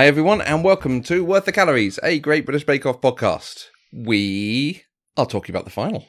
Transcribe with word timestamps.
Hi, 0.00 0.06
everyone, 0.06 0.40
and 0.40 0.64
welcome 0.64 1.02
to 1.02 1.22
Worth 1.26 1.44
the 1.44 1.52
Calories, 1.52 1.98
a 2.02 2.18
Great 2.20 2.46
British 2.46 2.64
Bake 2.64 2.86
Off 2.86 3.02
podcast. 3.02 3.66
We 3.92 4.84
are 5.14 5.26
talking 5.26 5.54
about 5.54 5.66
the 5.66 5.70
final. 5.70 6.06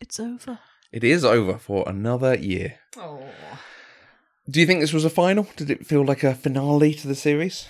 It's 0.00 0.18
over. 0.18 0.58
It 0.90 1.04
is 1.04 1.22
over 1.22 1.58
for 1.58 1.86
another 1.86 2.34
year. 2.34 2.78
Oh. 2.96 3.28
Do 4.48 4.58
you 4.58 4.64
think 4.64 4.80
this 4.80 4.94
was 4.94 5.04
a 5.04 5.10
final? 5.10 5.46
Did 5.54 5.68
it 5.68 5.86
feel 5.86 6.02
like 6.02 6.24
a 6.24 6.34
finale 6.34 6.94
to 6.94 7.06
the 7.06 7.14
series? 7.14 7.68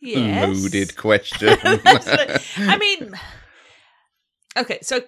Yes. 0.00 0.48
Loaded 0.64 0.96
question. 0.96 1.56
I 1.62 2.76
mean, 2.76 3.14
okay, 4.56 4.80
so 4.82 5.02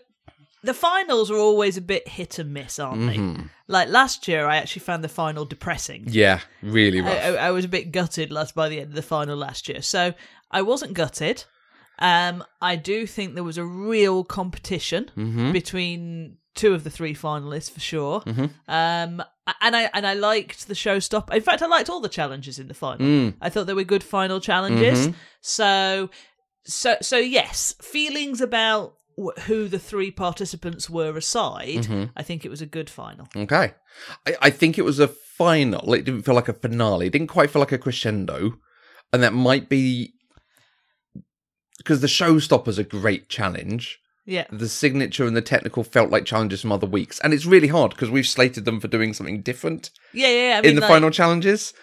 the 0.65 0.75
finals 0.75 1.31
are 1.31 1.37
always 1.37 1.77
a 1.77 1.81
bit 1.81 2.09
hit 2.09 2.39
and 2.39 2.53
miss, 2.53 2.79
aren't 2.79 3.07
they? 3.07 3.17
Mhm. 3.17 3.51
Like 3.69 3.89
last 3.89 4.27
year, 4.29 4.47
I 4.47 4.57
actually 4.57 4.81
found 4.81 5.05
the 5.05 5.09
final 5.09 5.45
depressing. 5.45 6.05
Yeah, 6.09 6.41
really 6.63 7.01
I, 7.01 7.05
rough. 7.05 7.25
I, 7.25 7.37
I 7.47 7.51
was 7.51 7.65
a 7.65 7.69
bit 7.69 7.93
gutted 7.93 8.31
last 8.33 8.55
by 8.55 8.69
the 8.69 8.81
end 8.81 8.89
of 8.91 8.95
the 8.95 9.03
final 9.03 9.37
last 9.37 9.69
year. 9.69 9.83
So 9.83 10.15
I 10.51 10.63
wasn't 10.63 10.95
gutted. 10.95 11.45
Um, 11.99 12.43
I 12.61 12.77
do 12.77 13.07
think 13.07 13.35
there 13.35 13.45
was 13.45 13.59
a 13.59 13.65
real 13.65 14.25
competition 14.25 15.11
Mhm. 15.17 15.53
between 15.53 16.39
two 16.55 16.73
of 16.75 16.85
the 16.85 16.91
three 16.91 17.15
finalists 17.15 17.71
for 17.71 17.81
sure. 17.81 18.21
Mhm. 18.23 18.51
Um, 18.69 19.23
and 19.61 19.77
I 19.77 19.91
and 19.93 20.07
I 20.07 20.15
liked 20.15 20.67
the 20.69 20.75
showstopper. 20.75 21.35
In 21.35 21.43
fact, 21.43 21.63
I 21.63 21.67
liked 21.67 21.89
all 21.91 22.01
the 22.01 22.09
challenges 22.09 22.59
in 22.59 22.69
the 22.69 22.75
final. 22.75 23.07
Mm. 23.07 23.35
I 23.41 23.49
thought 23.51 23.67
they 23.67 23.75
were 23.75 23.85
good 23.85 24.03
final 24.05 24.41
challenges. 24.41 25.09
Mhm. 25.09 25.15
So, 25.41 26.11
so, 26.65 26.97
so 27.03 27.19
yes, 27.19 27.75
feelings 27.83 28.41
about 28.41 28.95
who 29.47 29.69
the 29.69 29.79
three 29.79 30.11
participants 30.11 30.91
were 30.91 31.17
aside. 31.17 31.85
Mhm. 31.85 32.11
I 32.17 32.23
think 32.23 32.45
it 32.45 32.51
was 32.51 32.61
a 32.61 32.67
good 32.67 32.91
final. 32.91 33.29
Okay. 33.37 33.73
I, 34.27 34.37
I 34.43 34.51
think 34.51 34.79
it 34.79 34.85
was 34.85 34.99
a 34.99 35.09
final. 35.09 35.95
It 35.95 36.05
didn't 36.05 36.23
feel 36.23 36.35
like 36.35 36.49
a 36.49 36.53
finale. 36.53 37.07
It 37.07 37.13
didn't 37.13 37.29
quite 37.29 37.51
feel 37.51 37.61
like 37.61 37.73
a 37.73 37.79
crescendo. 37.79 38.59
And 39.13 39.23
that 39.23 39.33
might 39.33 39.69
be 39.69 40.15
because 41.79 42.01
the 42.01 42.07
showstopper's 42.07 42.79
a 42.79 42.85
great 42.85 43.29
challenge. 43.29 43.99
Yeah, 44.27 44.47
The 44.51 44.71
signature 44.71 45.27
and 45.27 45.37
the 45.37 45.43
technical 45.43 45.85
felt 45.85 46.09
like 46.09 46.25
challenges 46.25 46.63
from 46.63 46.73
other 46.73 46.87
weeks. 46.87 47.21
And 47.21 47.35
it's 47.35 47.45
really 47.45 47.69
hard 47.69 47.91
because 47.91 48.11
we've 48.11 48.27
slated 48.27 48.65
them 48.65 48.81
for 48.81 48.89
doing 48.89 49.13
something 49.13 49.43
different 49.43 49.91
yeah, 50.15 50.29
yeah. 50.29 50.49
yeah. 50.49 50.59
I 50.59 50.61
mean, 50.63 50.71
in 50.71 50.75
the 50.77 50.81
like, 50.81 50.91
final 50.91 51.11
challenges. 51.11 51.75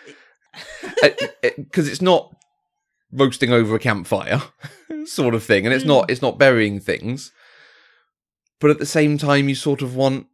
Because 1.42 1.88
it's 1.88 2.02
not 2.02 2.36
roasting 3.12 3.52
over 3.52 3.76
a 3.76 3.80
campfire 3.80 4.42
sort 5.06 5.36
of 5.36 5.44
thing. 5.44 5.66
And 5.66 5.74
it's 5.74 5.86
not 5.86 6.10
it's 6.10 6.22
not 6.22 6.38
burying 6.38 6.80
things. 6.80 7.32
But 8.60 8.70
at 8.72 8.80
the 8.80 8.86
same 8.86 9.18
time 9.18 9.50
you 9.50 9.56
sort 9.56 9.82
of 9.82 9.96
want 9.96 10.28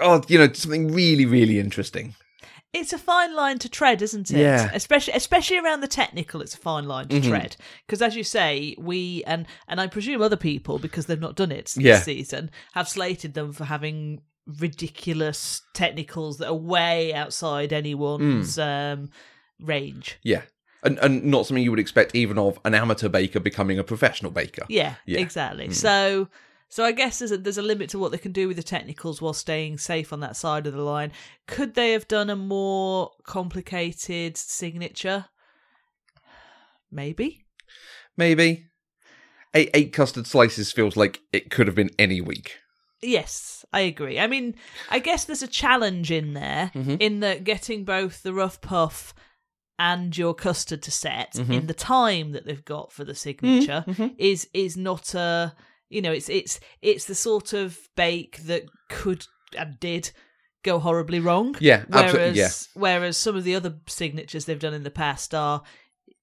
oh, 0.00 0.22
you 0.28 0.38
know, 0.38 0.52
something 0.52 0.92
really, 0.92 1.24
really 1.26 1.58
interesting. 1.58 2.14
It's 2.74 2.92
a 2.92 2.98
fine 2.98 3.34
line 3.34 3.58
to 3.60 3.68
tread, 3.68 4.02
isn't 4.02 4.30
it? 4.30 4.38
Yeah. 4.40 4.70
Especially, 4.74 5.14
especially 5.14 5.56
around 5.58 5.80
the 5.80 5.88
technical, 5.88 6.42
it's 6.42 6.54
a 6.54 6.58
fine 6.58 6.84
line 6.86 7.08
to 7.08 7.16
Mhm. 7.20 7.28
tread. 7.28 7.56
Because 7.86 8.02
as 8.02 8.14
you 8.14 8.22
say, 8.24 8.74
we 8.78 9.24
and 9.26 9.46
and 9.68 9.80
I 9.80 9.86
presume 9.86 10.20
other 10.20 10.36
people, 10.36 10.78
because 10.78 11.06
they've 11.06 11.18
not 11.18 11.34
done 11.36 11.50
it 11.50 11.72
Yeah. 11.76 11.94
this 11.94 12.04
season, 12.04 12.50
have 12.72 12.86
slated 12.88 13.32
them 13.32 13.52
for 13.54 13.64
having 13.64 14.20
ridiculous 14.46 15.62
technicals 15.74 16.38
that 16.38 16.48
are 16.48 16.54
way 16.54 17.14
outside 17.14 17.72
anyone's 17.72 18.56
Mm. 18.56 18.92
um, 18.92 19.10
range. 19.60 20.18
Yeah. 20.22 20.42
And 20.82 20.98
and 21.00 21.24
not 21.24 21.46
something 21.46 21.62
you 21.64 21.70
would 21.70 21.80
expect 21.80 22.14
even 22.14 22.38
of 22.38 22.58
an 22.64 22.74
amateur 22.74 23.08
baker 23.08 23.40
becoming 23.40 23.78
a 23.78 23.84
professional 23.84 24.30
baker. 24.30 24.64
Yeah, 24.68 24.94
Yeah. 25.06 25.18
exactly. 25.20 25.68
Mm. 25.68 25.74
So 25.74 26.28
so 26.68 26.84
I 26.84 26.92
guess 26.92 27.18
there's 27.18 27.32
a, 27.32 27.38
there's 27.38 27.58
a 27.58 27.62
limit 27.62 27.88
to 27.90 27.98
what 27.98 28.12
they 28.12 28.18
can 28.18 28.30
do 28.32 28.46
with 28.46 28.56
the 28.58 28.62
technicals 28.62 29.20
while 29.22 29.32
staying 29.32 29.78
safe 29.78 30.12
on 30.12 30.20
that 30.20 30.36
side 30.36 30.66
of 30.66 30.74
the 30.74 30.82
line. 30.82 31.12
Could 31.46 31.74
they 31.74 31.92
have 31.92 32.06
done 32.06 32.28
a 32.30 32.36
more 32.36 33.10
complicated 33.24 34.36
signature? 34.36 35.26
Maybe. 36.90 37.44
Maybe. 38.16 38.66
Eight, 39.54 39.70
eight 39.74 39.92
custard 39.92 40.26
slices 40.26 40.72
feels 40.72 40.96
like 40.96 41.20
it 41.32 41.50
could 41.50 41.66
have 41.66 41.76
been 41.76 41.90
any 41.98 42.20
week. 42.20 42.58
Yes, 43.00 43.64
I 43.72 43.80
agree. 43.80 44.18
I 44.18 44.26
mean, 44.26 44.54
I 44.90 44.98
guess 44.98 45.24
there's 45.24 45.42
a 45.42 45.48
challenge 45.48 46.10
in 46.10 46.34
there 46.34 46.70
Mhm. 46.74 47.00
in 47.00 47.20
that 47.20 47.44
getting 47.44 47.84
both 47.84 48.22
the 48.22 48.34
rough 48.34 48.60
puff 48.60 49.14
and 49.78 50.16
your 50.16 50.34
custard 50.34 50.82
to 50.82 50.90
set 50.90 51.34
Mhm. 51.34 51.52
in 51.52 51.66
the 51.66 51.74
time 51.74 52.32
that 52.32 52.44
they've 52.46 52.64
got 52.64 52.92
for 52.92 53.04
the 53.04 53.14
signature 53.14 53.84
Mhm. 53.86 54.14
is 54.18 54.48
is 54.52 54.76
not 54.76 55.14
a 55.14 55.54
you 55.88 56.02
know 56.02 56.12
it's 56.12 56.28
it's 56.28 56.58
it's 56.82 57.04
the 57.06 57.14
sort 57.14 57.52
of 57.52 57.88
bake 57.96 58.38
that 58.44 58.64
could 58.88 59.26
and 59.56 59.78
did 59.80 60.10
go 60.64 60.78
horribly 60.80 61.20
wrong. 61.20 61.54
Yeah, 61.60 61.84
Whereas 61.88 62.04
absolutely. 62.04 62.38
Yeah. 62.40 62.50
whereas 62.74 63.16
some 63.16 63.36
of 63.36 63.44
the 63.44 63.54
other 63.54 63.78
signatures 63.86 64.44
they've 64.44 64.58
done 64.58 64.74
in 64.74 64.82
the 64.82 64.90
past 64.90 65.34
are 65.34 65.62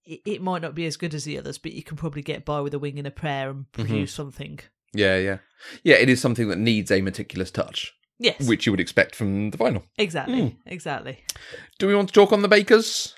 it, 0.06 0.20
it 0.26 0.42
might 0.42 0.62
not 0.62 0.76
be 0.76 0.86
as 0.86 0.98
good 0.98 1.14
as 1.16 1.24
the 1.24 1.38
others, 1.40 1.58
but 1.58 1.72
you 1.72 1.82
can 1.82 1.98
probably 1.98 2.22
get 2.22 2.46
by 2.46 2.60
with 2.62 2.74
a 2.76 2.80
wing 2.80 3.00
and 3.00 3.08
a 3.08 3.12
prayer 3.12 3.50
and 3.50 3.66
Mm-hmm. 3.72 3.82
produce 3.86 4.14
something. 4.14 4.60
Yeah, 4.94 5.18
yeah. 5.18 5.38
Yeah, 5.84 5.96
it 5.96 6.10
is 6.10 6.22
something 6.22 6.48
that 6.50 6.60
needs 6.60 6.92
a 6.92 7.02
meticulous 7.02 7.50
touch, 7.50 7.92
Yes, 8.20 8.48
which 8.48 8.66
you 8.68 8.72
would 8.72 8.80
expect 8.80 9.16
from 9.16 9.50
the 9.50 9.58
final. 9.58 9.84
exactly, 9.98 10.42
Mm. 10.42 10.56
exactly. 10.68 11.24
Do 11.80 11.88
we 11.88 11.96
want 11.96 12.10
to 12.10 12.14
talk 12.14 12.32
on 12.32 12.42
the 12.44 12.48
bakers? 12.48 13.16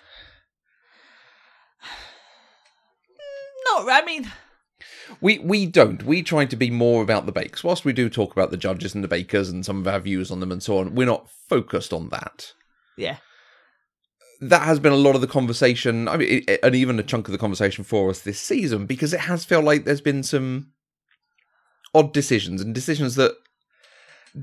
No, 3.85 3.89
I 3.89 4.03
mean, 4.05 4.31
We 5.21 5.39
we 5.39 5.65
don't. 5.65 6.03
We 6.03 6.21
try 6.23 6.45
to 6.45 6.55
be 6.55 6.69
more 6.69 7.01
about 7.01 7.25
the 7.25 7.31
bakes. 7.31 7.63
Whilst 7.63 7.85
we 7.85 7.93
do 7.93 8.09
talk 8.09 8.31
about 8.31 8.51
the 8.51 8.57
judges 8.57 8.93
and 8.95 9.03
the 9.03 9.07
bakers 9.07 9.49
and 9.49 9.65
some 9.65 9.79
of 9.79 9.87
our 9.87 9.99
views 9.99 10.31
on 10.31 10.39
them 10.39 10.51
and 10.51 10.61
so 10.61 10.77
on, 10.79 10.95
we're 10.95 11.05
not 11.07 11.29
focused 11.49 11.93
on 11.93 12.09
that. 12.09 12.53
yeah, 12.97 13.17
That 14.41 14.63
has 14.63 14.79
been 14.79 14.91
a 14.93 14.97
lot 14.97 15.15
of 15.15 15.21
the 15.21 15.27
conversation, 15.27 16.07
I 16.07 16.17
mean, 16.17 16.43
it, 16.47 16.59
and 16.61 16.75
even 16.75 16.99
a 16.99 17.03
chunk 17.03 17.27
of 17.27 17.31
the 17.31 17.37
conversation 17.37 17.83
for 17.83 18.09
us 18.09 18.19
this 18.19 18.39
season, 18.39 18.85
because 18.85 19.13
it 19.13 19.21
has 19.21 19.45
felt 19.45 19.63
like 19.65 19.85
there's 19.85 20.01
been 20.01 20.23
some 20.23 20.71
odd 21.95 22.13
decisions 22.13 22.61
and 22.61 22.75
decisions 22.75 23.15
that 23.15 23.33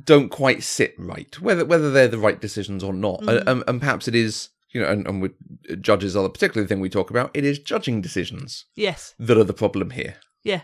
don't 0.04 0.30
quite 0.30 0.62
sit 0.62 0.94
right, 0.98 1.40
whether 1.40 1.64
whether 1.64 1.90
they're 1.92 2.08
the 2.08 2.18
right 2.18 2.40
decisions 2.40 2.82
or 2.82 2.92
not. 2.92 3.20
Mhm. 3.20 3.46
And, 3.46 3.62
and 3.68 3.80
perhaps 3.80 4.08
it 4.08 4.14
is, 4.14 4.48
you 4.74 4.80
know, 4.82 4.88
and, 4.88 5.06
and 5.06 5.22
with 5.22 5.32
judges 5.80 6.14
are 6.16 6.28
particularly 6.28 6.28
the 6.28 6.32
particular 6.32 6.66
thing 6.66 6.80
we 6.80 6.90
talk 6.90 7.10
about. 7.10 7.30
It 7.32 7.44
is 7.44 7.58
judging 7.58 8.02
decisions 8.02 8.66
yes, 8.76 9.14
that 9.18 9.38
are 9.38 9.44
the 9.44 9.54
problem 9.54 9.90
here. 9.90 10.16
yeah. 10.42 10.62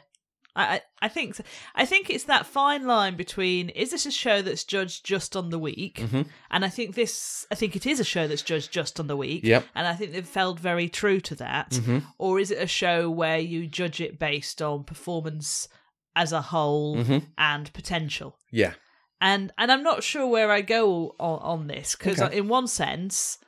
I, 0.57 0.83
I 1.01 1.07
think 1.09 1.37
so. 1.37 1.45
I 1.77 1.87
think 1.87 2.11
it's 2.11 2.25
that 2.25 2.45
fine 2.45 2.85
line 2.85 3.15
between 3.17 3.69
is 3.69 3.93
this 3.93 4.05
a 4.05 4.11
show 4.11 4.43
that's 4.43 4.65
judged 4.65 5.07
just 5.07 5.37
on 5.37 5.51
the 5.51 5.61
week, 5.61 5.99
Mhm. 6.01 6.27
and 6.51 6.65
I 6.65 6.69
think 6.69 6.97
this 6.97 7.47
I 7.53 7.55
think 7.55 7.77
it 7.77 7.87
is 7.87 8.01
a 8.01 8.05
show 8.05 8.27
that's 8.27 8.43
judged 8.43 8.73
just 8.73 8.99
on 8.99 9.07
the 9.07 9.17
week. 9.17 9.45
Yep. 9.45 9.65
and 9.77 9.87
I 9.87 9.95
think 9.95 10.11
they've 10.13 10.27
felt 10.27 10.59
very 10.59 10.89
true 10.89 11.21
to 11.21 11.37
that. 11.37 11.71
Mhm. 11.71 12.03
Or 12.19 12.41
is 12.41 12.51
it 12.51 12.61
a 12.61 12.67
show 12.67 13.09
where 13.09 13.39
you 13.39 13.69
judge 13.69 14.01
it 14.01 14.19
based 14.19 14.61
on 14.61 14.83
performance 14.83 15.69
as 16.17 16.33
a 16.33 16.43
whole 16.43 16.97
Mhm. 16.97 17.29
and 17.39 17.73
potential? 17.73 18.37
Yeah. 18.51 18.75
and 19.23 19.53
and 19.57 19.71
I'm 19.71 19.85
not 19.85 20.03
sure 20.03 20.27
where 20.27 20.51
I 20.51 20.63
go 20.63 21.15
on, 21.21 21.39
on 21.43 21.67
this 21.69 21.95
because 21.95 22.21
Okay. 22.21 22.39
in 22.39 22.49
one 22.49 22.67
sense, 22.67 23.39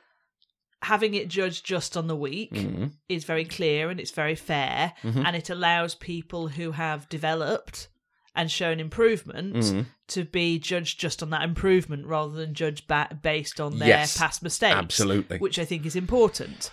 having 0.83 1.13
it 1.13 1.27
judged 1.29 1.65
just 1.65 1.95
on 1.97 2.07
the 2.07 2.15
week 2.15 2.51
Mhm. 2.53 2.91
is 3.09 3.23
very 3.23 3.45
clear 3.45 3.89
and 3.89 3.99
it's 3.99 4.11
very 4.11 4.35
fair, 4.35 4.93
Mhm. 5.01 5.25
and 5.25 5.35
it 5.35 5.49
allows 5.49 5.95
people 5.95 6.49
who 6.49 6.71
have 6.71 7.07
developed 7.09 7.87
and 8.35 8.51
shown 8.51 8.79
improvement 8.79 9.55
Mhm. 9.55 9.85
to 10.07 10.23
be 10.25 10.59
judged 10.59 10.99
just 10.99 11.21
on 11.23 11.29
that 11.29 11.43
improvement 11.43 12.05
rather 12.05 12.33
than 12.33 12.53
judged 12.53 12.87
ba- 12.87 13.17
based 13.21 13.61
on 13.61 13.77
their 13.79 13.87
Yes, 13.87 14.17
past 14.17 14.41
mistakes. 14.43 14.75
absolutely. 14.75 15.37
which 15.37 15.57
I 15.59 15.65
think 15.65 15.85
is 15.85 15.95
important. 15.95 16.71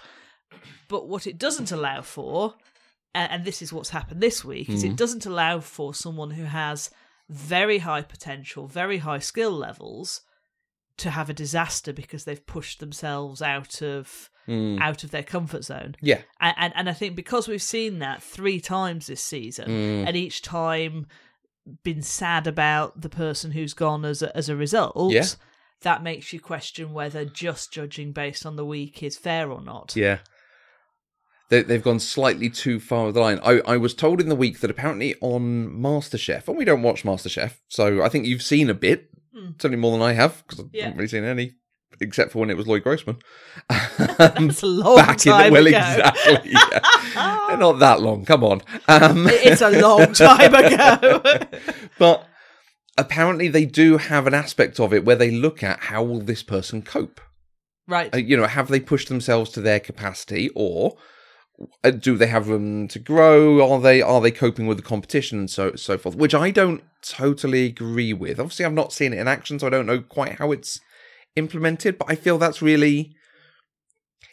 But 0.89 1.07
what 1.07 1.27
it 1.27 1.39
doesn't 1.39 1.71
allow 1.71 2.03
for, 2.03 2.55
and 3.15 3.45
this 3.45 3.63
is 3.63 3.73
what's 3.73 3.91
happened 3.91 4.21
this 4.23 4.45
week, 4.45 4.69
is 4.69 4.83
Mm-hmm. 4.83 4.93
it 4.93 4.97
doesn't 4.97 5.27
allow 5.27 5.61
for 5.61 5.95
someone 5.95 6.33
who 6.33 6.45
has 6.45 6.91
very 7.29 7.79
high 7.79 8.03
potential, 8.03 8.67
very 8.67 8.99
high 8.99 9.19
skill 9.21 9.53
levels 9.53 10.23
to 11.01 11.11
have 11.11 11.29
a 11.29 11.35
disaster 11.35 11.93
because 11.93 12.25
they've 12.25 12.47
pushed 12.47 12.81
themselves 12.81 13.43
out 13.43 13.83
of 13.83 14.31
Mm. 14.49 14.81
out 14.81 15.05
of 15.05 15.11
their 15.13 15.23
comfort 15.23 15.65
zone. 15.65 15.95
Yeah. 16.01 16.23
And, 16.41 16.55
and 16.59 16.73
and 16.75 16.89
I 16.89 16.93
think 16.93 17.15
because 17.15 17.47
we've 17.47 17.63
seen 17.63 18.01
that 18.01 18.21
three 18.23 18.59
times 18.61 19.07
this 19.07 19.21
season, 19.21 19.69
Mm. 19.69 20.09
and 20.09 20.17
each 20.17 20.43
time 20.43 21.07
been 21.85 22.03
sad 22.03 22.47
about 22.49 23.01
the 23.01 23.11
person 23.11 23.53
who's 23.53 23.75
gone 23.75 24.05
as 24.05 24.23
a, 24.23 24.35
as 24.37 24.49
a 24.49 24.57
result, 24.57 25.13
Yeah. 25.13 25.27
that 25.83 26.03
makes 26.03 26.33
you 26.33 26.41
question 26.41 26.93
whether 26.93 27.25
just 27.25 27.71
judging 27.73 28.13
based 28.13 28.45
on 28.45 28.57
the 28.57 28.65
week 28.67 29.03
is 29.05 29.17
fair 29.19 29.53
or 29.53 29.61
not. 29.61 29.95
Yeah. 29.95 30.19
They, 31.51 31.63
they've 31.63 31.83
gone 31.83 32.01
slightly 32.01 32.49
too 32.49 32.81
far 32.81 33.07
with 33.07 33.15
the 33.15 33.21
line. 33.21 33.41
I, 33.45 33.61
I 33.67 33.77
was 33.77 33.93
told 33.95 34.21
in 34.21 34.29
the 34.29 34.37
week 34.37 34.61
that 34.61 34.71
apparently 34.71 35.15
on 35.21 35.69
MasterChef, 35.69 36.49
and 36.49 36.57
we 36.57 36.65
don't 36.65 36.83
watch 36.83 37.03
MasterChef, 37.05 37.55
so 37.69 38.03
I 38.03 38.09
think 38.09 38.25
you've 38.27 38.43
seen 38.43 38.71
a 38.71 38.75
bit, 38.75 39.11
Hmm. 39.35 39.51
certainly 39.59 39.77
more 39.81 39.93
than 39.93 40.03
I 40.03 40.13
have, 40.13 40.43
because 40.47 40.61
I 40.65 40.69
Yeah. 40.73 40.85
haven't 40.85 40.99
really 40.99 41.09
seen 41.09 41.25
any, 41.25 41.53
except 42.01 42.33
for 42.33 42.39
when 42.41 42.51
it 42.51 42.57
was 42.57 42.67
Lloyd 42.67 42.83
Grossman. 42.83 43.19
That's 43.69 44.63
a 44.63 44.67
long 44.67 44.97
Back 44.97 45.25
in 45.27 45.33
time 45.33 45.53
well, 45.53 45.67
ago. 45.67 45.77
exactly. 45.79 46.51
Yeah. 46.53 46.81
Not 47.59 47.79
that 47.81 48.01
long. 48.01 48.25
Come 48.25 48.43
on. 48.45 48.63
Um, 48.89 49.27
it's 49.29 49.61
a 49.63 49.71
long 49.71 50.13
time 50.13 50.55
ago. 50.55 51.23
but 51.99 52.27
apparently 52.99 53.49
they 53.49 53.65
do 53.65 53.97
have 53.99 54.27
an 54.27 54.35
aspect 54.35 54.81
of 54.81 54.93
it 54.93 55.05
where 55.05 55.17
they 55.17 55.31
look 55.31 55.63
at 55.63 55.81
how 55.81 56.03
will 56.03 56.21
this 56.21 56.43
person 56.43 56.83
cope 56.83 57.21
Right. 57.89 58.15
Uh, 58.15 58.19
you 58.19 58.37
know, 58.37 58.47
have 58.47 58.69
they 58.69 58.79
pushed 58.79 59.09
themselves 59.09 59.51
to 59.51 59.61
their 59.61 59.81
capacity, 59.81 60.49
or 60.55 60.97
do 61.99 62.17
they 62.17 62.27
have 62.27 62.49
room 62.49 62.89
to 62.89 62.99
grow? 62.99 63.67
Are 63.73 63.81
they 63.81 64.01
are 64.03 64.21
they 64.21 64.31
coping 64.31 64.67
with 64.67 64.77
the 64.77 64.83
competition 64.83 65.39
and 65.39 65.51
so 65.51 65.75
so 65.77 65.99
forth? 65.99 66.15
Which 66.17 66.35
I 66.35 66.51
don't 66.51 66.83
totally 67.03 67.67
agree 67.67 68.13
with. 68.13 68.39
Obviously, 68.41 68.65
I've 68.65 68.73
not 68.73 68.93
seen 68.93 69.13
it 69.13 69.19
in 69.19 69.29
action, 69.29 69.59
so 69.59 69.67
I 69.67 69.71
don't 69.71 69.87
know 69.87 70.01
quite 70.01 70.35
how 70.39 70.53
it's 70.53 70.81
implemented. 71.37 71.99
But 71.99 72.11
I 72.11 72.15
feel 72.15 72.39
that's 72.39 72.63
really 72.63 73.15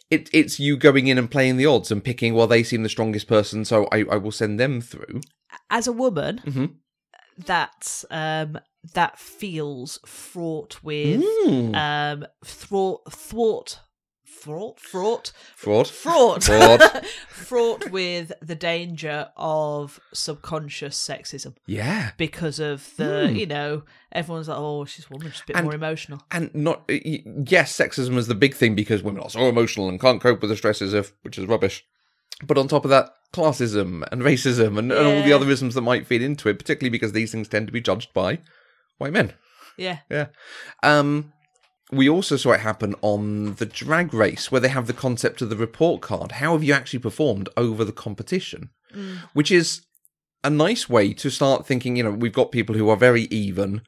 it. 0.10 0.30
It's 0.34 0.60
you 0.60 0.78
going 0.78 1.08
in 1.08 1.18
and 1.18 1.30
playing 1.30 1.58
the 1.58 1.66
odds 1.66 1.92
and 1.92 2.04
picking. 2.04 2.34
Well, 2.34 2.48
they 2.48 2.64
seem 2.64 2.84
the 2.84 2.90
strongest 2.90 3.28
person, 3.28 3.66
so 3.66 3.88
I, 3.92 4.06
I 4.10 4.18
will 4.18 4.32
send 4.32 4.60
them 4.60 4.82
through. 4.82 5.22
As 5.70 5.88
a 5.88 5.92
woman, 5.94 6.42
Mhm. 6.46 6.76
that 7.46 8.04
um 8.10 8.58
that 8.94 9.20
feels 9.20 10.00
fraught 10.06 10.82
with 10.82 11.22
Mm. 11.46 11.76
um 11.76 12.26
thwart 12.46 13.02
thwart 13.12 13.80
fraught 14.38 14.80
fraught 14.80 15.34
Fraud. 15.56 15.88
fraught 15.88 16.44
Fraud. 16.44 16.82
fraught 17.30 17.92
with 17.92 18.32
the 18.42 18.56
danger 18.56 19.30
of 19.36 20.00
subconscious 20.14 20.98
sexism 20.98 21.56
Yeah. 21.66 22.12
because 22.18 22.60
of 22.60 22.96
the 22.98 23.28
Hmm. 23.30 23.36
you 23.36 23.46
know 23.46 23.84
everyone's 24.12 24.48
like 24.48 24.58
oh 24.60 24.86
she's 24.86 25.06
a 25.06 25.14
woman 25.14 25.32
she's 25.32 25.42
a 25.42 25.46
bit 25.48 25.56
And- 25.56 25.66
more 25.66 25.76
emotional 25.76 26.22
and 26.32 26.54
not 26.54 26.84
yes, 26.90 27.76
sexism 27.78 28.16
is 28.18 28.28
the 28.28 28.36
big 28.36 28.54
thing 28.56 28.76
because 28.76 29.04
women 29.04 29.22
are 29.24 29.30
so 29.30 29.48
emotional 29.50 29.90
and 29.90 30.00
can't 30.00 30.22
cope 30.22 30.42
with 30.42 30.50
the 30.50 30.58
stresses 30.58 30.94
of 30.94 31.14
which 31.24 31.38
is 31.38 31.46
rubbish. 31.46 31.86
But 32.46 32.60
on 32.60 32.68
top 32.68 32.86
of 32.86 32.92
that, 32.92 33.10
classism 33.34 34.04
and 34.12 34.22
racism 34.22 34.78
and, 34.78 34.92
and 34.92 35.08
all 35.08 35.22
the 35.24 35.30
Yeah. 35.30 35.36
other 35.36 35.50
isms 35.50 35.74
that 35.74 35.82
might 35.82 36.06
feed 36.06 36.22
into 36.22 36.50
it, 36.50 36.60
particularly 36.60 36.92
because 36.92 37.12
these 37.14 37.32
things 37.32 37.48
tend 37.48 37.66
to 37.68 37.74
be 37.74 37.82
judged 37.82 38.14
by 38.14 38.40
white 39.00 39.14
men. 39.14 39.34
yeah 39.78 40.00
Yeah. 40.10 40.28
Um, 40.84 41.34
we 41.92 42.10
also 42.10 42.36
saw 42.36 42.52
it 42.52 42.60
happen 42.62 42.96
on 43.02 43.56
the 43.56 43.66
drag 43.66 44.14
race 44.14 44.52
where 44.52 44.62
they 44.62 44.68
have 44.68 44.88
the 44.88 44.94
concept 44.94 45.42
of 45.42 45.50
the 45.50 45.56
report 45.56 46.02
card. 46.02 46.34
How 46.34 46.54
have 46.54 46.64
you 46.64 46.74
actually 46.74 47.00
performed 47.00 47.50
over 47.56 47.86
the 47.86 47.94
competition? 47.94 48.72
Which 49.34 49.52
is 49.52 49.82
a 50.44 50.50
nice 50.50 50.90
way 50.90 51.14
to 51.14 51.30
start 51.30 51.66
thinking, 51.66 51.96
you 51.96 52.04
know, 52.04 52.12
we've 52.12 52.34
got 52.34 52.52
people 52.52 52.76
who 52.76 52.90
are 52.90 52.98
very 52.98 53.24
even. 53.24 53.82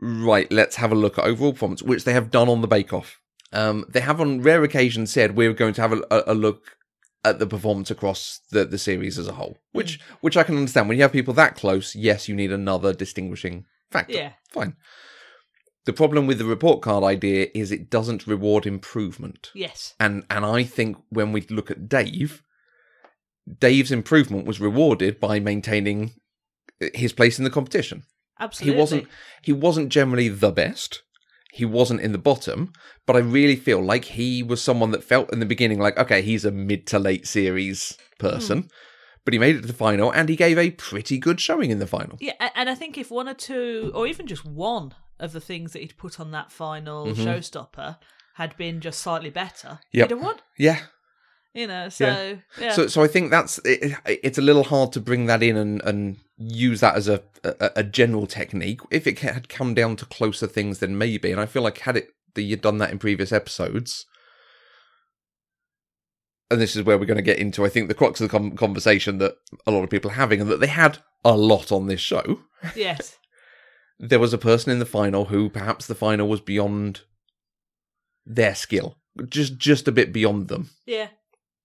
Right, 0.00 0.50
let's 0.50 0.76
have 0.76 0.92
a 0.92 0.96
look 0.96 1.18
at 1.18 1.24
overall 1.24 1.52
performance, 1.52 1.82
which 1.82 2.04
they 2.04 2.12
have 2.12 2.30
done 2.30 2.48
on 2.48 2.62
the 2.62 2.68
Bake 2.68 2.92
Off. 2.92 3.20
Um, 3.52 3.84
they 3.88 4.00
have 4.00 4.20
on 4.20 4.42
rare 4.42 4.62
occasions 4.62 5.12
said 5.12 5.36
we're 5.36 5.52
going 5.52 5.74
to 5.74 5.80
have 5.82 5.92
a, 5.92 6.02
a, 6.10 6.22
a 6.28 6.34
look 6.34 6.76
at 7.24 7.38
the 7.38 7.46
performance 7.46 7.90
across 7.90 8.40
the, 8.50 8.64
the 8.64 8.78
series 8.78 9.18
as 9.18 9.28
a 9.28 9.32
whole, 9.32 9.58
which 9.72 10.00
which 10.20 10.36
I 10.36 10.42
can 10.42 10.56
understand. 10.56 10.88
When 10.88 10.96
you 10.96 11.02
have 11.02 11.12
people 11.12 11.34
that 11.34 11.56
close, 11.56 11.94
yes, 11.94 12.28
you 12.28 12.34
need 12.34 12.52
another 12.52 12.94
distinguishing 12.94 13.66
factor. 13.90 14.14
yeah 14.14 14.32
Fine. 14.50 14.76
The 15.86 15.92
problem 15.92 16.26
with 16.26 16.38
the 16.38 16.44
report 16.44 16.82
card 16.82 17.04
idea 17.04 17.48
is 17.54 17.72
it 17.72 17.90
doesn't 17.90 18.26
reward 18.26 18.66
improvement. 18.66 19.50
yes 19.54 19.94
And 19.98 20.24
and 20.30 20.44
I 20.44 20.64
think 20.64 20.98
when 21.08 21.32
we 21.32 21.42
look 21.42 21.70
at 21.70 21.88
Dave, 21.88 22.42
Dave's 23.58 23.90
improvement 23.90 24.46
was 24.46 24.60
rewarded 24.60 25.18
by 25.18 25.40
maintaining 25.40 26.12
uh, 26.82 26.88
his 26.94 27.12
place 27.12 27.38
in 27.38 27.44
the 27.44 27.50
competition. 27.50 28.04
absolutely 28.38 28.74
He 28.74 28.80
wasn't 28.80 29.08
he 29.42 29.52
wasn't 29.52 29.88
generally 29.88 30.28
the 30.28 30.52
best. 30.52 31.02
He 31.52 31.64
wasn't 31.64 32.00
in 32.00 32.12
the 32.12 32.18
bottom, 32.18 32.72
but 33.06 33.16
I 33.16 33.20
really 33.20 33.56
feel 33.56 33.82
like 33.82 34.04
he 34.04 34.40
was 34.40 34.62
someone 34.62 34.92
that 34.92 35.02
felt 35.02 35.32
in 35.32 35.40
the 35.40 35.46
beginning 35.46 35.80
like, 35.80 35.98
okay, 35.98 36.22
he's 36.22 36.44
a 36.44 36.52
mid 36.52 36.86
to 36.88 36.98
late 36.98 37.26
series 37.26 37.98
person. 38.20 38.62
Hmm. 38.62 38.68
But 39.24 39.34
he 39.34 39.40
made 39.40 39.56
it 39.56 39.62
to 39.62 39.66
the 39.66 39.72
final 39.72 40.12
and 40.12 40.28
he 40.28 40.36
gave 40.36 40.58
a 40.58 40.70
pretty 40.70 41.18
good 41.18 41.40
showing 41.40 41.70
in 41.70 41.78
the 41.78 41.86
final. 41.86 42.16
Yeah, 42.20 42.50
and 42.54 42.70
I 42.70 42.74
think 42.74 42.96
if 42.96 43.10
one 43.10 43.28
or 43.28 43.34
two, 43.34 43.90
or 43.94 44.06
even 44.06 44.26
just 44.26 44.44
one 44.44 44.94
of 45.20 45.32
the 45.32 45.40
things 45.40 45.72
that 45.72 45.80
he'd 45.82 45.96
put 45.96 46.18
on 46.18 46.30
that 46.32 46.50
final 46.50 47.06
Mhm. 47.06 47.14
showstopper 47.16 47.98
had 48.34 48.56
been 48.56 48.80
just 48.80 49.00
slightly 49.00 49.30
better, 49.30 49.80
Yep. 49.92 50.08
he'd 50.08 50.14
have 50.16 50.24
won. 50.24 50.36
Yeah. 50.58 50.80
You 51.52 51.66
know, 51.66 51.88
so 51.88 52.38
yeah, 52.60 52.72
So, 52.72 52.86
so 52.86 53.02
I 53.02 53.08
think 53.08 53.30
that's 53.32 53.58
it, 53.64 53.94
it's 54.06 54.38
a 54.38 54.42
little 54.42 54.62
hard 54.64 54.92
to 54.92 55.00
bring 55.00 55.26
that 55.26 55.42
in 55.42 55.56
and, 55.56 55.82
and 55.82 56.16
use 56.38 56.78
that 56.80 56.94
as 56.94 57.08
a, 57.08 57.22
a 57.42 57.70
a 57.76 57.82
general 57.82 58.26
technique. 58.28 58.80
If 58.90 59.06
it 59.08 59.18
had 59.18 59.48
come 59.48 59.74
down 59.74 59.96
to 59.96 60.06
closer 60.06 60.46
things, 60.46 60.78
then 60.78 60.96
maybe. 60.96 61.32
And 61.32 61.40
I 61.40 61.46
feel 61.46 61.62
like 61.62 61.78
had 61.78 61.96
it 61.96 62.10
that 62.34 62.42
you'd 62.42 62.60
done 62.62 62.78
that 62.78 62.90
in 62.92 63.00
previous 63.00 63.32
episodes, 63.32 64.06
and 66.50 66.60
this 66.60 66.74
is 66.76 66.82
where 66.84 66.96
we're 66.98 67.04
going 67.06 67.16
to 67.16 67.22
get 67.22 67.38
into, 67.38 67.64
I 67.64 67.68
think, 67.68 67.88
the 67.88 67.94
crux 67.94 68.20
of 68.20 68.28
the 68.30 68.38
com- 68.38 68.56
conversation 68.56 69.18
that 69.18 69.34
a 69.66 69.70
lot 69.70 69.82
of 69.84 69.90
people 69.90 70.10
are 70.12 70.14
having, 70.14 70.40
and 70.40 70.50
that 70.50 70.60
they 70.60 70.66
had 70.68 70.98
a 71.24 71.36
lot 71.36 71.70
on 71.72 71.86
this 71.86 72.00
show. 72.00 72.40
yes, 72.76 73.16
There 74.02 74.18
was 74.18 74.32
a 74.32 74.38
person 74.38 74.72
in 74.72 74.78
the 74.78 74.86
final 74.86 75.26
who 75.26 75.50
perhaps 75.50 75.86
the 75.86 75.94
final 75.94 76.26
was 76.26 76.40
beyond 76.40 77.02
their 78.24 78.54
skill, 78.54 78.96
just 79.28 79.58
just 79.58 79.86
a 79.86 79.92
bit 79.92 80.12
beyond 80.12 80.48
them 80.48 80.70
yeah, 80.86 81.08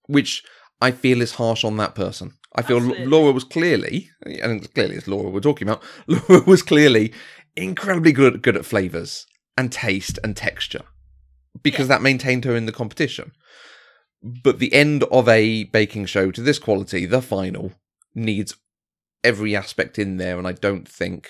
which 0.08 0.44
I 0.82 0.92
feel 0.92 1.22
is 1.22 1.36
harsh 1.36 1.64
on 1.64 1.78
that 1.78 1.96
person. 1.96 2.34
I 2.54 2.62
feel 2.62 2.78
Absolutely. 2.78 3.06
Laura 3.06 3.32
was 3.32 3.44
clearly, 3.44 4.10
and 4.26 4.74
clearly 4.74 4.96
it's 4.96 5.08
Laura 5.08 5.30
we're 5.30 5.40
talking 5.40 5.68
about. 5.68 5.84
Laura 6.08 6.44
was 6.46 6.62
clearly 6.62 7.14
incredibly 7.56 8.12
good 8.12 8.42
good 8.42 8.58
at 8.58 8.66
flavors 8.66 9.26
and 9.58 9.72
taste 9.72 10.20
and 10.24 10.36
texture 10.36 10.84
because 11.64 11.88
that 11.88 12.02
maintained 12.02 12.46
her 12.46 12.56
in 12.56 12.66
the 12.66 12.72
competition. 12.72 13.32
But 14.22 14.60
the 14.60 14.74
end 14.74 15.04
of 15.04 15.30
a 15.30 15.66
baking 15.66 16.08
show 16.08 16.32
to 16.32 16.42
this 16.42 16.60
quality, 16.60 17.06
the 17.06 17.22
final, 17.22 17.74
needs 18.14 18.56
every 19.24 19.56
aspect 19.56 20.00
in 20.00 20.18
there, 20.18 20.38
and 20.38 20.48
I 20.48 20.54
don't 20.54 20.88
think. 20.88 21.30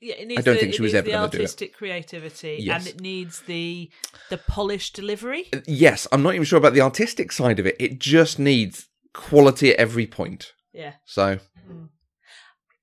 Yeah. 0.00 0.14
It 0.14 0.28
needs 0.28 0.44
don't 0.44 0.54
the, 0.54 0.60
think 0.60 0.74
she 0.74 0.82
was 0.82 0.94
ever 0.94 1.06
the 1.06 1.12
gonna 1.12 1.28
do 1.28 1.36
it. 1.36 1.40
artistic 1.40 1.74
creativity, 1.76 2.56
Yes. 2.60 2.86
and 2.86 2.94
it 2.94 3.00
needs 3.00 3.40
the 3.42 3.90
the 4.30 4.38
polished 4.38 4.94
delivery. 4.96 5.48
Yes, 5.66 6.06
I'm 6.12 6.22
not 6.22 6.34
even 6.34 6.44
sure 6.44 6.58
about 6.58 6.74
the 6.74 6.80
artistic 6.80 7.32
side 7.32 7.58
of 7.58 7.66
it. 7.66 7.76
It 7.78 7.98
just 7.98 8.38
needs 8.38 8.88
quality 9.14 9.70
at 9.72 9.76
every 9.78 10.06
point. 10.06 10.52
Yeah, 10.72 10.94
So 11.04 11.40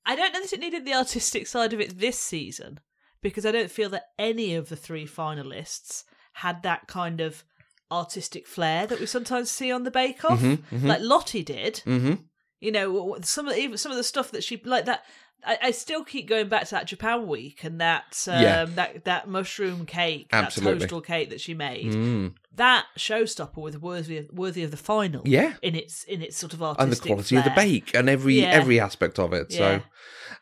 I 0.06 0.16
don't 0.16 0.34
know 0.34 0.42
that 0.42 0.54
it 0.54 0.60
needed 0.60 0.86
the 0.86 0.94
artistic 0.94 1.48
side 1.48 1.74
of 1.74 1.80
it 1.82 2.00
this 2.00 2.20
season 2.20 2.80
because 3.22 3.46
I 3.46 3.52
don't 3.52 3.72
feel 3.72 3.90
that 3.90 4.06
any 4.18 4.56
of 4.56 4.70
the 4.70 4.76
three 4.76 5.06
finalists 5.06 6.04
had 6.34 6.64
that 6.64 6.88
kind 6.88 7.20
of 7.20 7.44
artistic 7.92 8.48
flair 8.48 8.86
that 8.88 9.00
we 9.00 9.06
sometimes 9.06 9.50
see 9.52 9.72
on 9.72 9.84
the 9.84 9.92
Bake 9.92 10.24
Off. 10.26 10.40
Mhm, 10.40 10.60
mhm. 10.72 10.84
Like 10.84 11.02
Lottie 11.02 11.44
did, 11.44 11.80
hmm 11.80 12.14
you 12.60 12.72
know, 12.72 13.16
some 13.22 13.48
of 13.48 13.54
the, 13.54 13.62
even 13.62 13.78
some 13.78 13.92
of 13.92 13.98
the 13.98 14.04
stuff 14.04 14.32
that 14.32 14.44
she 14.44 14.60
like 14.66 14.86
that. 14.86 15.06
I, 15.46 15.58
I 15.64 15.72
still 15.72 16.04
keep 16.04 16.28
going 16.28 16.50
back 16.50 16.66
to 16.66 16.72
that 16.72 16.88
Japan 16.88 17.28
week 17.28 17.64
and 17.64 17.80
that 17.80 18.28
um, 18.30 18.42
Yeah. 18.42 18.66
that 18.66 19.06
that 19.06 19.28
mushroom 19.28 19.86
cake, 19.86 20.28
Absolutely. 20.32 20.74
that 20.74 20.80
toadstool 20.80 21.02
cake 21.02 21.30
that 21.30 21.40
she 21.42 21.54
made. 21.54 21.94
Mm. 21.94 22.34
That 22.56 22.86
showstopper 22.98 23.58
was 23.58 23.78
worthy 23.78 24.18
of, 24.18 24.28
worthy 24.32 24.64
of 24.64 24.72
the 24.72 24.78
final. 24.78 25.22
Yeah. 25.26 25.54
in 25.62 25.76
its 25.76 26.04
in 26.04 26.22
its 26.22 26.38
sort 26.38 26.54
of 26.54 26.64
artistic 26.64 26.84
and 26.84 26.92
the 26.94 27.08
quality 27.08 27.36
of 27.38 27.44
the 27.44 27.52
bake 27.56 27.96
and 27.96 28.10
every 28.10 28.42
Yeah. 28.42 28.48
every 28.50 28.80
aspect 28.80 29.20
of 29.20 29.32
it. 29.34 29.48
Yeah. 29.52 29.82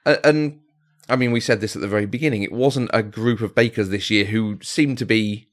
So, 0.05 0.19
and 0.23 0.59
I 1.09 1.15
mean, 1.17 1.31
we 1.31 1.39
said 1.39 1.61
this 1.61 1.75
at 1.75 1.81
the 1.81 1.87
very 1.87 2.05
beginning. 2.07 2.41
It 2.43 2.51
wasn't 2.51 2.89
a 2.93 3.03
group 3.03 3.41
of 3.41 3.53
bakers 3.53 3.89
this 3.89 4.09
year 4.09 4.25
who 4.25 4.57
seemed 4.63 4.97
to 4.99 5.05
be 5.05 5.49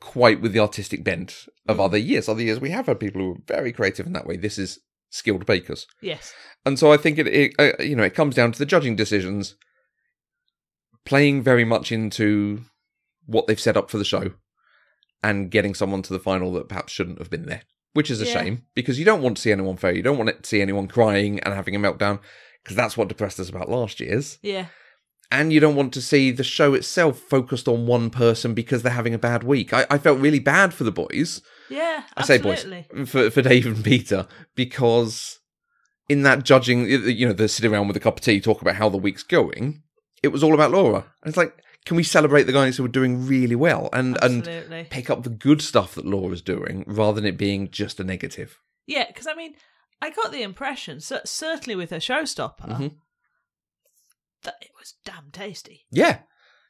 quite 0.00 0.42
with 0.42 0.52
the 0.52 0.58
artistic 0.60 1.02
bent 1.02 1.46
of 1.66 1.78
Mm. 1.78 1.84
other 1.84 1.96
years. 1.96 2.28
Other 2.28 2.42
years, 2.42 2.60
we 2.60 2.70
have 2.70 2.86
had 2.86 3.00
people 3.00 3.22
who 3.22 3.30
are 3.32 3.42
very 3.46 3.72
creative 3.72 4.06
in 4.06 4.12
that 4.12 4.26
way. 4.26 4.36
This 4.36 4.58
is 4.58 4.80
skilled 5.14 5.46
bakers, 5.46 5.86
Yes, 6.00 6.32
and 6.66 6.78
so 6.78 6.92
I 6.92 6.96
think 6.96 7.18
it, 7.18 7.26
it 7.28 7.54
uh, 7.58 7.82
you 7.82 7.94
know, 7.96 8.02
it 8.02 8.14
comes 8.14 8.34
down 8.34 8.52
to 8.52 8.58
the 8.58 8.66
judging 8.66 8.96
decisions 8.96 9.54
playing 11.04 11.42
very 11.42 11.64
much 11.64 11.92
into 11.92 12.62
what 13.26 13.46
they've 13.46 13.60
set 13.60 13.76
up 13.76 13.90
for 13.90 13.98
the 13.98 14.04
show 14.04 14.32
and 15.22 15.50
getting 15.50 15.74
someone 15.74 16.02
to 16.02 16.12
the 16.12 16.18
final 16.18 16.52
that 16.52 16.68
perhaps 16.68 16.92
shouldn't 16.92 17.18
have 17.18 17.30
been 17.30 17.46
there, 17.46 17.62
which 17.92 18.10
is 18.10 18.20
a 18.20 18.26
Yeah. 18.26 18.32
shame 18.42 18.62
because 18.74 18.98
you 18.98 19.04
don't 19.04 19.22
want 19.22 19.36
to 19.36 19.42
see 19.42 19.52
anyone 19.52 19.76
fail. 19.76 19.96
You 19.96 20.02
don't 20.02 20.18
want 20.18 20.42
to 20.42 20.48
see 20.48 20.60
anyone 20.62 20.88
crying 20.88 21.40
and 21.40 21.54
having 21.54 21.74
a 21.76 21.78
meltdown 21.78 22.20
because 22.62 22.76
that's 22.76 22.96
what 22.96 23.08
depressed 23.08 23.38
us 23.40 23.48
about 23.50 23.70
last 23.70 24.00
year's. 24.00 24.38
yeah, 24.42 24.66
And 25.30 25.52
you 25.52 25.60
don't 25.60 25.76
want 25.76 25.92
to 25.94 26.02
see 26.02 26.30
the 26.30 26.44
show 26.44 26.74
itself 26.74 27.18
focused 27.18 27.68
on 27.68 27.86
one 27.86 28.08
person 28.10 28.54
because 28.54 28.82
they're 28.82 28.92
having 28.92 29.14
a 29.14 29.18
bad 29.18 29.42
week. 29.42 29.72
I, 29.72 29.86
I 29.90 29.98
felt 29.98 30.18
really 30.20 30.38
bad 30.38 30.72
for 30.74 30.84
the 30.84 30.92
boys. 30.92 31.42
Yeah. 31.68 32.04
I 32.16 32.22
say 32.24 32.36
Absolutely. 32.36 32.86
boys 32.94 33.08
for 33.08 33.30
for 33.30 33.42
Dave 33.42 33.66
and 33.66 33.84
Peter 33.84 34.26
because 34.54 35.38
in 36.08 36.22
that 36.22 36.44
judging, 36.44 36.86
you 36.88 37.26
know, 37.26 37.32
the 37.32 37.48
sit 37.48 37.64
around 37.64 37.88
with 37.88 37.96
a 37.96 38.00
cup 38.00 38.18
of 38.18 38.24
tea, 38.24 38.40
talk 38.40 38.60
about 38.62 38.76
how 38.76 38.88
the 38.88 38.98
week's 38.98 39.22
going. 39.22 39.82
It 40.22 40.28
was 40.28 40.42
all 40.42 40.54
about 40.54 40.70
Laura. 40.70 40.98
And 41.22 41.28
it's 41.28 41.36
like, 41.36 41.54
can 41.86 41.96
we 41.96 42.02
celebrate 42.02 42.42
the 42.44 42.52
guys 42.52 42.76
who 42.76 42.84
are 42.84 42.88
doing 42.88 43.26
really 43.26 43.54
well 43.56 43.88
and 43.92 44.18
and 44.22 44.44
pick 44.90 45.08
up 45.10 45.22
the 45.22 45.30
good 45.30 45.62
stuff 45.62 45.94
that 45.94 46.06
Laura's 46.06 46.42
doing 46.42 46.84
rather 46.86 47.20
than 47.20 47.28
it 47.28 47.38
being 47.38 47.70
just 47.70 48.00
a 48.00 48.04
negative? 48.04 48.58
Yeah, 48.86 49.06
because 49.06 49.26
I 49.26 49.34
mean, 49.34 49.54
I 50.02 50.10
got 50.10 50.32
the 50.32 50.42
impression, 50.42 51.00
cer- 51.00 51.22
certainly 51.24 51.74
with 51.76 51.90
her 51.90 51.96
showstopper, 51.98 52.68
Mhm. 52.68 52.94
that 54.42 54.54
it 54.60 54.70
was 54.78 54.94
damn 55.04 55.30
tasty. 55.32 55.86
Yeah. 55.90 56.18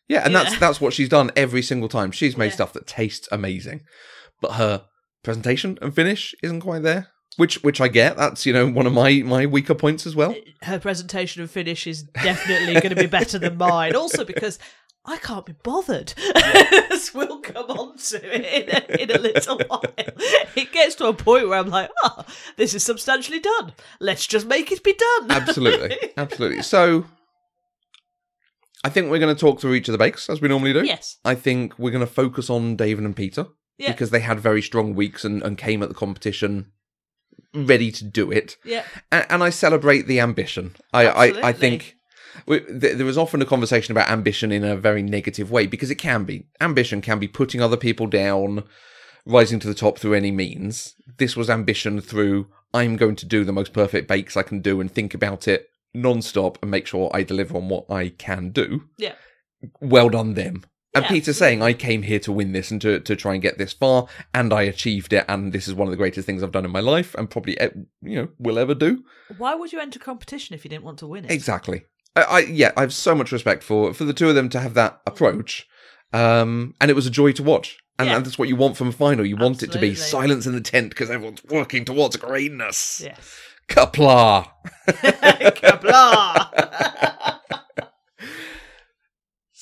Yeah, 0.06 0.22
and 0.24 0.34
that's 0.34 0.58
that's 0.58 0.80
what 0.80 0.92
she's 0.92 1.08
done 1.08 1.30
every 1.34 1.62
single 1.62 1.88
time. 1.88 2.10
She's 2.12 2.36
made 2.36 2.46
Yeah. 2.48 2.52
stuff 2.54 2.72
that 2.74 2.86
tastes 2.86 3.26
amazing. 3.32 3.80
But 4.40 4.52
her 4.52 4.84
presentation 5.22 5.78
and 5.82 5.94
finish 5.94 6.34
isn't 6.42 6.60
quite 6.60 6.82
there. 6.82 7.08
Which 7.36 7.62
which 7.64 7.80
I 7.80 7.88
get. 7.88 8.16
That's, 8.16 8.46
you 8.46 8.52
know, 8.52 8.68
one 8.68 8.86
of 8.86 8.92
my 8.92 9.22
my 9.24 9.46
weaker 9.46 9.74
points 9.74 10.06
as 10.06 10.14
well. 10.14 10.30
Uh, 10.30 10.66
her 10.66 10.78
presentation 10.78 11.42
and 11.42 11.50
finish 11.50 11.86
is 11.86 12.04
definitely 12.04 12.74
going 12.74 12.90
to 12.90 12.96
be 12.96 13.06
better 13.06 13.38
than 13.40 13.56
mine. 13.56 13.96
Also, 13.96 14.24
because 14.24 14.60
I 15.04 15.18
can't 15.18 15.44
be 15.44 15.52
bothered. 15.52 16.14
As 16.90 17.12
we'll 17.12 17.40
come 17.40 17.66
on 17.70 17.96
to 17.98 18.34
it 18.34 18.68
in 18.68 18.70
a, 18.70 19.02
in 19.02 19.10
a 19.10 19.18
little 19.20 19.58
while. 19.66 19.82
It 20.56 20.72
gets 20.72 20.94
to 20.96 21.06
a 21.06 21.12
point 21.12 21.48
where 21.48 21.58
I'm 21.58 21.68
like, 21.68 21.90
oh, 22.04 22.24
this 22.56 22.72
is 22.72 22.84
substantially 22.84 23.40
done. 23.40 23.74
Let's 24.00 24.26
just 24.26 24.46
make 24.46 24.72
it 24.72 24.82
be 24.82 24.94
done. 24.94 25.30
Absolutely, 25.30 25.98
absolutely. 26.16 26.62
So, 26.62 27.04
I 28.82 28.88
think 28.88 29.10
we're 29.10 29.18
going 29.18 29.34
to 29.34 29.40
talk 29.40 29.60
through 29.60 29.74
each 29.74 29.88
of 29.88 29.92
the 29.92 29.98
bakes 29.98 30.30
as 30.30 30.40
we 30.40 30.48
normally 30.48 30.72
do. 30.72 30.84
yes. 30.84 31.18
I 31.24 31.34
think 31.34 31.78
we're 31.78 31.90
going 31.90 32.06
to 32.06 32.12
focus 32.12 32.48
on 32.48 32.76
David 32.76 33.04
and 33.04 33.16
Peter 33.16 33.46
Yeah. 33.78 33.92
because 33.92 34.10
they 34.10 34.20
had 34.20 34.38
very 34.40 34.62
strong 34.62 34.94
weeks 34.94 35.24
and, 35.24 35.42
and 35.42 35.58
came 35.58 35.82
at 35.82 35.88
the 35.88 35.94
competition 35.94 36.70
ready 37.54 37.90
to 37.92 38.04
do 38.04 38.30
it. 38.30 38.56
Yeah. 38.64 38.84
and, 39.10 39.26
and 39.28 39.42
I 39.42 39.50
celebrate 39.50 40.06
the 40.06 40.20
ambition. 40.20 40.76
I, 40.92 41.06
I, 41.08 41.48
I 41.48 41.52
think 41.52 41.96
we, 42.46 42.60
th- 42.60 42.96
there 42.96 43.06
is 43.06 43.18
often 43.18 43.42
a 43.42 43.46
conversation 43.46 43.92
about 43.92 44.10
ambition 44.10 44.52
in 44.52 44.64
a 44.64 44.76
very 44.76 45.02
negative 45.02 45.50
way 45.50 45.66
because 45.66 45.90
it 45.90 45.96
can 45.96 46.24
be. 46.24 46.46
Ambition 46.60 47.00
can 47.00 47.18
be 47.18 47.28
putting 47.28 47.60
other 47.60 47.76
people 47.76 48.06
down, 48.06 48.64
rising 49.26 49.58
to 49.60 49.68
the 49.68 49.74
top 49.74 49.98
through 49.98 50.14
any 50.14 50.30
means. 50.30 50.94
This 51.18 51.36
was 51.36 51.50
ambition 51.50 52.00
through 52.00 52.48
I'm 52.72 52.96
going 52.96 53.16
to 53.16 53.26
do 53.26 53.44
the 53.44 53.52
most 53.52 53.72
perfect 53.72 54.08
bakes 54.08 54.36
I 54.36 54.42
can 54.42 54.60
do 54.60 54.80
and 54.80 54.90
think 54.90 55.14
about 55.14 55.46
it 55.46 55.68
non-stop 55.94 56.58
and 56.60 56.70
make 56.70 56.86
sure 56.86 57.10
I 57.14 57.22
deliver 57.22 57.56
on 57.56 57.68
what 57.68 57.88
I 57.88 58.08
can 58.08 58.50
do. 58.50 58.84
Yeah. 58.98 59.14
Well 59.80 60.10
done 60.10 60.34
them. 60.34 60.64
And 60.94 61.04
Yeah, 61.04 61.08
Peter's 61.10 61.38
saying, 61.38 61.60
I 61.62 61.72
came 61.72 62.02
here 62.02 62.20
to 62.20 62.30
win 62.32 62.52
this 62.52 62.70
and 62.70 62.80
to, 62.82 63.00
to 63.00 63.16
try 63.16 63.32
and 63.34 63.42
get 63.42 63.58
this 63.58 63.72
far, 63.72 64.06
and 64.32 64.52
I 64.52 64.62
achieved 64.62 65.12
it, 65.12 65.24
and 65.28 65.52
this 65.52 65.66
is 65.66 65.74
one 65.74 65.88
of 65.88 65.90
the 65.90 65.96
greatest 65.96 66.24
things 66.24 66.42
I've 66.42 66.52
done 66.52 66.64
in 66.64 66.70
my 66.70 66.80
life, 66.80 67.14
and 67.16 67.28
probably, 67.28 67.58
eh, 67.58 67.70
you 68.02 68.16
know, 68.16 68.28
will 68.38 68.58
ever 68.58 68.74
do. 68.74 69.02
Why 69.38 69.54
would 69.56 69.72
you 69.72 69.80
enter 69.80 69.98
competition 69.98 70.54
if 70.54 70.64
you 70.64 70.68
didn't 70.68 70.84
want 70.84 70.98
to 71.00 71.06
win 71.08 71.24
it? 71.24 71.30
Exactly. 71.32 71.84
I, 72.14 72.22
I 72.22 72.38
yeah, 72.40 72.70
I 72.76 72.82
have 72.82 72.94
so 72.94 73.14
much 73.14 73.32
respect 73.32 73.64
for 73.64 73.92
for 73.92 74.04
the 74.04 74.12
two 74.12 74.28
of 74.28 74.36
them 74.36 74.48
to 74.50 74.60
have 74.60 74.74
that 74.74 75.00
approach, 75.04 75.66
um, 76.12 76.74
and 76.80 76.90
it 76.90 76.94
was 76.94 77.06
a 77.08 77.10
joy 77.10 77.32
to 77.32 77.42
watch. 77.42 77.78
And, 77.98 78.08
Yeah. 78.08 78.16
and 78.16 78.26
that's 78.26 78.38
what 78.38 78.48
you 78.48 78.56
want 78.56 78.76
from 78.76 78.88
a 78.88 78.92
final. 78.92 79.24
You 79.26 79.36
want 79.36 79.62
it 79.62 79.70
to 79.72 79.78
be 79.78 79.94
silence 79.94 80.46
in 80.46 80.52
the 80.54 80.60
tent 80.60 80.90
because 80.90 81.10
everyone's 81.10 81.44
working 81.44 81.84
towards 81.84 82.16
greatness. 82.16 83.00
Yes. 83.04 83.36
Kapla. 83.68 84.48
Kabla! 85.58 87.40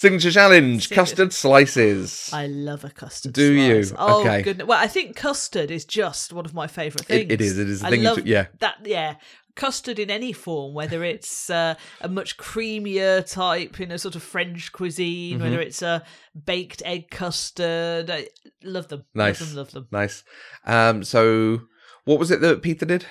Signature 0.03 0.31
challenge: 0.33 0.89
Signature- 0.89 0.95
custard 1.01 1.33
slices. 1.33 2.31
I 2.33 2.47
love 2.49 2.85
a 2.85 2.91
custard. 2.91 3.37
Slice. 3.37 3.47
Do 3.47 3.53
you? 3.55 3.85
Oh 3.97 4.21
Okay. 4.23 4.43
goodness! 4.43 4.67
Well, 4.67 4.79
I 4.83 4.89
think 4.89 5.15
custard 5.15 5.71
is 5.71 5.85
just 5.85 6.33
one 6.33 6.45
of 6.45 6.53
my 6.55 6.67
favourite 6.67 7.03
It- 7.03 7.07
things. 7.29 7.33
it 7.33 7.41
is, 7.41 7.59
it 7.59 7.69
is 7.69 7.83
a 7.83 7.87
I 7.87 7.91
thing 7.91 8.01
you 8.01 8.07
love 8.09 8.17
should- 8.19 8.27
yeah. 8.27 8.47
that. 8.59 8.79
Yeah, 8.85 9.15
custard 9.55 10.01
in 10.01 10.11
any 10.11 10.33
form, 10.33 10.75
whether 10.75 11.05
it's 11.05 11.49
uh, 11.51 11.75
a 12.01 12.09
much 12.09 12.37
creamier 12.37 13.25
type 13.31 13.79
in 13.81 13.93
a 13.93 13.99
sort 13.99 14.17
of 14.17 14.25
French 14.25 14.73
cuisine, 14.73 15.35
Mm-hmm. 15.35 15.43
whether 15.45 15.61
it's 15.61 15.83
a 15.83 16.03
baked 16.47 16.83
egg 16.85 17.09
custard. 17.11 18.11
I 18.11 18.27
love 18.65 18.89
them. 18.89 19.05
Nice. 19.15 19.41
Love 19.41 19.49
them. 19.51 19.57
Love 19.57 19.71
them. 19.73 19.87
Nice. 19.93 20.25
Um, 20.67 21.05
so 21.05 21.63
what 22.05 22.19
was 22.19 22.33
it 22.33 22.41
that 22.41 22.61
Peter 22.63 22.87
did? 22.87 23.07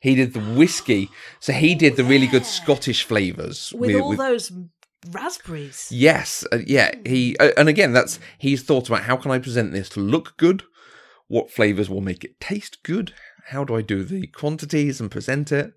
He 0.00 0.14
did 0.14 0.32
the 0.34 0.40
whiskey. 0.40 1.08
So 1.40 1.52
he 1.54 1.74
did 1.74 1.96
the 1.96 2.04
really 2.04 2.26
good 2.28 2.44
Scottish 2.46 3.02
flavors 3.04 3.72
With 3.74 3.96
all 3.98 4.14
those 4.14 4.52
raspberries. 5.12 5.88
Yes, 5.90 6.44
uh, 6.52 6.58
yeah. 6.66 6.92
He 7.04 7.36
uh, 7.38 7.50
and 7.56 7.68
again, 7.68 7.92
that's 7.92 8.18
he's 8.38 8.62
thought 8.62 8.88
about 8.88 9.02
how 9.04 9.16
can 9.16 9.30
I 9.30 9.38
present 9.38 9.72
this 9.72 9.88
to 9.90 10.00
look 10.00 10.36
good, 10.36 10.62
what 11.28 11.50
flavors 11.50 11.88
will 11.90 12.00
make 12.00 12.24
it 12.24 12.40
taste 12.40 12.82
good, 12.82 13.12
how 13.48 13.64
do 13.64 13.74
I 13.76 13.82
do 13.82 14.04
the 14.04 14.26
quantities 14.28 15.00
and 15.00 15.10
present 15.10 15.52
it. 15.52 15.72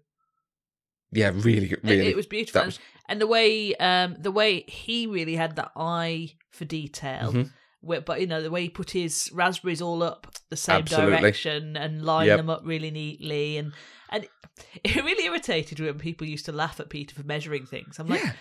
Yeah, 1.11 1.31
really, 1.33 1.71
It- 1.71 1.79
really. 1.83 2.07
It, 2.07 2.15
was 2.15 2.25
beautiful, 2.27 2.65
was- 2.65 2.79
and 3.07 3.21
the 3.21 3.27
way 3.27 3.73
um, 3.75 4.15
the 4.19 4.31
way 4.31 4.61
he 4.67 5.07
really 5.07 5.35
had 5.35 5.55
that 5.55 5.71
eye 5.75 6.31
for 6.49 6.65
detail. 6.65 7.33
Mhm. 7.33 7.51
Where, 7.79 8.01
but 8.01 8.19
you 8.19 8.27
know 8.27 8.41
the 8.41 8.49
way 8.51 8.63
he 8.63 8.69
put 8.69 8.89
his 8.91 9.29
raspberries 9.33 9.81
all 9.83 10.01
up 10.01 10.27
the 10.49 10.57
same 10.57 10.77
Absolutely. 10.77 11.17
direction 11.19 11.77
and 11.77 12.03
line 12.03 12.25
Yep. 12.27 12.37
them 12.37 12.49
up 12.49 12.61
really 12.65 12.89
neatly, 12.91 13.57
and 13.57 13.71
and 14.09 14.27
it 14.83 14.95
really 14.95 15.25
irritated 15.25 15.79
me 15.79 15.85
when 15.85 15.99
people 15.99 16.25
used 16.27 16.45
to 16.47 16.51
laugh 16.51 16.79
at 16.79 16.89
Peter 16.89 17.13
for 17.15 17.23
measuring 17.23 17.65
things. 17.67 17.99
I'm 17.99 18.07
like, 18.07 18.23
Yeah. 18.23 18.33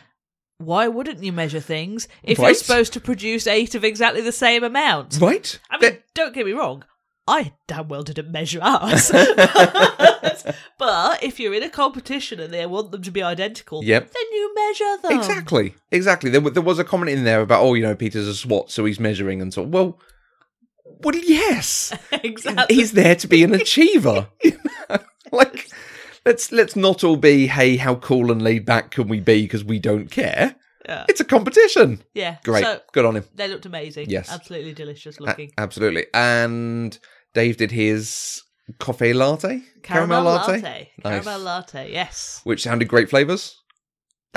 Why 0.58 0.88
wouldn't 0.88 1.22
you 1.22 1.32
measure 1.32 1.60
things 1.60 2.08
if 2.22 2.38
you're 2.38 2.54
supposed 2.54 2.92
to 2.94 3.00
produce 3.00 3.46
eight 3.46 3.74
of 3.74 3.84
exactly 3.84 4.22
the 4.22 4.32
same 4.32 4.64
amount? 4.64 5.18
right. 5.20 5.58
I 5.70 5.78
mean, 5.78 5.98
don't 6.14 6.34
get 6.34 6.46
me 6.46 6.52
wrong. 6.52 6.84
I 7.28 7.54
damn 7.66 7.88
well 7.88 8.04
didn't 8.04 8.30
measure 8.30 8.60
ours. 8.62 9.10
but 10.78 11.22
if 11.22 11.40
you're 11.40 11.54
in 11.54 11.62
a 11.62 11.68
competition 11.68 12.38
and 12.40 12.52
they 12.54 12.64
want 12.66 12.92
them 12.92 13.02
to 13.02 13.10
be 13.10 13.22
identical, 13.22 13.82
Yep. 13.84 14.12
then 14.12 14.22
you 14.32 14.54
measure 14.54 14.96
them. 15.02 15.18
exactly, 15.18 15.74
exactly. 15.90 16.30
There, 16.30 16.40
there 16.40 16.62
was 16.62 16.78
a 16.78 16.84
comment 16.84 17.10
in 17.10 17.24
there 17.24 17.40
about, 17.40 17.62
oh, 17.62 17.74
you 17.74 17.82
know, 17.82 17.94
Peter's 17.96 18.28
a 18.28 18.34
SWAT, 18.34 18.70
so 18.70 18.84
he's 18.84 19.00
measuring 19.00 19.42
and 19.42 19.52
so. 19.52 19.62
Well, 19.62 19.98
well, 21.02 21.16
yes, 21.16 21.92
exactly. 22.12 22.74
he's 22.76 22.92
there 22.92 23.16
to 23.16 23.26
be 23.26 23.42
an 23.42 23.54
achiever. 23.54 24.28
Like, 25.32 25.68
let's 26.26 26.52
let's 26.52 26.76
not 26.76 27.02
all 27.04 27.16
be, 27.16 27.46
hey, 27.46 27.76
how 27.76 27.94
cool 27.94 28.30
and 28.30 28.42
laid 28.42 28.66
back 28.66 28.90
can 28.90 29.08
we 29.08 29.20
be 29.20 29.42
because 29.42 29.64
we 29.64 29.78
don't 29.78 30.10
care. 30.10 30.56
Yeah. 30.86 31.04
It's 31.08 31.20
a 31.20 31.24
competition. 31.24 32.02
yeah. 32.14 32.36
Great, 32.44 32.62
So 32.64 32.80
good 32.92 33.04
on 33.06 33.16
him. 33.16 33.24
they 33.34 33.48
looked 33.48 33.66
amazing. 33.66 34.08
Yes. 34.10 34.30
Absolutely 34.30 34.72
delicious 34.72 35.18
A- 35.18 35.22
looking. 35.24 35.52
absolutely. 35.58 36.06
And 36.14 36.96
Dave 37.34 37.56
did 37.56 37.70
his 37.72 38.42
coffee 38.78 39.12
latte, 39.12 39.62
Caramel, 39.82 40.22
latte. 40.24 40.60
Nice. 40.60 40.88
Caramel 41.24 41.40
latte. 41.40 41.90
Yes. 41.92 42.40
which 42.44 42.62
sounded 42.62 42.86
great 42.88 43.08
flavors. 43.10 43.56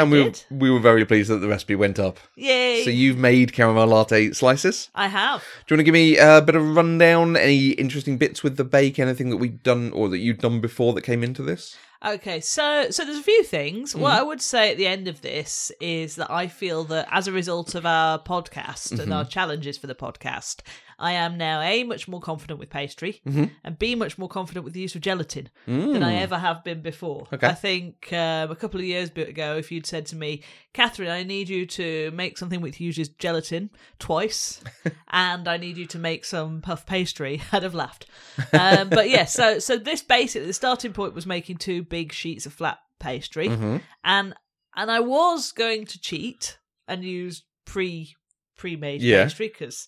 And 0.02 0.12
we 0.12 0.24
were, 0.24 0.32
we 0.50 0.70
were 0.72 0.80
very 0.80 1.06
pleased 1.06 1.30
that 1.30 1.38
the 1.38 1.48
recipe 1.48 1.76
went 1.76 2.00
up. 2.00 2.18
Yay. 2.36 2.84
So 2.84 2.90
you've 2.90 3.18
made 3.18 3.54
caramel 3.54 3.88
latte 3.88 4.32
slices. 4.32 4.90
I 4.96 5.08
have. 5.08 5.42
Do 5.68 5.74
you 5.74 5.78
want 5.78 5.80
to 5.80 5.84
give 5.84 5.94
me 5.94 6.18
a 6.18 6.42
bit 6.42 6.56
of 6.56 6.64
a 6.64 6.66
rundown? 6.66 7.36
Any 7.38 7.70
interesting 7.70 8.18
bits 8.18 8.44
with 8.44 8.58
the 8.58 8.64
bake? 8.64 9.00
Anything 9.00 9.30
that 9.30 9.38
we've 9.38 9.62
done 9.64 9.92
or 9.92 10.10
that 10.10 10.20
you've 10.20 10.40
done 10.40 10.62
before 10.62 10.94
that 10.94 11.02
came 11.04 11.24
into 11.24 11.44
this? 11.44 11.76
Okay, 12.06 12.40
so 12.40 12.90
so 12.92 13.04
there's 13.04 13.18
a 13.18 13.24
few 13.24 13.44
things. 13.44 13.94
What 13.94 14.12
Mm-hmm. 14.12 14.20
I 14.20 14.24
would 14.24 14.42
say 14.42 14.72
at 14.72 14.78
the 14.78 14.88
end 14.88 15.10
of 15.10 15.20
this 15.22 15.70
is 15.82 16.16
that 16.16 16.32
I 16.32 16.48
feel 16.48 16.86
that 16.86 17.08
as 17.12 17.28
a 17.28 17.34
result 17.34 17.76
of 17.76 17.86
our 17.86 18.18
podcast 18.18 18.92
and 18.92 19.00
Mm-hmm. 19.02 19.12
our 19.12 19.26
challenges 19.26 19.78
for 19.78 19.88
the 19.88 19.96
podcast, 19.96 20.62
I 21.02 21.14
am 21.14 21.38
now 21.38 21.62
a 21.62 21.84
much 21.86 22.08
more 22.08 22.20
confident 22.20 22.60
with 22.60 22.70
pastry 22.70 23.22
Mm-hmm. 23.26 23.46
and 23.64 23.80
b 23.80 23.96
much 23.96 24.18
more 24.18 24.28
confident 24.30 24.66
with 24.66 24.74
the 24.74 24.82
use 24.82 24.96
of 24.96 25.02
gelatin 25.02 25.50
than 25.66 26.04
I 26.04 26.16
ever 26.16 26.38
have 26.38 26.64
been 26.64 26.82
before. 26.82 27.26
Mm. 27.28 27.34
Okay. 27.34 27.48
I 27.48 27.54
think 27.54 28.12
um, 28.14 28.52
a 28.52 28.56
couple 28.56 28.80
of 28.80 28.86
years 28.86 29.10
ago, 29.10 29.56
if 29.58 29.72
you'd 29.72 29.86
said 29.86 30.06
to 30.08 30.16
me, 30.16 30.44
Catherine, 30.74 31.10
I 31.10 31.24
need 31.24 31.48
you 31.50 31.66
to 31.68 32.12
make 32.12 32.38
something 32.38 32.62
which 32.62 32.80
uses 32.80 33.10
gelatin 33.10 33.70
twice, 34.00 34.62
and 35.10 35.48
I 35.48 35.58
need 35.58 35.78
you 35.78 35.86
to 35.88 36.00
make 36.00 36.26
some 36.26 36.62
puff 36.62 36.86
pastry, 36.86 37.42
I'd 37.52 37.64
have 37.64 37.74
laughed. 37.76 38.06
Um, 38.54 38.90
but 38.90 39.10
yeah, 39.10 39.26
so 39.26 39.60
so 39.60 39.78
this 39.78 40.02
basically 40.02 40.48
the 40.48 40.54
starting 40.54 40.94
point 40.94 41.14
was 41.14 41.26
making 41.26 41.58
two 41.58 41.84
big 41.84 42.12
sheets 42.14 42.46
of 42.46 42.54
flat 42.54 42.80
pastry, 43.00 43.48
Mm-hmm. 43.50 43.78
and 44.04 44.34
and 44.76 44.92
I 44.92 45.00
was 45.00 45.52
going 45.52 45.86
to 45.88 46.00
cheat 46.00 46.58
and 46.88 47.04
use 47.04 47.44
pre 47.66 48.16
pre 48.58 48.76
made 48.76 49.02
Yeah. 49.02 49.24
pastry 49.26 49.48
because 49.48 49.88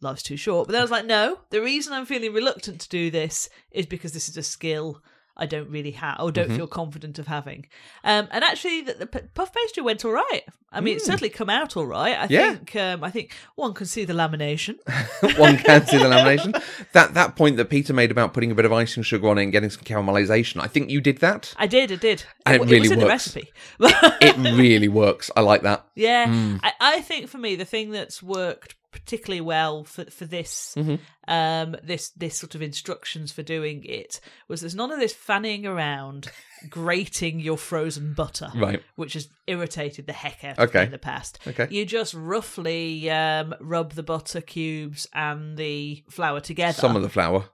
life's 0.00 0.22
too 0.22 0.36
short. 0.36 0.66
But 0.66 0.72
then 0.72 0.80
I 0.80 0.84
was 0.84 0.90
like, 0.90 1.06
no, 1.06 1.38
the 1.50 1.62
reason 1.62 1.92
I'm 1.92 2.06
feeling 2.06 2.32
reluctant 2.32 2.80
to 2.82 2.88
do 2.88 3.10
this 3.10 3.48
is 3.70 3.86
because 3.86 4.12
this 4.12 4.28
is 4.28 4.36
a 4.36 4.42
skill 4.42 5.02
I 5.36 5.46
don't 5.46 5.70
really 5.70 5.92
have 5.92 6.16
or 6.20 6.26
Mm-hmm. 6.26 6.32
don't 6.48 6.56
feel 6.56 6.66
confident 6.66 7.18
of 7.18 7.26
having. 7.26 7.66
Um, 8.04 8.28
and 8.30 8.44
actually, 8.44 8.82
the, 8.82 8.92
the 8.94 9.06
puff 9.06 9.54
pastry 9.54 9.82
went 9.82 10.04
all 10.04 10.12
right. 10.12 10.42
I 10.70 10.80
mean, 10.80 10.96
it's 10.96 11.06
certainly 11.06 11.30
come 11.30 11.48
out 11.48 11.76
all 11.78 11.86
right. 11.86 12.14
I 12.18 12.26
Mm. 12.26 12.30
Yeah. 12.30 12.50
think 12.54 12.76
um, 12.76 13.02
I 13.04 13.10
think 13.10 13.32
one 13.56 13.72
can 13.72 13.86
see 13.86 14.04
the 14.04 14.12
lamination. 14.12 14.76
One 15.38 15.56
can 15.56 15.86
see 15.86 15.96
the 15.96 16.04
lamination. 16.04 16.62
That 16.92 17.14
that 17.14 17.36
point 17.36 17.56
that 17.56 17.70
Peter 17.70 17.92
made 17.94 18.10
about 18.10 18.34
putting 18.34 18.50
a 18.50 18.54
bit 18.54 18.64
of 18.66 18.72
icing 18.72 19.02
sugar 19.02 19.28
on 19.28 19.38
it 19.38 19.44
and 19.44 19.52
getting 19.52 19.70
some 19.70 19.82
caramelization. 19.82 20.60
I 20.62 20.66
think 20.66 20.90
you 20.90 21.00
did 21.00 21.18
that. 21.18 21.54
I 21.56 21.66
did, 21.66 21.90
I 21.90 21.96
did. 21.96 22.24
And 22.46 22.56
it 22.56 22.58
w- 22.58 22.70
really 22.76 22.88
was 22.88 22.90
in 22.92 23.00
works. 23.00 23.32
the 23.32 23.40
recipe. 23.40 23.52
It 24.20 24.36
really 24.36 24.88
works. 24.88 25.30
I 25.34 25.40
like 25.40 25.62
that. 25.62 25.86
Yeah, 25.94 26.26
Mm. 26.26 26.60
I, 26.62 26.72
I 26.80 27.00
think 27.00 27.28
for 27.28 27.38
me 27.38 27.56
the 27.56 27.64
thing 27.64 27.90
that's 27.90 28.22
worked 28.22 28.74
particularly 28.92 29.40
well 29.40 29.84
for 29.84 30.04
for 30.06 30.24
this 30.24 30.74
Mm-hmm. 30.76 30.96
um 31.32 31.76
this 31.82 32.10
this 32.10 32.36
sort 32.36 32.54
of 32.54 32.62
instructions 32.62 33.30
for 33.32 33.42
doing 33.42 33.84
it 33.84 34.20
was 34.48 34.60
there's 34.60 34.74
none 34.74 34.90
of 34.90 34.98
this 34.98 35.12
fanning 35.12 35.66
around 35.66 36.28
grating 36.68 37.40
your 37.40 37.56
frozen 37.56 38.12
butter 38.14 38.50
Right. 38.54 38.82
which 38.96 39.14
has 39.14 39.28
irritated 39.46 40.06
the 40.06 40.12
heck 40.12 40.44
out 40.44 40.58
of 40.58 40.68
Okay. 40.68 40.80
me 40.80 40.84
in 40.86 40.90
the 40.92 40.98
past 40.98 41.38
Okay. 41.46 41.68
you 41.70 41.84
just 41.86 42.14
roughly 42.14 43.08
um 43.10 43.54
rub 43.60 43.92
the 43.94 44.02
butter 44.02 44.40
cubes 44.40 45.06
and 45.14 45.56
the 45.56 46.04
flour 46.10 46.40
together 46.40 46.72
Some 46.80 46.96
of 46.96 47.02
the 47.02 47.08
flour. 47.08 47.44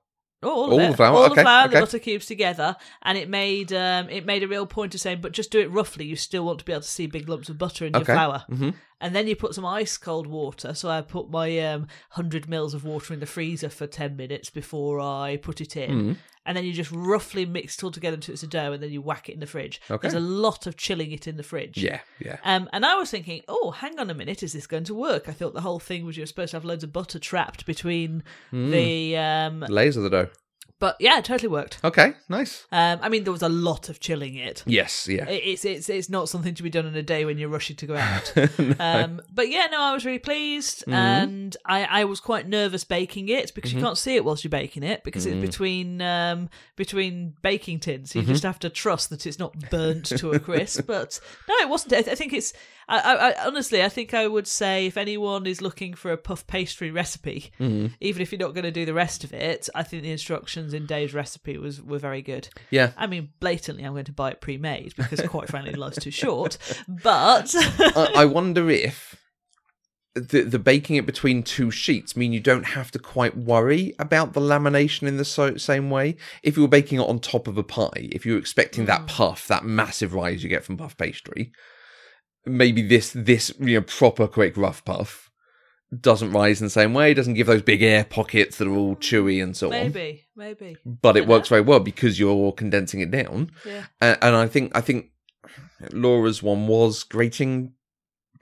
All, 0.47 0.73
All 0.73 0.81
of 0.81 0.91
the 0.91 0.97
flour, 0.97 1.15
all 1.17 1.25
okay, 1.27 1.35
the 1.37 1.43
flour, 1.43 1.65
and 1.65 1.73
the 1.73 1.81
butter 1.81 1.99
cubes 1.99 2.27
together, 2.27 2.77
and 3.03 3.19
it 3.19 3.29
made 3.29 3.73
um, 3.73 4.09
it 4.09 4.25
made 4.27 4.43
a 4.43 4.49
real 4.49 4.67
point 4.67 4.95
of 4.95 5.01
saying, 5.01 5.21
but 5.21 5.33
just 5.33 5.51
do 5.51 5.61
it 5.61 5.71
roughly. 5.71 6.05
You 6.05 6.17
still 6.17 6.45
want 6.45 6.59
to 6.61 6.65
be 6.65 6.73
able 6.73 6.83
to 6.83 6.89
see 6.89 7.07
big 7.07 7.29
lumps 7.29 7.49
of 7.49 7.59
butter 7.59 7.87
in 7.87 7.95
Okay. 7.97 8.13
your 8.13 8.17
flour, 8.17 8.45
hmm 8.49 8.71
and 8.99 9.15
then 9.15 9.27
you 9.27 9.37
put 9.37 9.55
some 9.55 9.67
ice 9.67 9.99
cold 9.99 10.27
water. 10.27 10.73
So 10.73 10.89
I 10.89 11.03
put 11.03 11.29
my 11.31 11.59
um, 11.59 11.87
hundred 12.11 12.49
mils 12.49 12.73
of 12.73 12.83
water 12.83 13.13
in 13.13 13.21
the 13.21 13.27
freezer 13.27 13.69
for 13.69 13.87
ten 13.87 14.17
minutes 14.17 14.49
before 14.49 15.01
I 15.01 15.37
put 15.37 15.61
it 15.61 15.77
in, 15.77 15.91
Mm. 15.91 16.17
And 16.47 16.57
then 16.57 16.65
you 16.65 16.73
just 16.73 16.91
roughly 16.93 17.45
mix 17.45 17.77
it 17.77 17.85
all 17.85 17.91
together 17.91 18.15
until 18.15 18.33
it's 18.33 18.43
a 18.43 18.47
dough, 18.47 18.73
and 18.73 18.83
then 18.83 18.91
you 18.91 19.03
whack 19.03 19.29
it 19.29 19.33
in 19.35 19.41
the 19.41 19.47
fridge. 19.47 19.81
Okay. 19.91 20.01
There's 20.09 20.15
a 20.15 20.21
lot 20.21 20.67
of 20.67 20.77
chilling 20.77 21.13
it 21.13 21.27
in 21.27 21.37
the 21.37 21.43
fridge. 21.43 21.77
Yeah, 21.77 22.01
yeah. 22.19 22.39
Um, 22.45 22.69
and 22.73 22.87
I 22.87 22.95
was 22.97 23.11
thinking, 23.11 23.43
oh, 23.49 23.73
hang 23.73 23.99
on 23.99 24.09
a 24.09 24.15
minute, 24.15 24.43
is 24.43 24.53
this 24.55 24.67
going 24.67 24.85
to 24.85 24.95
work? 24.95 25.29
I 25.29 25.33
thought 25.33 25.53
the 25.53 25.61
whole 25.61 25.79
thing 25.81 26.07
was 26.07 26.17
you're 26.17 26.27
supposed 26.27 26.53
to 26.53 26.57
have 26.57 26.65
loads 26.65 26.85
of 26.85 26.93
butter 26.93 27.19
trapped 27.19 27.67
between 27.67 28.23
Mm. 28.53 28.71
the. 28.71 29.17
Um, 29.17 29.61
Layers 29.69 29.97
of 29.97 30.05
the 30.05 30.11
dough. 30.11 30.29
But 30.79 30.97
yeah, 31.01 31.19
it 31.19 31.25
totally 31.25 31.49
worked. 31.49 31.79
Okay, 31.83 32.13
nice. 32.29 32.67
Um, 32.71 32.99
I 33.03 33.09
mean, 33.09 33.25
there 33.25 33.33
was 33.33 33.43
a 33.43 33.49
lot 33.49 33.89
of 33.89 33.99
chilling 34.01 34.35
it. 34.37 34.63
Yes, 34.67 35.09
yeah. 35.09 35.27
It- 35.29 35.43
It's 35.47 35.65
it's 35.65 35.89
it's 35.89 36.09
not 36.11 36.29
something 36.29 36.55
to 36.55 36.63
be 36.63 36.71
done 36.71 36.87
in 36.87 36.95
a 36.97 37.03
day 37.03 37.25
when 37.25 37.39
you're 37.39 37.49
rushing 37.49 37.77
to 37.77 37.87
go 37.87 37.97
out. 37.97 38.33
um, 38.81 39.21
but 39.33 39.49
yeah, 39.49 39.67
no, 39.71 39.81
I 39.81 39.93
was 39.95 40.05
really 40.05 40.19
pleased, 40.19 40.81
Mm-hmm. 40.83 40.93
and 40.93 41.57
I, 41.65 41.85
I 41.85 42.05
was 42.05 42.21
quite 42.21 42.49
nervous 42.49 42.85
baking 42.85 43.29
it 43.29 43.55
because 43.55 43.73
you 43.73 43.81
can't 43.81 43.99
see 43.99 44.17
it 44.17 44.25
whilst 44.25 44.45
you're 44.45 44.51
baking 44.51 44.83
it 44.83 45.03
because 45.05 45.25
it's 45.27 45.41
between 45.41 46.01
um, 46.03 46.49
between 46.77 47.35
baking 47.43 47.81
tins. 47.81 48.15
You 48.15 48.23
Mm-hmm. 48.23 48.33
just 48.33 48.43
have 48.45 48.59
to 48.61 48.71
trust 48.71 49.11
that 49.11 49.27
it's 49.27 49.39
not 49.39 49.55
burnt 49.71 50.07
to 50.19 50.33
a 50.33 50.39
crisp. 50.39 50.87
But 50.87 51.21
no, 51.49 51.55
it 51.61 51.69
wasn't. 51.69 51.95
I, 51.95 51.99
I 51.99 52.15
think 52.15 52.33
it's. 52.33 52.53
I, 52.89 52.99
I, 53.33 53.47
honestly, 53.47 53.83
I 53.83 53.89
think 53.89 54.15
I 54.15 54.29
would 54.29 54.47
say 54.47 54.87
if 54.87 54.97
anyone 54.97 55.47
is 55.47 55.61
looking 55.61 55.95
for 55.95 56.13
a 56.13 56.17
puff 56.17 56.47
pastry 56.47 56.91
recipe, 56.91 57.51
Mm-hmm. 57.59 57.95
even 58.01 58.23
if 58.23 58.31
you're 58.31 58.39
not 58.39 58.55
going 58.55 58.65
to 58.65 58.71
do 58.71 58.85
the 58.85 58.95
rest 58.95 59.25
of 59.25 59.33
it, 59.33 59.69
I 59.75 59.83
think 59.83 60.05
the 60.05 60.11
instructions 60.13 60.73
in 60.73 60.87
Dave's 60.87 61.13
recipe 61.15 61.59
was 61.59 61.83
were 61.83 61.99
very 61.99 62.23
good. 62.23 62.49
yeah. 62.71 62.93
I 62.97 63.07
mean, 63.07 63.31
blatantly, 63.41 63.85
I'm 63.85 63.93
going 63.93 64.05
to 64.05 64.13
buy 64.13 64.31
it 64.31 64.41
pre-made 64.41 64.95
because, 64.97 65.21
quite 65.23 65.49
frankly, 65.49 65.73
the 65.73 65.81
life's 65.81 65.99
too 65.99 66.11
short. 66.11 66.59
But 66.89 67.55
I, 67.57 68.13
I 68.17 68.25
wonder 68.25 68.71
if 68.71 69.17
the 70.15 70.43
the 70.43 70.59
baking 70.59 70.97
it 70.97 71.05
between 71.05 71.43
two 71.43 71.71
sheets 71.71 72.17
mean 72.17 72.33
you 72.33 72.41
don't 72.41 72.65
have 72.65 72.91
to 72.93 72.99
quite 72.99 73.37
worry 73.37 73.95
about 73.99 74.33
the 74.33 74.41
lamination 74.41 75.07
in 75.07 75.17
the 75.19 75.25
so, 75.25 75.57
same 75.57 75.91
way. 75.91 76.17
If 76.43 76.57
you 76.57 76.63
were 76.63 76.69
baking 76.69 77.01
it 77.01 77.09
on 77.09 77.19
top 77.19 77.49
of 77.49 77.59
a 77.59 77.63
pie, 77.63 77.91
if 78.13 78.25
you 78.25 78.33
were 78.33 78.39
expecting 78.39 78.87
that 78.87 79.07
puff, 79.07 79.47
that 79.49 79.65
massive 79.65 80.15
rise 80.15 80.43
you 80.43 80.49
get 80.49 80.65
from 80.65 80.77
puff 80.79 80.97
pastry, 80.97 81.53
maybe 82.47 82.83
this 82.83 83.13
this 83.15 83.53
you 83.59 83.75
know 83.77 83.83
proper 83.83 84.27
quick 84.27 84.57
rough 84.57 84.85
puff 84.85 85.31
doesn't 86.01 86.33
rise 86.33 86.61
in 86.61 86.67
the 86.67 86.71
same 86.71 86.95
way. 86.95 87.15
Doesn't 87.15 87.35
give 87.35 87.47
those 87.47 87.63
big 87.63 87.83
air 87.83 88.05
pockets 88.05 88.59
that 88.59 88.67
are 88.67 88.75
all 88.75 88.97
chewy 88.97 89.43
and 89.43 89.57
so 89.57 89.67
on. 89.69 89.71
maybe, 89.73 90.27
maybe, 90.35 90.77
But 90.85 91.17
it 91.17 91.29
works 91.29 91.49
very 91.49 91.61
well 91.61 91.79
because 91.81 92.19
you're 92.19 92.53
condensing 92.53 93.01
it 93.01 93.11
down. 93.13 93.53
yeah. 93.65 93.85
and, 94.01 94.19
and 94.21 94.35
I 94.37 94.49
think 94.49 94.73
I 94.77 94.81
think 94.81 95.11
Laura's 95.93 96.43
one 96.43 96.67
was 96.67 97.05
grating 97.05 97.73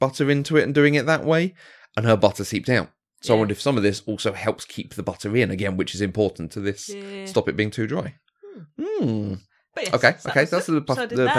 butter 0.00 0.30
into 0.30 0.56
it 0.56 0.62
and 0.64 0.74
doing 0.74 0.94
it 0.94 1.06
that 1.06 1.24
way, 1.24 1.54
and 1.96 2.06
her 2.06 2.16
butter 2.16 2.44
seeped 2.44 2.68
out. 2.68 2.90
So 3.22 3.34
I 3.34 3.38
wonder 3.38 3.52
if 3.52 3.60
some 3.60 3.76
of 3.76 3.82
this 3.82 4.02
also 4.06 4.32
helps 4.32 4.64
keep 4.64 4.94
the 4.94 5.02
butter 5.02 5.34
in 5.36 5.50
again, 5.50 5.76
which 5.76 5.94
is 5.94 6.00
important 6.00 6.50
to 6.52 6.60
this. 6.60 6.88
Yeah. 6.88 7.24
Stop 7.26 7.48
it 7.48 7.56
being 7.56 7.70
too 7.70 7.86
dry. 7.86 8.14
Hmm. 8.80 9.34
But 9.74 9.84
yes, 9.84 9.94
Okay, 9.94 10.14
so 10.18 10.30
okay, 10.30 10.46
so 10.46 10.56
that's 10.56 10.66
the 10.66 10.80
puff- 10.80 10.98
did 10.98 11.10
the 11.10 11.24
that. 11.24 11.34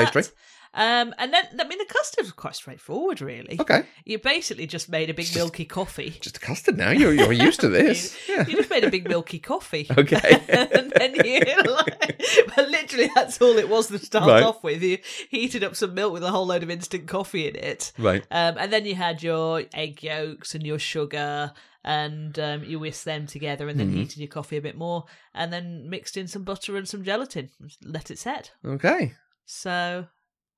Um, 0.77 1.15
and 1.17 1.31
then 1.33 1.45
I 1.59 1.63
mean, 1.67 1.77
the 1.79 1.85
custard 1.87 2.25
was 2.25 2.33
quite 2.33 2.55
straightforward, 2.55 3.21
really. 3.21 3.57
Okay, 3.59 3.85
You 4.03 4.19
basically 4.19 4.67
just 4.67 4.89
made 4.89 5.09
a 5.09 5.13
big 5.13 5.33
milky 5.33 5.63
coffee. 5.65 6.09
just 6.21 6.37
a 6.37 6.39
custard 6.41 6.77
now. 6.77 6.91
You're 6.91 7.13
you're 7.13 7.31
used 7.31 7.61
to 7.61 7.69
this. 7.79 8.15
You, 8.27 8.35
Yeah. 8.35 8.47
you 8.47 8.57
just 8.57 8.69
made 8.69 8.83
a 8.83 8.91
big 8.91 9.07
milky 9.07 9.39
coffee. 9.39 9.87
Okay. 9.97 10.41
and 10.49 10.91
then 10.91 11.15
you, 11.15 11.39
like, 11.71 12.21
well, 12.57 12.69
literally, 12.69 13.09
that's 13.15 13.41
all 13.41 13.57
it 13.57 13.69
was 13.69 13.87
to 13.87 13.99
start 13.99 14.27
Right. 14.27 14.43
off 14.43 14.63
with. 14.63 14.83
You 14.83 14.97
heated 15.29 15.63
up 15.63 15.75
some 15.77 15.93
milk 15.93 16.11
with 16.11 16.23
a 16.23 16.31
whole 16.31 16.45
load 16.45 16.61
of 16.63 16.69
instant 16.69 17.07
coffee 17.07 17.47
in 17.47 17.55
it. 17.55 17.93
Right. 17.97 18.25
Um, 18.29 18.55
and 18.59 18.73
then 18.73 18.85
you 18.85 18.95
had 18.95 19.23
your 19.23 19.63
egg 19.73 20.03
yolks 20.03 20.53
and 20.55 20.65
your 20.65 20.77
sugar, 20.79 21.53
and 21.85 22.37
um, 22.37 22.63
you 22.65 22.79
whisked 22.79 23.05
them 23.05 23.27
together, 23.27 23.69
and 23.69 23.79
then 23.79 23.87
Mm-hmm. 23.87 23.97
heated 23.97 24.17
your 24.17 24.27
coffee 24.27 24.57
a 24.57 24.61
bit 24.61 24.75
more, 24.75 25.05
and 25.33 25.53
then 25.53 25.89
mixed 25.89 26.17
in 26.17 26.27
some 26.27 26.43
butter 26.43 26.75
and 26.75 26.85
some 26.87 27.03
gelatin. 27.03 27.49
Let 27.81 28.11
it 28.11 28.19
set. 28.19 28.51
Okay. 28.65 29.13
So 29.45 30.07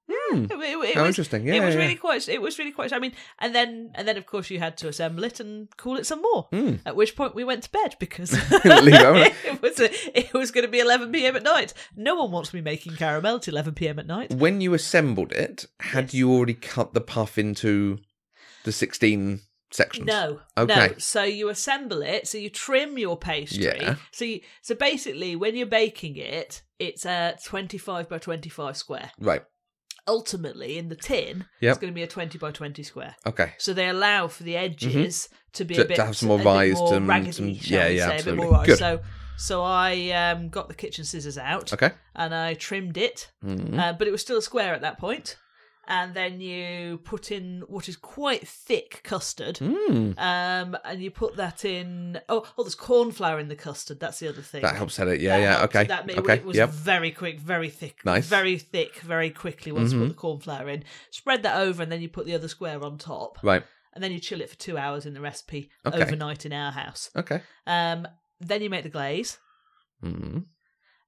Hmm. 0.09 0.45
it, 0.45 0.51
it- 0.51 0.89
it 0.89 0.95
How 0.95 1.01
was, 1.01 1.09
interesting. 1.09 1.45
Yeah. 1.45 1.55
it 1.55 1.65
was 1.65 1.75
yeah, 1.75 1.81
really 1.81 1.95
quite. 1.95 2.27
It 2.29 2.41
was 2.41 2.57
really 2.57 2.71
quite. 2.71 2.93
I 2.93 2.99
mean, 2.99 3.13
and 3.39 3.53
then 3.53 3.91
and 3.95 4.07
then 4.07 4.15
of 4.17 4.25
course 4.25 4.49
you 4.49 4.59
had 4.59 4.77
to 4.77 4.87
assemble 4.87 5.23
it 5.25 5.39
and 5.39 5.67
cool 5.77 5.97
it 5.97 6.05
some 6.05 6.21
more. 6.21 6.47
Mm. 6.53 6.79
At 6.85 6.95
which 6.95 7.15
point 7.15 7.35
we 7.35 7.43
went 7.43 7.63
to 7.63 7.71
bed 7.71 7.95
because 7.99 8.29
it 8.51 9.61
was 9.61 9.79
it 9.79 10.33
was 10.33 10.51
going 10.51 10.65
to 10.65 10.71
be 10.71 10.79
11 10.79 11.11
p.m. 11.11 11.35
at 11.35 11.43
night. 11.43 11.73
No 11.95 12.15
one 12.15 12.31
wants 12.31 12.53
me 12.53 12.61
making 12.61 12.95
caramel 12.95 13.35
at 13.37 13.47
11 13.47 13.73
p.m. 13.73 13.99
at 13.99 14.07
night. 14.07 14.33
When 14.33 14.61
you 14.61 14.73
assembled 14.73 15.31
it, 15.33 15.65
had 15.79 16.05
Yes. 16.05 16.13
you 16.13 16.31
already 16.31 16.53
cut 16.53 16.93
the 16.93 17.01
puff 17.01 17.37
into 17.37 17.97
the 18.63 18.71
sixteen 18.71 19.41
sections? 19.71 20.05
No, 20.07 20.39
Okay. 20.57 20.73
no. 20.75 20.93
So 20.97 21.23
you 21.23 21.49
assemble 21.49 22.01
it. 22.01 22.27
So 22.27 22.37
you 22.37 22.49
trim 22.49 22.97
your 22.97 23.17
pastry. 23.17 23.65
Yeah. 23.65 23.95
So 24.11 24.23
you, 24.25 24.39
so 24.61 24.73
basically, 24.75 25.35
when 25.35 25.55
you're 25.55 25.67
baking 25.67 26.15
it, 26.17 26.61
it's 26.79 27.05
a 27.05 27.35
25 27.43 28.07
by 28.07 28.17
25 28.19 28.77
square. 28.77 29.11
Right. 29.19 29.43
Ultimately, 30.07 30.77
in 30.77 30.89
the 30.89 30.95
tin, 30.95 31.45
Yep. 31.59 31.71
it's 31.71 31.79
going 31.79 31.91
to 31.91 31.95
be 31.95 32.03
a 32.03 32.07
20 32.07 32.37
by 32.37 32.51
20 32.51 32.81
square. 32.83 33.15
Okay. 33.25 33.53
So 33.57 33.73
they 33.73 33.89
allow 33.89 34.27
for 34.27 34.43
the 34.43 34.55
edges 34.55 35.29
to 35.53 35.65
be 35.65 35.73
Mm-hmm. 35.75 35.81
To- 35.81 35.85
a 35.85 35.87
bit 35.89 35.95
to 35.95 36.05
have 36.05 36.17
some 36.17 36.29
more 36.29 36.39
rise, 36.39 36.75
more 36.75 36.89
some- 36.89 37.07
raggedy, 37.09 37.31
some- 37.31 37.49
yeah, 37.49 37.87
yeah, 37.87 37.87
say, 37.87 38.03
a 38.05 38.07
bit 38.09 38.13
absolutely. 38.19 38.45
more. 38.51 38.65
Good. 38.65 38.77
So 38.79 38.99
so 39.39 39.61
I 39.63 40.09
um, 40.11 40.49
got 40.49 40.67
the 40.67 40.73
kitchen 40.73 41.03
scissors 41.05 41.37
out 41.37 41.71
Okay. 41.71 41.91
and 42.15 42.33
I 42.33 42.55
trimmed 42.55 42.97
it, 42.97 43.29
Mhm. 43.45 43.77
uh, 43.77 43.93
but 43.93 44.07
it 44.07 44.11
was 44.11 44.21
still 44.21 44.37
a 44.37 44.41
square 44.41 44.73
at 44.73 44.81
that 44.81 44.97
point. 44.97 45.37
And 45.89 46.13
then 46.13 46.41
you 46.41 46.97
put 47.05 47.31
in 47.31 47.63
what 47.67 47.87
is 47.87 47.95
quite 47.95 48.45
thick 48.45 48.99
custard, 49.03 49.55
Mm. 49.59 50.19
um, 50.19 50.77
and 50.83 51.01
you 51.01 51.11
put 51.11 51.37
that 51.37 51.63
in. 51.63 52.19
Oh, 52.27 52.45
oh, 52.57 52.63
there's 52.63 52.75
corn 52.75 53.11
flour 53.13 53.39
in 53.39 53.47
the 53.47 53.55
custard. 53.55 53.99
That's 54.01 54.19
the 54.19 54.27
other 54.27 54.41
thing. 54.41 54.63
That 54.63 54.75
helps 54.75 54.95
set 54.95 55.07
it. 55.07 55.21
Yeah, 55.21 55.37
That 55.37 55.41
yeah. 55.43 55.57
helped. 55.59 55.75
Okay. 55.75 55.87
That 55.87 56.05
made, 56.05 56.17
okay. 56.17 56.33
It 56.35 56.45
was 56.45 56.57
Yep. 56.57 56.69
very 56.71 57.11
quick, 57.11 57.39
very 57.39 57.69
thick. 57.69 58.03
Nice. 58.03 58.27
Very 58.27 58.57
thick, 58.57 58.95
very 58.99 59.29
quickly 59.29 59.71
once 59.71 59.93
you 59.93 59.99
Mhm. 59.99 60.01
put 60.03 60.09
the 60.09 60.15
corn 60.15 60.39
flour 60.41 60.67
in. 60.67 60.83
Spread 61.09 61.43
that 61.43 61.57
over, 61.57 61.81
and 61.83 61.91
then 61.91 62.01
you 62.01 62.09
put 62.09 62.25
the 62.25 62.33
other 62.35 62.49
square 62.49 62.83
on 62.83 62.97
top 62.97 63.37
Right. 63.41 63.63
and 63.93 64.03
then 64.03 64.11
you 64.11 64.19
chill 64.19 64.41
it 64.41 64.49
for 64.49 64.57
two 64.57 64.77
hours 64.77 65.05
in 65.05 65.13
the 65.13 65.21
recipe 65.21 65.71
Okay. 65.85 66.01
overnight 66.01 66.45
in 66.45 66.51
our 66.51 66.71
house. 66.73 67.09
Okay. 67.15 67.41
Um, 67.65 68.07
then 68.41 68.61
you 68.61 68.69
make 68.69 68.83
the 68.83 68.89
glaze, 68.89 69.37
Mm. 70.03 70.45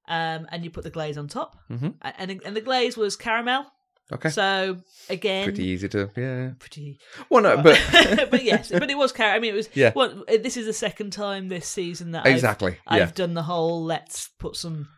um, 0.08 0.46
and 0.50 0.64
you 0.64 0.70
put 0.70 0.84
the 0.84 0.90
glaze 0.90 1.18
on 1.18 1.28
top, 1.28 1.56
Mhm. 1.70 1.96
And 2.00 2.40
and 2.44 2.56
the 2.56 2.60
glaze 2.62 2.96
was 2.96 3.14
caramel. 3.14 3.70
Okay. 4.12 4.28
So 4.30 4.78
again, 5.08 5.44
Pretty 5.44 5.64
easy 5.64 5.88
to. 5.90 6.10
Yeah. 6.16 6.50
pretty. 6.58 6.98
Well, 7.28 7.42
no, 7.42 7.56
but 7.62 7.78
but 8.30 8.42
yes, 8.42 8.70
but 8.70 8.90
it 8.90 8.98
was. 8.98 9.12
I 9.18 9.38
mean, 9.38 9.52
it 9.54 9.56
was. 9.56 9.68
Yeah. 9.74 9.92
Well, 9.94 10.24
this 10.28 10.56
is 10.56 10.66
the 10.66 10.72
second 10.72 11.12
time 11.12 11.48
this 11.48 11.66
season 11.68 12.10
that 12.12 12.26
exactly. 12.26 12.78
I've, 12.86 12.96
yeah. 12.98 13.02
I've 13.04 13.14
done 13.14 13.34
the 13.34 13.42
whole 13.44 13.84
let's 13.84 14.28
put 14.38 14.56
some 14.56 14.88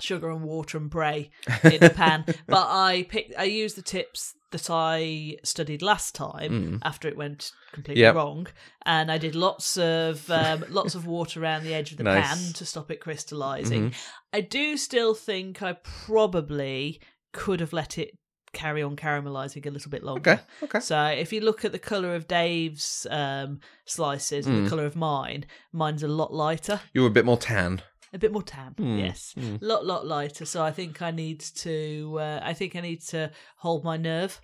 sugar 0.00 0.28
and 0.30 0.42
water 0.42 0.76
and 0.78 0.90
pray 0.90 1.30
in 1.62 1.82
a 1.84 1.90
pan. 1.90 2.24
but 2.46 2.66
I 2.68 3.06
picked. 3.08 3.34
I 3.38 3.44
used 3.44 3.76
the 3.76 3.82
tips 3.82 4.34
that 4.50 4.70
I 4.70 5.36
studied 5.42 5.82
last 5.82 6.14
time 6.14 6.52
Mm. 6.52 6.78
after 6.84 7.08
it 7.08 7.16
went 7.16 7.50
completely 7.72 8.02
Yep. 8.02 8.14
wrong, 8.14 8.46
and 8.86 9.10
I 9.10 9.18
did 9.18 9.34
lots 9.34 9.76
of 9.76 10.30
um, 10.30 10.64
lots 10.68 10.94
of 10.94 11.06
water 11.06 11.42
around 11.42 11.64
the 11.64 11.74
edge 11.74 11.90
of 11.92 11.98
the 11.98 12.04
Nice. 12.04 12.26
pan 12.44 12.52
to 12.54 12.64
stop 12.64 12.90
it 12.90 13.00
crystallizing. 13.00 13.90
Mhm. 13.90 13.94
I 14.32 14.40
do 14.40 14.76
still 14.76 15.14
think 15.14 15.60
I 15.62 15.74
probably 15.74 17.00
could 17.32 17.58
have 17.60 17.72
let 17.72 17.98
it 17.98 18.16
carry 18.54 18.82
on 18.82 18.96
caramelizing 18.96 19.66
a 19.66 19.70
little 19.70 19.90
bit 19.90 20.02
longer. 20.02 20.30
Okay. 20.32 20.40
Okay. 20.64 20.80
So 20.80 21.04
if 21.06 21.32
you 21.32 21.40
look 21.42 21.64
at 21.64 21.72
the 21.72 21.78
color 21.78 22.14
of 22.14 22.26
Dave's 22.26 23.06
um, 23.10 23.60
slices 23.84 24.46
and 24.46 24.54
Mm. 24.56 24.64
the 24.64 24.70
color 24.70 24.86
of 24.86 24.96
mine, 24.96 25.44
mine's 25.72 26.02
a 26.02 26.08
lot 26.08 26.32
lighter, 26.32 26.80
You're 26.94 27.08
a 27.08 27.10
bit 27.10 27.24
more 27.26 27.36
tan. 27.38 27.82
a 28.12 28.18
bit 28.18 28.32
more 28.32 28.42
tan. 28.42 28.74
Mm, 28.78 28.98
Yes, 28.98 29.34
mm. 29.36 29.60
a 29.60 29.64
lot, 29.64 29.84
lot 29.84 30.06
lighter. 30.06 30.44
So 30.46 30.62
I 30.62 30.70
think 30.72 31.02
I 31.02 31.10
need 31.10 31.40
to. 31.40 32.16
Uh, 32.20 32.40
I 32.42 32.54
think 32.54 32.74
I 32.76 32.80
need 32.80 33.02
to 33.08 33.30
hold 33.56 33.84
my 33.84 33.96
nerve 33.96 34.40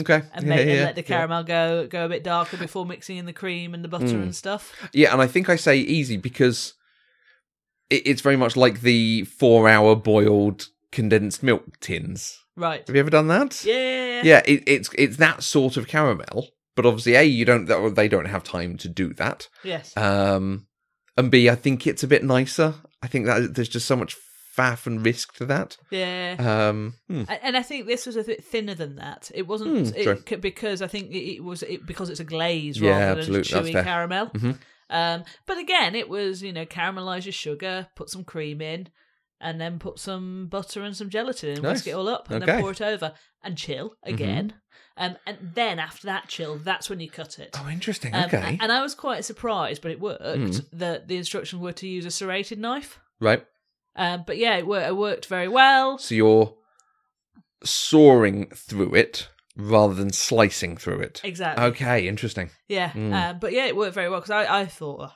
Okay. 0.00 0.22
and, 0.34 0.46
make, 0.46 0.60
and 0.66 0.80
let 0.80 0.94
the 0.96 1.02
yeah. 1.02 1.06
caramel 1.06 1.44
go 1.44 1.86
go 1.86 2.06
a 2.06 2.08
bit 2.08 2.24
darker 2.24 2.56
before 2.56 2.84
mixing 2.84 3.16
in 3.18 3.26
the 3.26 3.32
cream 3.32 3.74
and 3.74 3.84
the 3.84 3.88
butter 3.88 4.06
Mm. 4.06 4.22
and 4.22 4.34
stuff. 4.36 4.72
Yeah, 4.92 5.12
and 5.12 5.22
I 5.22 5.26
think 5.28 5.48
I 5.48 5.56
say 5.56 5.76
easy 5.78 6.16
because 6.16 6.74
it, 7.90 8.02
it's 8.06 8.22
very 8.22 8.36
much 8.36 8.56
like 8.56 8.80
the 8.80 9.24
four-hour 9.24 9.96
boiled 9.96 10.68
condensed 10.90 11.42
milk 11.42 11.78
tins. 11.80 12.38
Right. 12.56 12.86
Have 12.86 12.94
you 12.94 13.00
ever 13.00 13.10
done 13.10 13.28
that? 13.28 13.64
Yeah. 13.64 14.22
Yeah, 14.24 14.42
it, 14.44 14.62
it's 14.66 14.90
it's 14.96 15.16
that 15.18 15.42
sort 15.42 15.76
of 15.76 15.86
caramel, 15.88 16.48
but 16.76 16.84
obviously, 16.86 17.14
a 17.14 17.22
you 17.22 17.44
don't 17.44 17.66
they 17.94 18.08
don't 18.08 18.26
have 18.26 18.44
time 18.44 18.76
to 18.78 18.88
do 18.88 19.12
that. 19.14 19.48
Yes. 19.64 19.96
Um, 19.96 20.66
and 21.16 21.30
B, 21.30 21.48
I 21.48 21.54
think 21.54 21.86
it's 21.86 22.02
a 22.02 22.08
bit 22.08 22.22
nicer. 22.24 22.74
I 23.02 23.06
think 23.06 23.26
that 23.26 23.54
there's 23.54 23.68
just 23.68 23.86
so 23.86 23.96
much 23.96 24.16
faff 24.56 24.86
and 24.86 25.04
risk 25.04 25.34
to 25.36 25.46
that. 25.46 25.78
yeah. 25.90 26.36
Um, 26.38 26.94
hmm. 27.08 27.22
And 27.42 27.56
I 27.56 27.62
think 27.62 27.86
this 27.86 28.04
was 28.04 28.16
a 28.16 28.22
bit 28.22 28.44
thinner 28.44 28.74
than 28.74 28.96
that. 28.96 29.30
It 29.34 29.46
wasn't 29.46 29.72
Mm, 29.94 29.96
it, 29.96 30.28
c- 30.28 30.36
because 30.36 30.82
I 30.82 30.88
think 30.88 31.10
it 31.10 31.42
was 31.42 31.62
it, 31.62 31.86
because 31.86 32.10
it's 32.10 32.20
a 32.20 32.24
glaze 32.24 32.78
Yeah, 32.78 32.90
rather 33.08 33.20
absolutely, 33.20 33.72
than 33.72 33.82
chewy 33.82 33.84
caramel. 33.84 34.26
Mhm. 34.28 34.58
Um, 34.90 35.24
but 35.46 35.56
again, 35.56 35.94
it 35.94 36.06
was 36.10 36.42
you 36.42 36.52
know 36.52 36.66
caramelize 36.66 37.24
your 37.24 37.32
sugar, 37.32 37.88
put 37.96 38.10
some 38.10 38.24
cream 38.24 38.60
in, 38.60 38.88
and 39.42 39.60
then 39.60 39.78
put 39.78 39.98
some 39.98 40.46
butter 40.46 40.82
and 40.82 40.96
some 40.96 41.10
gelatin 41.10 41.50
and 41.50 41.58
whisk 41.62 41.86
it 41.86 41.92
all 41.92 42.08
up, 42.08 42.30
and 42.30 42.42
Okay. 42.42 42.52
Mm-hmm. 42.52 42.56
then 42.56 42.60
pour 42.62 42.70
it 42.70 42.80
over 42.80 43.12
and 43.42 43.58
chill 43.58 43.94
again. 44.04 44.54
Um, 44.96 45.16
and 45.26 45.38
then 45.54 45.78
after 45.78 46.06
that 46.06 46.28
chill, 46.28 46.56
that's 46.58 46.88
when 46.88 47.00
you 47.00 47.10
cut 47.10 47.38
it. 47.38 47.56
Oh, 47.58 47.68
interesting. 47.68 48.14
Um, 48.14 48.24
okay, 48.24 48.58
And 48.60 48.70
I 48.70 48.82
was 48.82 48.94
quite 48.94 49.24
surprised, 49.24 49.80
but 49.82 49.90
it 49.90 50.00
worked. 50.00 50.22
Mm. 50.22 50.64
That 50.74 51.08
the 51.08 51.16
instructions 51.16 51.60
were 51.62 51.72
to 51.72 51.86
use 51.88 52.04
a 52.06 52.10
serrated 52.10 52.58
knife. 52.58 53.00
right. 53.20 53.44
Um, 53.94 54.24
but 54.26 54.38
yeah, 54.38 54.56
it, 54.56 54.66
wor- 54.66 54.80
it 54.80 54.96
worked 54.96 55.26
very 55.26 55.48
well. 55.48 55.98
So 55.98 56.14
you're 56.14 56.54
sawing 57.64 58.46
through 58.50 58.94
it 58.94 59.28
rather 59.56 59.94
than 59.94 60.12
slicing 60.12 60.76
through 60.76 61.00
it. 61.00 61.20
Exactly. 61.24 61.64
Okay, 61.66 62.08
interesting. 62.08 62.50
Yeah. 62.68 62.90
Mm. 62.92 63.12
Um, 63.12 63.38
but 63.38 63.52
yeah, 63.52 63.66
it 63.66 63.76
worked 63.76 63.94
very 63.94 64.08
well 64.08 64.20
because 64.20 64.30
I, 64.30 64.60
I 64.62 64.66
thought 64.66 65.00
oh, 65.10 65.12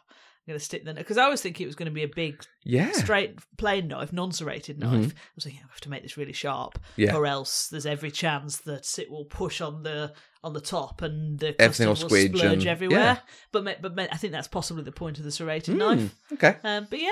I'm 0.46 0.52
going 0.52 0.58
to 0.60 0.64
stick 0.64 0.84
the 0.84 0.94
because 0.94 1.18
I 1.18 1.28
was 1.28 1.42
thinking 1.42 1.64
it 1.64 1.66
was 1.66 1.74
going 1.74 1.86
to 1.88 1.94
be 1.94 2.04
a 2.04 2.08
big 2.08 2.40
Yeah. 2.62 2.92
straight 2.92 3.36
plain 3.56 3.88
knife, 3.88 4.12
non-serrated 4.12 4.78
knife. 4.78 4.92
Mhm. 4.92 5.10
I 5.12 5.14
was 5.34 5.42
thinking 5.44 5.60
I 5.64 5.72
have 5.72 5.80
to 5.80 5.90
make 5.90 6.02
this 6.04 6.16
really 6.16 6.32
sharp, 6.32 6.78
Yeah. 6.96 7.16
or 7.16 7.26
else 7.26 7.68
there's 7.68 7.84
every 7.86 8.12
chance 8.12 8.58
that 8.58 8.96
it 8.98 9.10
will 9.10 9.24
push 9.24 9.60
on 9.60 9.82
the 9.82 10.12
on 10.44 10.52
the 10.52 10.60
top 10.60 11.02
and 11.02 11.40
the 11.40 11.60
Everything 11.60 11.88
will 11.88 11.94
will 11.96 12.08
splurge 12.08 12.40
and- 12.42 12.66
everywhere. 12.68 12.98
yeah. 12.98 13.18
But 13.50 13.82
but 13.82 13.98
I 14.12 14.16
think 14.16 14.32
that's 14.32 14.46
possibly 14.46 14.84
the 14.84 14.92
point 14.92 15.18
of 15.18 15.24
the 15.24 15.32
serrated 15.32 15.74
Mm, 15.74 15.78
knife. 15.78 16.14
Okay. 16.34 16.56
Um, 16.62 16.86
but 16.88 17.00
yeah, 17.00 17.10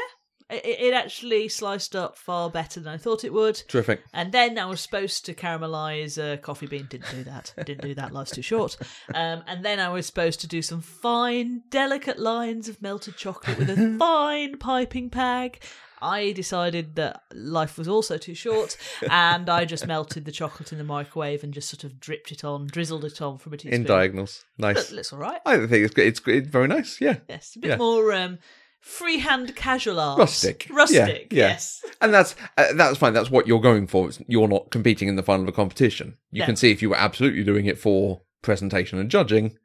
it, 0.50 0.64
it 0.64 0.94
actually 0.94 1.48
sliced 1.48 1.96
up 1.96 2.16
far 2.16 2.50
better 2.50 2.80
than 2.80 2.92
I 2.92 2.96
thought 2.96 3.24
it 3.24 3.32
would. 3.32 3.62
Terrific. 3.68 4.02
And 4.12 4.32
then 4.32 4.58
I 4.58 4.66
was 4.66 4.80
supposed 4.80 5.24
to 5.26 5.34
caramelize 5.34 6.18
a 6.18 6.36
coffee 6.38 6.66
bean. 6.66 6.86
Didn't 6.88 7.10
do 7.10 7.24
that. 7.24 7.52
Didn't 7.64 7.82
do 7.82 7.94
that. 7.94 8.12
Life's 8.12 8.32
too 8.32 8.42
short. 8.42 8.76
Um, 9.14 9.42
and 9.46 9.64
then 9.64 9.80
I 9.80 9.88
was 9.88 10.06
supposed 10.06 10.40
to 10.40 10.46
do 10.46 10.62
some 10.62 10.80
fine, 10.80 11.62
delicate 11.70 12.18
lines 12.18 12.68
of 12.68 12.80
melted 12.82 13.16
chocolate 13.16 13.58
with 13.58 13.70
a 13.70 13.96
fine 13.98 14.58
piping 14.58 15.10
pag. 15.10 15.62
I 16.02 16.32
decided 16.32 16.96
that 16.96 17.22
life 17.32 17.78
was 17.78 17.88
also 17.88 18.18
too 18.18 18.34
short, 18.34 18.76
and 19.10 19.48
I 19.48 19.64
just 19.64 19.86
melted 19.86 20.26
the 20.26 20.32
chocolate 20.32 20.70
in 20.70 20.76
the 20.76 20.84
microwave 20.84 21.42
and 21.42 21.54
just 21.54 21.70
sort 21.70 21.82
of 21.82 21.98
dripped 21.98 22.30
it 22.30 22.44
on, 22.44 22.66
drizzled 22.66 23.06
it 23.06 23.22
on 23.22 23.38
from 23.38 23.54
a 23.54 23.56
teaspoon. 23.56 23.80
In 23.80 23.84
diagonals. 23.86 24.44
Nice. 24.58 24.92
looks 24.92 25.14
all 25.14 25.18
right. 25.18 25.40
I 25.46 25.56
think 25.66 25.72
it's 25.86 25.94
it's, 25.96 26.20
it's 26.26 26.48
very 26.48 26.68
nice. 26.68 27.00
Yeah. 27.00 27.18
Yes, 27.26 27.56
a 27.56 27.60
bit 27.60 27.68
Yeah. 27.70 27.76
more 27.76 28.12
um, 28.12 28.38
freehand 28.84 29.56
casual 29.56 29.98
art. 29.98 30.18
Rustic. 30.18 30.66
Rustic. 30.70 31.32
Yeah, 31.32 31.38
yeah. 31.38 31.48
Yes. 31.48 31.82
And 32.02 32.12
that's 32.12 32.36
uh, 32.58 32.74
that's 32.74 32.98
fine. 32.98 33.14
That's 33.14 33.30
what 33.30 33.46
you're 33.46 33.60
going 33.60 33.86
for. 33.86 34.08
It's, 34.08 34.20
you're 34.28 34.46
not 34.46 34.70
competing 34.70 35.08
in 35.08 35.16
the 35.16 35.22
final 35.22 35.42
of 35.42 35.48
a 35.48 35.52
competition. 35.52 36.18
You 36.30 36.40
No. 36.40 36.46
can 36.46 36.56
see 36.56 36.70
if 36.70 36.82
you 36.82 36.90
were 36.90 36.96
absolutely 36.96 37.42
doing 37.44 37.64
it 37.64 37.78
for 37.78 38.20
presentation 38.42 38.98
and 38.98 39.10
judging. 39.10 39.56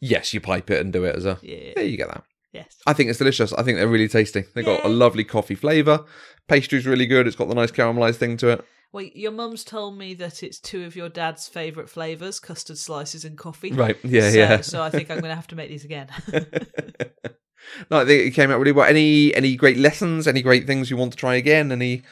Yes, 0.00 0.32
you 0.32 0.40
pipe 0.40 0.70
it 0.70 0.80
and 0.80 0.92
do 0.92 1.04
it 1.04 1.16
as 1.16 1.26
a. 1.26 1.38
Yeah. 1.42 1.72
Yeah, 1.76 1.82
you 1.82 1.96
get 1.96 2.08
that. 2.08 2.22
Yes. 2.52 2.76
I 2.86 2.92
think 2.92 3.10
it's 3.10 3.18
delicious. 3.18 3.52
I 3.52 3.62
think 3.62 3.78
they're 3.78 3.88
really 3.88 4.08
tasty. 4.08 4.44
They've 4.54 4.64
got 4.64 4.84
a 4.84 4.88
lovely 4.88 5.24
coffee 5.24 5.54
flavour. 5.54 6.04
Pastry's 6.48 6.86
really 6.86 7.06
good. 7.06 7.26
It's 7.26 7.36
got 7.36 7.48
the 7.48 7.54
nice 7.54 7.70
caramelised 7.72 8.16
thing 8.16 8.36
to 8.38 8.48
it. 8.48 8.64
Well, 8.92 9.04
your 9.14 9.32
mum's 9.32 9.64
told 9.64 9.96
me 9.96 10.12
that 10.14 10.42
it's 10.42 10.60
two 10.60 10.84
of 10.84 10.94
your 10.94 11.08
dad's 11.08 11.48
favourite 11.48 11.88
flavours: 11.88 12.38
custard 12.38 12.76
slices 12.78 13.24
and 13.24 13.38
coffee. 13.38 13.72
Right. 13.72 13.96
Yeah, 14.04 14.30
so, 14.30 14.36
yeah. 14.36 14.60
So 14.60 14.82
I 14.82 14.90
think 14.90 15.10
I'm 15.10 15.18
going 15.20 15.30
to 15.30 15.34
have 15.34 15.46
to 15.48 15.56
make 15.56 15.70
these 15.70 15.84
again. 15.84 16.08
no, 17.90 18.00
I 18.00 18.04
think 18.04 18.26
it 18.26 18.30
came 18.32 18.50
out 18.50 18.58
really 18.58 18.72
well. 18.72 18.86
Any 18.88 19.34
any 19.34 19.56
great 19.56 19.76
lessons? 19.76 20.26
Any 20.26 20.42
great 20.42 20.66
things 20.66 20.90
you 20.90 20.96
want 20.96 21.12
to 21.12 21.16
try 21.18 21.34
again? 21.36 21.72
Any? 21.72 22.02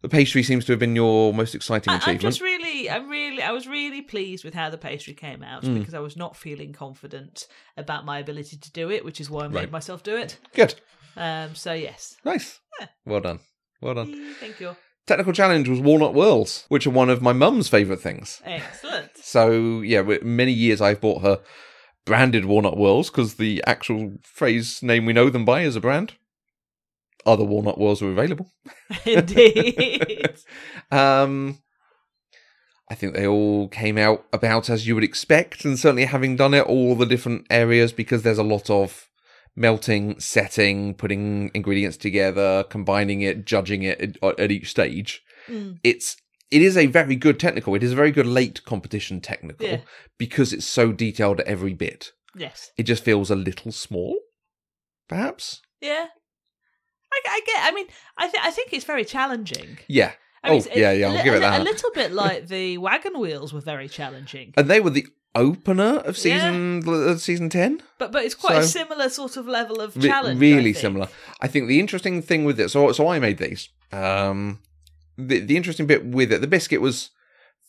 The 0.00 0.08
pastry 0.08 0.44
seems 0.44 0.64
to 0.66 0.72
have 0.72 0.78
been 0.78 0.94
your 0.94 1.34
most 1.34 1.56
exciting 1.56 1.90
I, 1.90 1.94
I'm 1.96 2.00
achievement. 2.02 2.20
just 2.20 2.40
really, 2.40 2.88
I'm 2.88 3.08
really, 3.08 3.42
I 3.42 3.50
was 3.50 3.66
really 3.66 4.00
pleased 4.00 4.44
with 4.44 4.54
how 4.54 4.70
the 4.70 4.78
pastry 4.78 5.12
came 5.12 5.42
out 5.42 5.64
Mm. 5.64 5.76
because 5.80 5.92
I 5.92 5.98
was 5.98 6.16
not 6.16 6.36
feeling 6.36 6.72
confident 6.72 7.48
about 7.76 8.04
my 8.04 8.20
ability 8.20 8.58
to 8.58 8.70
do 8.70 8.92
it, 8.92 9.04
which 9.04 9.20
is 9.20 9.28
why 9.28 9.46
I 9.46 9.48
made 9.48 9.56
Right. 9.56 9.70
myself 9.72 10.04
do 10.04 10.16
it. 10.16 10.38
Good. 10.54 10.76
Um, 11.16 11.56
so 11.56 11.72
yes, 11.72 12.16
Nice. 12.24 12.60
Yeah. 12.78 12.86
Well 13.06 13.20
done. 13.20 13.40
Well 13.80 13.94
done. 13.94 14.34
Thank 14.38 14.60
you. 14.60 14.76
Technical 15.08 15.32
challenge 15.32 15.68
was 15.68 15.80
walnut 15.80 16.12
whirls, 16.14 16.64
which 16.68 16.86
are 16.86 16.90
one 16.90 17.10
of 17.10 17.20
my 17.20 17.32
mum's 17.32 17.66
favourite 17.68 18.00
things. 18.00 18.40
Excellent. 18.44 19.10
So 19.16 19.80
yeah, 19.80 20.02
many 20.22 20.52
years 20.52 20.80
I've 20.80 21.00
bought 21.00 21.22
her 21.22 21.40
branded 22.08 22.46
walnut 22.46 22.74
whirls 22.76 23.10
because 23.10 23.34
the 23.34 23.62
actual 23.66 24.14
phrase 24.22 24.82
name 24.82 25.04
we 25.06 25.12
know 25.12 25.28
them 25.30 25.44
by 25.44 25.60
is 25.62 25.76
a 25.76 25.80
brand. 25.80 26.14
Other 27.26 27.44
walnut 27.44 27.76
whirls 27.76 28.00
are 28.02 28.10
available. 28.10 28.50
Indeed. 29.04 30.34
um, 30.90 31.58
I 32.90 32.94
think 32.94 33.14
they 33.14 33.26
all 33.26 33.68
came 33.68 33.98
out 33.98 34.24
about 34.32 34.70
as 34.70 34.86
you 34.86 34.94
would 34.94 35.04
expect, 35.04 35.64
and 35.64 35.78
certainly 35.78 36.06
having 36.06 36.36
done 36.36 36.54
it, 36.54 36.66
all 36.66 36.94
the 36.94 37.04
different 37.06 37.46
areas 37.50 37.92
because 37.92 38.22
there's 38.22 38.38
a 38.38 38.42
lot 38.42 38.70
of 38.70 39.06
melting, 39.54 40.18
setting, 40.18 40.94
putting 40.94 41.50
ingredients 41.52 41.98
together, 41.98 42.64
combining 42.70 43.20
it, 43.20 43.44
judging 43.44 43.82
it 43.82 44.16
at, 44.22 44.40
at 44.40 44.50
each 44.50 44.70
stage. 44.70 45.20
Mm, 45.48 45.78
It's 45.84 46.16
it 46.50 46.62
is 46.62 46.76
a 46.76 46.86
very 46.86 47.16
good 47.16 47.38
technical. 47.38 47.74
It 47.74 47.82
is 47.82 47.92
a 47.92 47.96
very 47.96 48.10
good 48.10 48.26
late 48.26 48.64
competition 48.64 49.20
technical 49.20 49.66
Yeah. 49.66 49.80
because 50.18 50.52
it's 50.52 50.66
so 50.66 50.92
detailed 50.92 51.40
at 51.40 51.46
every 51.46 51.74
bit. 51.74 52.12
yes. 52.36 52.70
It 52.76 52.84
just 52.84 53.04
feels 53.04 53.30
a 53.30 53.36
little 53.36 53.72
small, 53.72 54.16
perhaps. 55.08 55.60
Yeah. 55.80 56.06
I, 57.12 57.20
I 57.26 57.40
get. 57.46 57.56
I 57.64 57.72
mean, 57.72 57.86
I 58.18 58.26
think 58.28 58.44
I 58.44 58.50
think 58.50 58.72
it's 58.72 58.84
very 58.84 59.04
challenging. 59.04 59.78
Yeah, 59.88 60.12
I 60.44 60.50
mean, 60.50 60.62
Oh, 60.66 60.70
yeah, 60.74 60.92
yeah, 60.92 61.08
I'll 61.08 61.14
li- 61.16 61.22
give 61.24 61.34
it 61.34 61.40
that. 61.40 61.60
A 61.60 61.64
little 61.64 61.90
bit 61.94 62.12
like 62.24 62.48
the 62.48 62.76
wagon 62.78 63.18
wheels 63.18 63.52
were 63.54 63.62
very 63.62 63.88
challenging, 63.88 64.52
and 64.58 64.68
they 64.68 64.78
were 64.80 64.90
the 64.90 65.06
opener 65.34 65.98
of 66.04 66.18
season 66.18 66.86
uh, 66.86 67.16
season 67.16 67.48
ten. 67.48 67.80
but 67.98 68.12
but 68.12 68.24
it's 68.24 68.34
quite 68.34 68.58
a 68.58 68.62
similar 68.62 69.08
sort 69.08 69.36
of 69.38 69.46
level 69.46 69.80
of 69.80 69.96
Re- 69.96 70.02
challenge. 70.08 70.36
I 70.36 70.40
really 70.40 70.72
think. 70.74 70.76
similar. 70.82 71.08
I 71.40 71.48
think 71.48 71.66
the 71.68 71.80
interesting 71.80 72.20
thing 72.20 72.44
with 72.44 72.60
it, 72.60 72.68
so 72.68 72.92
so 72.92 73.08
I 73.08 73.18
made 73.18 73.38
these. 73.38 73.70
Um, 73.90 74.58
the 75.18 75.40
the 75.40 75.56
interesting 75.56 75.86
bit 75.86 76.06
with 76.06 76.32
it, 76.32 76.40
the 76.40 76.46
biscuit 76.46 76.80
was 76.80 77.10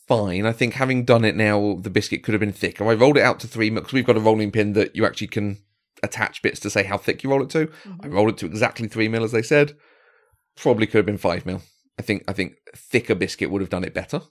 fine. 0.08 0.46
I 0.46 0.52
think 0.52 0.74
having 0.74 1.04
done 1.04 1.24
it 1.24 1.36
now, 1.36 1.78
the 1.82 1.90
biscuit 1.90 2.22
could 2.22 2.32
have 2.32 2.40
been 2.40 2.52
thicker. 2.52 2.84
I 2.88 2.94
rolled 2.94 3.16
it 3.18 3.22
out 3.22 3.40
to 3.40 3.46
three 3.48 3.70
mil 3.70 3.82
because 3.82 3.92
we've 3.92 4.06
got 4.06 4.16
a 4.16 4.20
rolling 4.20 4.50
pin 4.50 4.72
that 4.74 4.94
you 4.96 5.04
actually 5.04 5.26
can 5.28 5.58
attach 6.02 6.40
bits 6.42 6.60
to 6.60 6.70
say 6.70 6.84
how 6.84 6.96
thick 6.96 7.22
you 7.22 7.30
roll 7.30 7.42
it 7.42 7.50
to. 7.50 7.68
I 8.02 8.08
Mhm. 8.08 8.12
rolled 8.14 8.30
it 8.30 8.38
to 8.38 8.46
exactly 8.46 8.88
three 8.88 9.08
mil 9.08 9.24
as 9.24 9.32
they 9.32 9.42
said. 9.42 9.76
Probably 10.56 10.86
could 10.86 10.98
have 10.98 11.06
been 11.06 11.18
five 11.18 11.44
mil. 11.44 11.62
I 11.98 12.02
think 12.02 12.24
I 12.26 12.32
think 12.32 12.54
thicker 12.74 13.14
biscuit 13.14 13.50
would 13.50 13.60
have 13.60 13.70
done 13.70 13.84
it 13.84 13.92
better. 13.94 14.22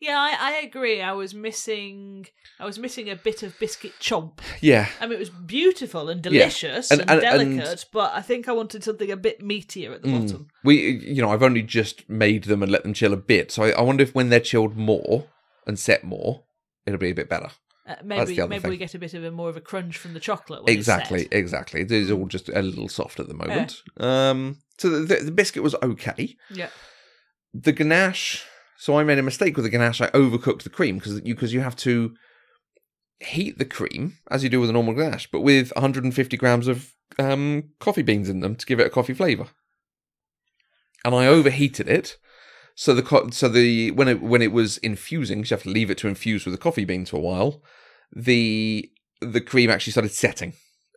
Yeah, 0.00 0.16
I, 0.16 0.36
I 0.40 0.52
agree. 0.60 1.00
I 1.02 1.12
was 1.12 1.34
missing. 1.34 2.26
I 2.60 2.64
was 2.64 2.78
missing 2.78 3.10
a 3.10 3.16
bit 3.16 3.42
of 3.42 3.58
biscuit 3.58 3.92
chomp. 4.00 4.38
Yeah, 4.60 4.88
I 5.00 5.06
mean, 5.06 5.14
it 5.14 5.18
was 5.18 5.30
beautiful 5.30 6.08
and 6.08 6.22
delicious 6.22 6.90
And- 6.90 7.00
and, 7.02 7.10
and- 7.10 7.22
and- 7.24 7.56
delicate, 7.58 7.84
but 7.92 8.12
I 8.14 8.22
think 8.22 8.48
I 8.48 8.52
wanted 8.52 8.84
something 8.84 9.10
a 9.10 9.16
bit 9.16 9.40
meatier 9.40 9.92
at 9.94 10.02
the 10.02 10.08
Mm. 10.08 10.20
bottom. 10.20 10.48
we 10.62 10.98
you 11.04 11.20
know 11.22 11.30
I've 11.30 11.42
only 11.42 11.62
just 11.62 12.08
made 12.08 12.44
them 12.44 12.62
and 12.62 12.70
let 12.70 12.84
them 12.84 12.94
chill 12.94 13.12
a 13.12 13.16
bit, 13.16 13.50
so 13.50 13.64
I, 13.64 13.70
I 13.70 13.80
wonder 13.82 14.02
if 14.04 14.14
when 14.14 14.28
they're 14.28 14.38
chilled 14.40 14.76
more 14.76 15.26
and 15.66 15.78
set 15.78 16.04
more, 16.04 16.44
it'll 16.86 16.98
be 16.98 17.10
a 17.10 17.14
bit 17.14 17.28
better. 17.28 17.50
Uh, 17.86 17.94
maybe 18.04 18.36
maybe 18.36 18.58
thing. 18.60 18.70
we 18.70 18.76
get 18.76 18.94
a 18.94 18.98
bit 18.98 19.14
of 19.14 19.24
a 19.24 19.30
more 19.30 19.48
of 19.48 19.56
a 19.56 19.60
crunch 19.62 19.96
from 19.96 20.12
the 20.14 20.20
chocolate. 20.20 20.62
When 20.62 20.74
exactly, 20.74 21.26
exactly. 21.32 21.80
It 21.80 21.90
is 21.90 22.10
all 22.10 22.26
just 22.26 22.48
a 22.50 22.60
little 22.62 22.88
soft 22.88 23.18
at 23.18 23.28
the 23.28 23.34
moment. 23.34 23.82
Um, 23.96 24.58
so 24.76 24.90
the, 24.90 24.98
the, 25.16 25.24
the 25.24 25.30
biscuit 25.30 25.62
was 25.62 25.74
okay. 25.82 26.36
Yeah. 26.50 26.68
The 27.54 27.72
ganache. 27.72 28.44
So 28.78 28.96
I 28.96 29.02
made 29.02 29.18
a 29.18 29.24
mistake 29.24 29.56
with 29.56 29.64
the 29.64 29.70
ganache. 29.70 30.00
I 30.00 30.06
overcooked 30.10 30.62
the 30.62 30.70
cream 30.70 30.98
because 30.98 31.20
you 31.24 31.34
because 31.34 31.52
you 31.52 31.60
have 31.60 31.76
to 31.76 32.14
heat 33.18 33.58
the 33.58 33.64
cream 33.64 34.18
as 34.30 34.44
you 34.44 34.48
do 34.48 34.60
with 34.60 34.70
a 34.70 34.72
normal 34.72 34.94
ganache, 34.94 35.28
but 35.32 35.40
with 35.40 35.72
150 35.74 36.36
grams 36.36 36.68
of 36.68 36.94
um, 37.18 37.70
coffee 37.80 38.02
beans 38.02 38.28
in 38.28 38.38
them 38.38 38.54
to 38.54 38.64
give 38.64 38.78
it 38.78 38.86
a 38.86 38.90
coffee 38.90 39.14
flavor. 39.14 39.48
And 41.04 41.12
I 41.12 41.26
overheated 41.26 41.88
it. 41.88 42.18
So 42.76 42.94
the 42.94 43.02
co- 43.02 43.30
so 43.30 43.48
the 43.48 43.90
when 43.90 44.06
it 44.06 44.22
when 44.22 44.42
it 44.42 44.52
was 44.52 44.78
infusing, 44.78 45.40
you 45.40 45.46
have 45.50 45.64
to 45.64 45.70
leave 45.70 45.90
it 45.90 45.98
to 45.98 46.08
infuse 46.08 46.44
with 46.44 46.54
the 46.54 46.60
coffee 46.60 46.84
beans 46.84 47.10
for 47.10 47.16
a 47.16 47.20
while. 47.20 47.60
The 48.14 48.88
the 49.20 49.40
cream 49.40 49.70
actually 49.70 49.90
started 49.90 50.12
setting, 50.12 50.52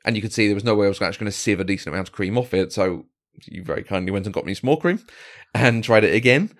and 0.06 0.15
you 0.15 0.22
could 0.22 0.34
see 0.34 0.46
there 0.46 0.54
was 0.54 0.63
no 0.63 0.76
way 0.76 0.86
I 0.86 0.89
was 0.89 1.02
actually 1.02 1.24
going 1.26 1.32
to 1.32 1.38
sieve 1.38 1.60
a 1.60 1.63
decent 1.63 1.96
amount 1.96 2.10
of 2.10 2.13
cream 2.13 2.38
off 2.38 2.54
it. 2.54 2.72
So 2.72 3.08
you 3.48 3.63
very 3.63 3.84
kindly 3.84 4.12
went 4.12 4.28
and 4.28 4.36
got 4.36 4.46
me 4.46 4.54
some 4.54 4.67
more 4.67 4.80
cream, 4.80 5.04
and 5.56 5.84
tried 5.84 6.04
it 6.04 6.13
again, 6.13 6.52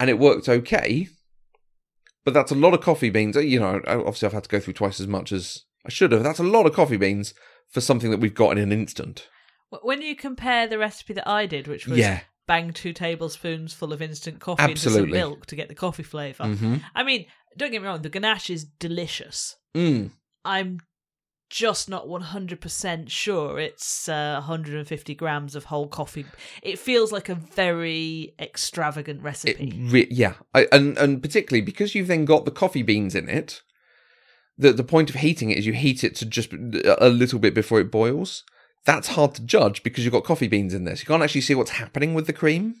and 0.00 0.10
it 0.10 0.18
worked 0.18 0.48
okay. 0.48 1.08
But 2.24 2.34
that's 2.34 2.50
a 2.52 2.54
lot 2.56 2.74
of 2.74 2.80
coffee 2.80 3.10
beans. 3.10 3.36
You 3.36 3.60
know, 3.60 3.80
obviously 3.86 4.26
I've 4.26 4.32
had 4.32 4.44
to 4.44 4.48
go 4.48 4.60
through 4.60 4.74
twice 4.74 4.98
as 5.00 5.06
much 5.06 5.30
as 5.32 5.64
I 5.86 5.90
should 5.90 6.12
have. 6.12 6.22
That's 6.22 6.38
a 6.38 6.42
lot 6.44 6.66
of 6.66 6.72
coffee 6.72 6.96
beans 6.96 7.34
for 7.68 7.80
something 7.80 8.10
that 8.10 8.20
we've 8.20 8.34
got 8.34 8.52
in 8.52 8.58
an 8.58 8.72
instant. 8.72 9.28
When 9.82 10.00
you 10.02 10.16
compare 10.16 10.66
the 10.66 10.78
recipe 10.78 11.12
that 11.14 11.28
I 11.28 11.46
did, 11.46 11.66
which 11.66 11.86
was 11.86 11.98
Yeah. 11.98 12.20
bang 12.46 12.72
two 12.72 12.92
tablespoons 12.92 13.74
full 13.74 13.92
of 13.92 14.00
instant 14.00 14.40
coffee 14.40 14.62
into 14.62 14.90
some 14.90 15.10
milk 15.10 15.46
to 15.46 15.56
get 15.56 15.68
the 15.68 15.74
coffee 15.74 16.02
flavour. 16.02 16.44
Mm-hmm. 16.44 16.76
I 16.94 17.02
mean, 17.02 17.26
don't 17.58 17.70
get 17.72 17.82
me 17.82 17.88
wrong, 17.88 18.02
the 18.02 18.08
ganache 18.08 18.50
is 18.50 18.64
delicious. 18.64 19.56
Mm. 19.74 20.10
I'm 20.44 20.78
just 21.54 21.88
not 21.88 22.08
100% 22.08 23.08
sure 23.08 23.60
it's 23.60 24.08
uh, 24.08 24.34
150 24.38 25.14
grams 25.14 25.54
of 25.54 25.66
whole 25.66 25.86
coffee. 25.86 26.26
It 26.64 26.80
feels 26.80 27.12
like 27.12 27.28
a 27.28 27.36
very 27.36 28.34
extravagant 28.40 29.22
recipe. 29.22 29.72
re- 29.88 30.08
yeah, 30.10 30.34
I, 30.52 30.66
and 30.72 30.98
and 30.98 31.22
particularly 31.22 31.64
because 31.64 31.94
you've 31.94 32.08
then 32.08 32.24
got 32.24 32.44
the 32.44 32.50
coffee 32.50 32.82
beans 32.82 33.14
in 33.14 33.28
it. 33.28 33.62
The 34.58 34.72
the 34.72 34.82
point 34.82 35.10
of 35.10 35.16
heating 35.16 35.50
it 35.50 35.58
is 35.58 35.64
you 35.64 35.74
heat 35.74 36.02
it 36.02 36.16
to 36.16 36.26
just 36.26 36.52
a 36.52 37.08
little 37.08 37.38
bit 37.38 37.54
before 37.54 37.78
it 37.78 37.92
boils. 37.92 38.42
That's 38.84 39.08
hard 39.08 39.36
to 39.36 39.44
judge 39.44 39.84
because 39.84 40.04
you've 40.04 40.12
got 40.12 40.24
coffee 40.24 40.48
beans 40.48 40.74
in 40.74 40.82
this. 40.84 41.00
you 41.02 41.06
can't 41.06 41.22
actually 41.22 41.42
see 41.42 41.54
what's 41.54 41.70
happening 41.70 42.14
with 42.14 42.26
the 42.26 42.32
cream. 42.32 42.74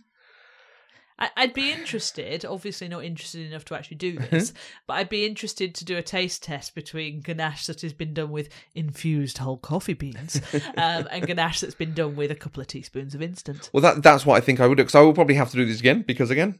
I, 1.18 1.30
I'd 1.36 1.54
be 1.54 1.70
interested. 1.70 2.44
Obviously, 2.44 2.88
not 2.88 3.04
interested 3.04 3.46
enough 3.46 3.64
to 3.66 3.74
actually 3.74 3.96
do 3.98 4.14
Mm-hmm. 4.14 4.34
this, 4.34 4.52
but 4.86 4.94
I'd 4.94 5.08
be 5.08 5.24
interested 5.26 5.74
to 5.76 5.84
do 5.84 5.96
a 5.96 6.02
taste 6.02 6.42
test 6.42 6.74
between 6.74 7.20
ganache 7.20 7.66
that 7.66 7.80
has 7.82 7.92
been 7.92 8.14
done 8.14 8.30
with 8.30 8.48
infused 8.74 9.38
whole 9.38 9.56
coffee 9.58 9.94
beans 9.94 10.40
um, 10.76 11.08
and 11.10 11.26
ganache 11.26 11.60
that's 11.60 11.74
been 11.74 11.94
done 11.94 12.16
with 12.16 12.30
a 12.30 12.34
couple 12.34 12.60
of 12.60 12.66
teaspoons 12.66 13.14
of 13.14 13.22
instant. 13.22 13.70
Well, 13.72 13.80
that 13.82 14.02
that's 14.02 14.26
what 14.26 14.36
I 14.36 14.40
think 14.40 14.60
I 14.60 14.66
would 14.66 14.76
do 14.76 14.82
because 14.82 14.94
I 14.96 15.00
will 15.02 15.12
probably 15.14 15.36
have 15.36 15.50
to 15.50 15.56
do 15.56 15.64
this 15.64 15.80
again 15.80 16.02
because 16.02 16.30
again, 16.30 16.58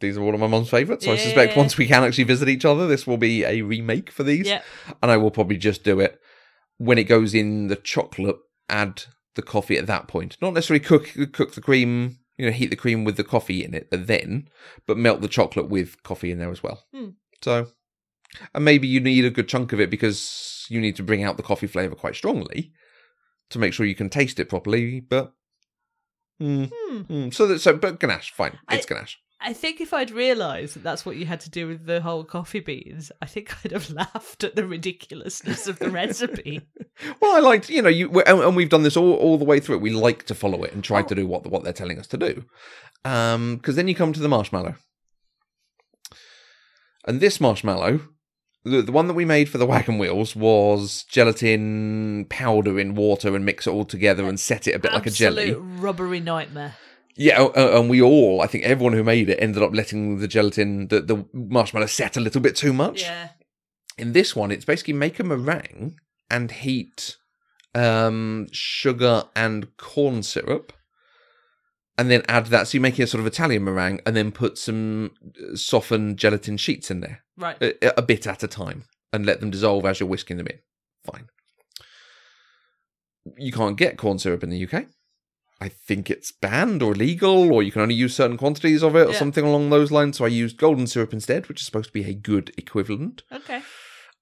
these 0.00 0.16
are 0.18 0.22
all 0.22 0.34
of 0.34 0.40
my 0.40 0.48
mum's 0.48 0.68
favourites. 0.68 1.04
So 1.04 1.12
I 1.12 1.16
suspect 1.16 1.56
once 1.56 1.78
we 1.78 1.86
can 1.86 2.02
actually 2.02 2.24
visit 2.24 2.48
each 2.48 2.64
other, 2.64 2.88
this 2.88 3.06
will 3.06 3.18
be 3.18 3.44
a 3.44 3.62
remake 3.62 4.10
for 4.10 4.24
these. 4.24 4.48
Yeah. 4.48 4.62
and 5.00 5.12
I 5.12 5.16
will 5.16 5.30
probably 5.30 5.58
just 5.58 5.84
do 5.84 6.00
it 6.00 6.20
when 6.78 6.98
it 6.98 7.04
goes 7.04 7.34
in 7.34 7.68
the 7.68 7.76
chocolate. 7.76 8.36
Add 8.68 9.04
the 9.36 9.42
coffee 9.42 9.78
at 9.78 9.86
that 9.86 10.08
point, 10.08 10.36
not 10.42 10.54
necessarily 10.54 10.80
cook 10.84 11.08
cook 11.32 11.54
the 11.54 11.60
cream. 11.60 12.18
You 12.42 12.48
know, 12.48 12.56
heat 12.56 12.70
the 12.70 12.76
cream 12.76 13.04
with 13.04 13.16
the 13.16 13.22
coffee 13.22 13.62
in 13.64 13.72
it, 13.72 13.86
then, 13.92 14.48
but 14.88 14.96
melt 14.98 15.20
the 15.20 15.28
chocolate 15.28 15.68
with 15.68 16.02
coffee 16.02 16.32
in 16.32 16.40
there 16.40 16.50
as 16.50 16.60
well. 16.60 16.82
Hmm. 16.92 17.10
So, 17.40 17.68
and 18.52 18.64
maybe 18.64 18.88
you 18.88 18.98
need 18.98 19.24
a 19.24 19.30
good 19.30 19.46
chunk 19.48 19.72
of 19.72 19.78
it 19.80 19.90
because 19.90 20.66
you 20.68 20.80
need 20.80 20.96
to 20.96 21.04
bring 21.04 21.22
out 21.22 21.36
the 21.36 21.44
coffee 21.44 21.68
flavour 21.68 21.94
quite 21.94 22.16
strongly 22.16 22.72
to 23.50 23.60
make 23.60 23.72
sure 23.72 23.86
you 23.86 23.94
can 23.94 24.10
taste 24.10 24.40
it 24.40 24.48
properly. 24.48 24.98
But, 24.98 25.34
Hmm. 26.40 26.64
hmm. 26.64 27.30
so 27.30 27.46
that, 27.46 27.60
so 27.60 27.76
but 27.76 28.00
ganache, 28.00 28.32
fine, 28.32 28.58
I- 28.66 28.74
it's 28.74 28.86
ganache. 28.86 29.18
I 29.44 29.52
think 29.52 29.80
if 29.80 29.92
I'd 29.92 30.10
realised 30.10 30.76
that 30.76 30.82
that's 30.82 31.04
what 31.04 31.16
you 31.16 31.26
had 31.26 31.40
to 31.40 31.50
do 31.50 31.66
with 31.68 31.86
the 31.86 32.00
whole 32.00 32.24
coffee 32.24 32.60
beans, 32.60 33.10
I 33.20 33.26
think 33.26 33.52
I'd 33.64 33.72
have 33.72 33.90
laughed 33.90 34.44
at 34.44 34.56
the 34.56 34.66
ridiculousness 34.66 35.66
of 35.66 35.78
the 35.78 35.90
recipe. 35.90 36.62
Well, 37.20 37.34
I 37.34 37.40
liked, 37.40 37.70
you 37.70 37.80
know, 37.82 37.88
you 37.88 38.20
and, 38.22 38.40
and 38.40 38.54
we've 38.54 38.68
done 38.68 38.82
this 38.82 38.96
all, 38.98 39.14
all 39.14 39.38
the 39.38 39.44
way 39.46 39.58
through. 39.60 39.76
It. 39.76 39.82
We 39.82 39.90
like 39.90 40.24
to 40.26 40.34
follow 40.34 40.62
it 40.62 40.72
and 40.72 40.84
try 40.84 41.00
Oh. 41.00 41.06
to 41.06 41.14
do 41.14 41.26
what 41.26 41.46
what 41.46 41.64
they're 41.64 41.72
telling 41.72 41.98
us 41.98 42.06
to 42.08 42.16
do. 42.18 42.44
Um, 43.04 43.56
because 43.56 43.76
then 43.76 43.88
you 43.88 43.94
come 43.94 44.12
to 44.12 44.20
the 44.20 44.28
marshmallow, 44.28 44.74
and 47.06 47.20
this 47.20 47.40
marshmallow, 47.40 48.00
the 48.64 48.82
the 48.82 48.92
one 48.92 49.08
that 49.08 49.14
we 49.14 49.24
made 49.24 49.48
for 49.48 49.58
the 49.58 49.66
wagon 49.66 49.98
wheels 49.98 50.36
was 50.36 51.04
gelatin 51.04 52.26
powder 52.28 52.78
in 52.78 52.94
water 52.94 53.34
and 53.34 53.44
mix 53.44 53.66
it 53.66 53.70
all 53.70 53.84
together 53.84 54.28
and 54.28 54.38
set 54.38 54.66
it 54.68 54.74
a 54.74 54.78
bit 54.78 54.92
like 54.92 55.06
a 55.06 55.10
jelly. 55.10 55.52
Rubbery 55.54 56.20
nightmare. 56.20 56.76
Yeah, 57.16 57.42
uh, 57.42 57.78
and 57.78 57.90
we 57.90 58.00
all, 58.00 58.40
I 58.40 58.46
think 58.46 58.64
everyone 58.64 58.94
who 58.94 59.04
made 59.04 59.28
it 59.28 59.38
ended 59.40 59.62
up 59.62 59.74
letting 59.74 60.18
the 60.18 60.28
gelatin, 60.28 60.88
the, 60.88 61.00
the 61.02 61.26
marshmallow 61.32 61.86
set 61.86 62.16
a 62.16 62.20
little 62.20 62.40
bit 62.40 62.56
too 62.56 62.72
much. 62.72 63.02
Yeah. 63.02 63.28
In 63.98 64.12
this 64.12 64.34
one, 64.34 64.50
it's 64.50 64.64
basically 64.64 64.94
make 64.94 65.20
a 65.20 65.24
meringue 65.24 65.96
and 66.30 66.50
heat 66.50 67.16
um, 67.74 68.46
sugar 68.52 69.24
and 69.36 69.76
corn 69.76 70.22
syrup, 70.22 70.72
and 71.98 72.10
then 72.10 72.22
add 72.28 72.46
that. 72.46 72.68
So 72.68 72.76
you're 72.76 72.82
making 72.82 73.02
a 73.02 73.06
sort 73.06 73.20
of 73.20 73.26
Italian 73.26 73.64
meringue, 73.64 74.00
and 74.06 74.16
then 74.16 74.32
put 74.32 74.56
some 74.56 75.10
uh, 75.38 75.54
softened 75.56 76.16
gelatin 76.16 76.56
sheets 76.56 76.90
in 76.90 77.00
there, 77.00 77.22
Right. 77.36 77.60
a, 77.62 77.98
a 77.98 78.02
bit 78.02 78.26
at 78.26 78.42
a 78.42 78.48
time, 78.48 78.84
and 79.12 79.26
let 79.26 79.40
them 79.40 79.50
dissolve 79.50 79.84
as 79.84 80.00
you're 80.00 80.08
whisking 80.08 80.38
them 80.38 80.46
in. 80.46 80.58
Fine. 81.04 81.26
You 83.36 83.52
can't 83.52 83.76
get 83.76 83.98
corn 83.98 84.18
syrup 84.18 84.42
in 84.42 84.50
the 84.50 84.66
UK. 84.66 84.86
I 85.62 85.68
think 85.68 86.10
it's 86.10 86.32
banned 86.32 86.82
or 86.82 86.92
illegal, 86.92 87.52
or 87.52 87.62
you 87.62 87.70
can 87.72 87.82
only 87.82 87.94
use 87.94 88.16
certain 88.16 88.36
quantities 88.36 88.82
of 88.82 88.96
it, 88.96 89.06
or 89.06 89.12
Yeah. 89.12 89.18
something 89.18 89.44
along 89.44 89.70
those 89.70 89.92
lines. 89.92 90.16
So 90.18 90.24
I 90.24 90.28
used 90.28 90.56
golden 90.56 90.86
syrup 90.88 91.12
instead, 91.12 91.46
which 91.48 91.60
is 91.60 91.66
supposed 91.66 91.88
to 91.90 91.92
be 91.92 92.04
a 92.04 92.14
good 92.14 92.52
equivalent. 92.58 93.22
Okay. 93.30 93.62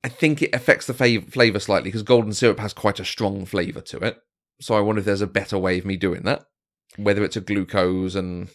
I 0.05 0.09
think 0.09 0.42
it 0.42 0.55
affects 0.55 0.87
the 0.87 0.92
fav- 0.94 1.33
flavor 1.33 1.59
slightly 1.59 1.88
because 1.88 2.03
golden 2.03 2.33
syrup 2.33 2.59
has 2.59 2.72
quite 2.74 3.00
a 3.00 3.05
strong 3.05 3.46
flavor 3.46 3.81
to 3.92 3.98
it. 3.98 4.18
So 4.61 4.74
I 4.74 4.81
wonder 4.81 5.00
if 5.00 5.07
there's 5.07 5.20
a 5.22 5.26
better 5.40 5.59
way 5.59 5.79
of 5.79 5.85
me 5.87 5.96
doing 5.96 6.22
that, 6.24 6.44
whether 6.96 7.24
it's 7.24 7.37
a 7.37 7.40
glucose 7.40 8.14
and 8.14 8.48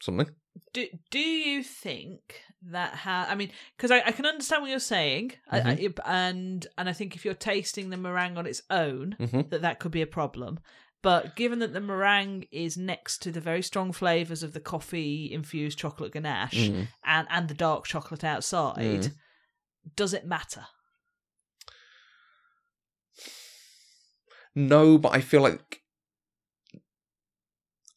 something. 0.00 0.28
Do 0.72 0.86
Do 1.10 1.18
you 1.18 1.62
think 1.62 2.20
that 2.62 2.94
ha 2.94 3.26
I 3.28 3.34
mean, 3.34 3.50
because 3.76 3.90
I, 3.90 3.98
I 4.06 4.12
can 4.12 4.24
understand 4.24 4.62
what 4.62 4.70
you're 4.70 4.78
saying, 4.96 5.32
I, 5.50 5.58
I, 5.60 5.88
and 6.06 6.66
and 6.78 6.88
I 6.88 6.92
think 6.94 7.14
if 7.16 7.24
you're 7.24 7.34
tasting 7.52 7.90
the 7.90 7.96
meringue 7.98 8.38
on 8.38 8.46
its 8.46 8.62
own, 8.70 9.16
Mhm. 9.20 9.50
that 9.50 9.62
that 9.62 9.78
could 9.80 9.92
be 9.92 10.02
a 10.02 10.06
problem. 10.06 10.58
But 11.04 11.36
given 11.36 11.58
that 11.58 11.74
the 11.74 11.80
meringue 11.82 12.46
is 12.50 12.76
next 12.78 13.18
to 13.22 13.30
the 13.30 13.40
very 13.40 13.60
strong 13.62 13.92
flavors 13.92 14.42
of 14.42 14.54
the 14.54 14.58
coffee 14.60 15.30
infused 15.30 15.78
chocolate 15.78 16.12
ganache 16.12 16.70
Mm. 16.70 16.88
and 17.04 17.28
and 17.30 17.46
the 17.48 17.54
dark 17.54 17.86
chocolate 17.86 18.24
outside, 18.24 19.02
Mm. 19.02 19.12
does 19.96 20.14
it 20.14 20.26
matter? 20.26 20.64
No, 24.54 24.98
but 24.98 25.12
I 25.12 25.20
feel 25.20 25.42
like 25.42 25.82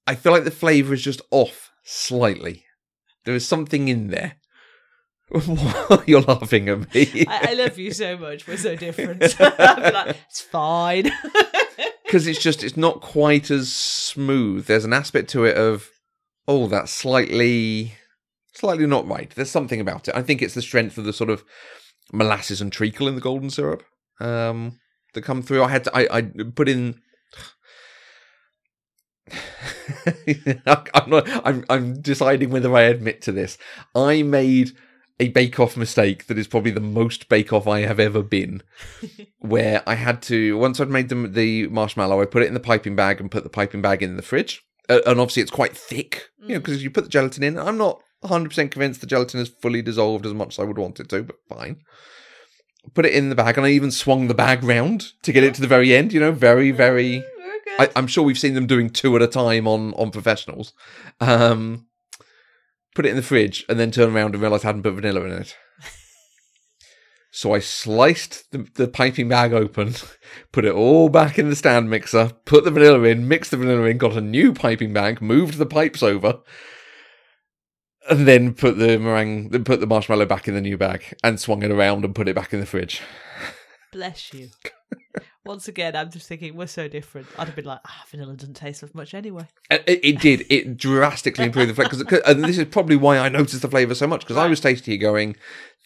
I 0.06 0.16
feel 0.16 0.32
like 0.34 0.44
the 0.44 0.52
flavor 0.52 0.94
is 0.94 1.02
just 1.02 1.22
off 1.32 1.72
slightly. 1.84 2.66
There 3.26 3.36
is 3.36 3.48
something 3.48 3.88
in 3.88 4.08
there. 4.10 4.36
You're 6.08 6.22
laughing 6.22 6.70
at 6.70 6.94
me 6.94 7.26
I, 7.28 7.50
I 7.50 7.54
love 7.54 7.78
you 7.78 7.92
so 7.92 8.18
much. 8.18 8.48
We're 8.48 8.58
so 8.58 8.76
different. 8.76 9.22
Like, 9.40 10.18
it's 10.30 10.42
fine. 10.42 11.12
Because 12.08 12.26
it's 12.26 12.42
just 12.42 12.64
it's 12.64 12.78
not 12.78 13.02
quite 13.02 13.52
as 13.52 13.72
smooth. 13.72 14.66
There's 14.66 14.86
an 14.86 14.94
aspect 14.94 15.30
to 15.32 15.44
it 15.44 15.58
of 15.58 15.90
oh, 16.48 16.68
that's 16.68 16.92
slightly 16.92 17.94
slightly 18.54 18.88
not 18.88 19.06
right. 19.08 19.30
There's 19.36 19.52
something 19.52 19.82
about 19.82 20.08
it. 20.08 20.16
I 20.16 20.22
think 20.22 20.42
it's 20.42 20.54
the 20.54 20.62
strength 20.62 20.98
of 20.98 21.04
the 21.04 21.12
sort 21.14 21.30
of 21.30 21.44
molasses 22.14 22.62
and 22.62 22.72
treacle 22.72 23.10
in 23.10 23.16
the 23.16 23.22
golden 23.22 23.50
syrup 23.50 23.84
um, 24.22 24.80
that 25.14 25.24
come 25.24 25.42
through. 25.42 25.64
I 25.64 25.70
had 25.70 25.84
to 25.84 25.96
I, 25.96 26.18
I 26.18 26.22
put 26.56 26.70
in. 26.70 27.02
I'm 30.66 31.10
not. 31.10 31.28
I'm. 31.46 31.66
I'm 31.70 32.02
deciding 32.02 32.52
whether 32.52 32.74
I 32.74 32.84
admit 32.84 33.22
to 33.24 33.34
this. 33.34 33.58
I 33.94 34.24
made 34.24 34.72
a 35.20 35.30
Bake 35.30 35.60
Off 35.60 35.76
mistake 35.76 36.28
that 36.28 36.38
is 36.38 36.48
probably 36.48 36.72
the 36.72 36.80
most 36.80 37.30
Bake 37.30 37.52
Off 37.52 37.68
I 37.68 37.82
have 37.82 38.00
ever 38.00 38.22
been. 38.22 38.62
where 39.40 39.84
I 39.88 39.96
had 39.96 40.22
to 40.24 40.58
once 40.58 40.80
I'd 40.80 40.90
made 40.90 41.10
the 41.10 41.28
the 41.28 41.68
marshmallow, 41.68 42.22
I 42.22 42.26
put 42.26 42.44
it 42.44 42.48
in 42.48 42.54
the 42.54 42.60
piping 42.60 42.96
bag 42.96 43.20
and 43.20 43.32
put 43.32 43.44
the 43.44 43.50
piping 43.50 43.82
bag 43.82 44.04
in 44.04 44.16
the 44.16 44.22
fridge. 44.22 44.64
Uh, 44.90 45.00
and 45.06 45.20
obviously, 45.20 45.42
it's 45.42 45.52
quite 45.52 45.76
thick, 45.76 46.30
you 46.42 46.54
know, 46.54 46.60
because 46.60 46.84
you 46.84 46.90
put 46.90 47.04
the 47.04 47.10
gelatin 47.10 47.44
in. 47.44 47.58
I'm 47.58 47.78
not 47.78 48.02
100 48.22 48.50
percent 48.50 48.72
convinced 48.72 49.02
the 49.02 49.08
gelatin 49.08 49.40
is 49.40 49.50
fully 49.50 49.82
dissolved 49.82 50.26
as 50.26 50.34
much 50.34 50.56
as 50.56 50.60
I 50.60 50.64
would 50.64 50.78
want 50.78 51.00
it 51.00 51.10
to, 51.10 51.24
but 51.24 51.36
fine. 51.50 51.82
Put 52.94 53.06
it 53.06 53.14
in 53.14 53.30
the 53.30 53.36
bag, 53.36 53.58
and 53.58 53.66
I 53.66 53.72
even 53.72 53.92
swung 53.92 54.28
the 54.28 54.34
bag 54.34 54.64
round 54.64 55.12
to 55.24 55.34
get 55.34 55.44
it 55.44 55.54
to 55.56 55.62
the 55.62 55.68
very 55.68 55.94
end. 55.94 56.14
You 56.14 56.22
know, 56.22 56.32
very, 56.32 56.72
very. 56.72 57.20
Very. 57.20 57.80
I, 57.80 57.90
I'm 57.98 58.08
sure 58.08 58.24
we've 58.24 58.40
seen 58.40 58.54
them 58.54 58.66
doing 58.66 58.90
two 58.90 59.16
at 59.18 59.22
a 59.22 59.28
time 59.28 59.68
on 59.68 59.94
on 59.96 60.12
professionals. 60.12 60.72
Um, 61.20 61.87
put 62.98 63.06
it 63.06 63.10
in 63.10 63.16
the 63.16 63.22
fridge 63.22 63.64
and 63.70 63.80
then 63.80 63.92
turn 63.92 64.12
around 64.12 64.34
and 64.34 64.42
realised 64.42 64.66
I 64.66 64.70
hadn't 64.70 64.82
put 64.82 64.96
vanilla 64.96 65.22
in 65.22 65.32
it. 65.32 65.56
So 67.30 67.54
I 67.54 67.60
sliced 67.60 68.50
the, 68.52 68.66
the 68.74 68.88
piping 68.88 69.30
bag 69.30 69.54
open, 69.54 69.94
put 70.52 70.66
it 70.66 70.74
all 70.74 71.08
back 71.08 71.38
in 71.38 71.50
the 71.52 71.56
stand 71.56 71.88
mixer, 71.88 72.32
put 72.46 72.64
the 72.64 72.72
vanilla 72.72 73.04
in, 73.04 73.28
mixed 73.28 73.52
the 73.52 73.58
vanilla 73.58 73.84
in, 73.84 74.00
got 74.00 74.18
a 74.18 74.22
new 74.22 74.54
piping 74.54 74.92
bag, 74.92 75.22
moved 75.22 75.60
the 75.60 75.68
pipes 75.68 76.02
over, 76.02 76.40
and 78.10 78.28
then 78.28 78.56
put 78.56 78.80
the 78.80 78.98
meringue, 78.98 79.50
then 79.50 79.64
put 79.64 79.82
the 79.82 79.86
marshmallow 79.86 80.26
back 80.26 80.48
in 80.48 80.56
the 80.56 80.62
new 80.62 80.78
bag 80.78 81.14
and 81.24 81.40
swung 81.40 81.62
it 81.62 81.70
around 81.70 82.04
and 82.04 82.16
put 82.16 82.28
it 82.28 82.36
back 82.36 82.54
in 82.54 82.60
the 82.60 82.66
fridge. 82.66 83.04
Bless 83.92 84.34
you. 84.34 84.50
Once 85.46 85.68
again, 85.68 85.96
I'm 85.96 86.12
just 86.12 86.28
thinking 86.28 86.56
we're 86.56 86.68
so 86.68 86.88
different. 86.88 87.28
I'd 87.38 87.48
have 87.48 87.56
been 87.56 87.66
like, 87.66 87.80
ah, 87.86 88.04
vanilla 88.10 88.36
doesn't 88.36 88.56
taste 88.56 88.84
of 88.84 88.94
much 88.94 89.14
anyway. 89.14 89.48
It, 89.70 89.84
it 90.04 90.20
did. 90.20 90.46
It 90.50 90.78
drastically 90.78 91.46
improved 91.46 91.70
the 91.72 91.76
flavor. 91.76 92.22
And 92.26 92.44
this 92.44 92.58
is 92.58 92.66
probably 92.66 92.96
why 92.98 93.18
I 93.18 93.30
noticed 93.30 93.62
the 93.62 93.70
flavor 93.70 93.96
so 93.96 94.08
much 94.08 94.22
because 94.22 94.38
I 94.38 94.48
was 94.48 94.60
tasting 94.60 94.94
it 94.94 94.98
going, 94.98 95.36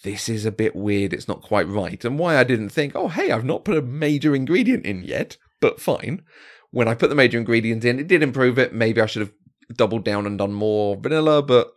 this 0.03 0.27
is 0.29 0.45
a 0.45 0.51
bit 0.51 0.75
weird. 0.75 1.13
It's 1.13 1.27
not 1.27 1.41
quite 1.41 1.67
right. 1.67 2.03
And 2.03 2.17
why 2.17 2.37
I 2.37 2.43
didn't 2.43 2.69
think, 2.69 2.93
oh, 2.95 3.07
hey, 3.07 3.31
I've 3.31 3.45
not 3.45 3.65
put 3.65 3.77
a 3.77 3.81
major 3.81 4.35
ingredient 4.35 4.85
in 4.85 5.03
yet, 5.03 5.37
but 5.59 5.79
fine. 5.79 6.23
When 6.71 6.87
I 6.87 6.95
put 6.95 7.09
the 7.09 7.15
major 7.15 7.37
ingredient 7.37 7.85
in, 7.85 7.99
it 7.99 8.07
did 8.07 8.23
improve 8.23 8.57
it. 8.57 8.73
Maybe 8.73 9.01
I 9.01 9.05
should 9.05 9.21
have 9.21 9.33
doubled 9.75 10.05
down 10.05 10.25
and 10.25 10.37
done 10.37 10.53
more 10.53 10.95
vanilla, 10.95 11.43
but 11.43 11.71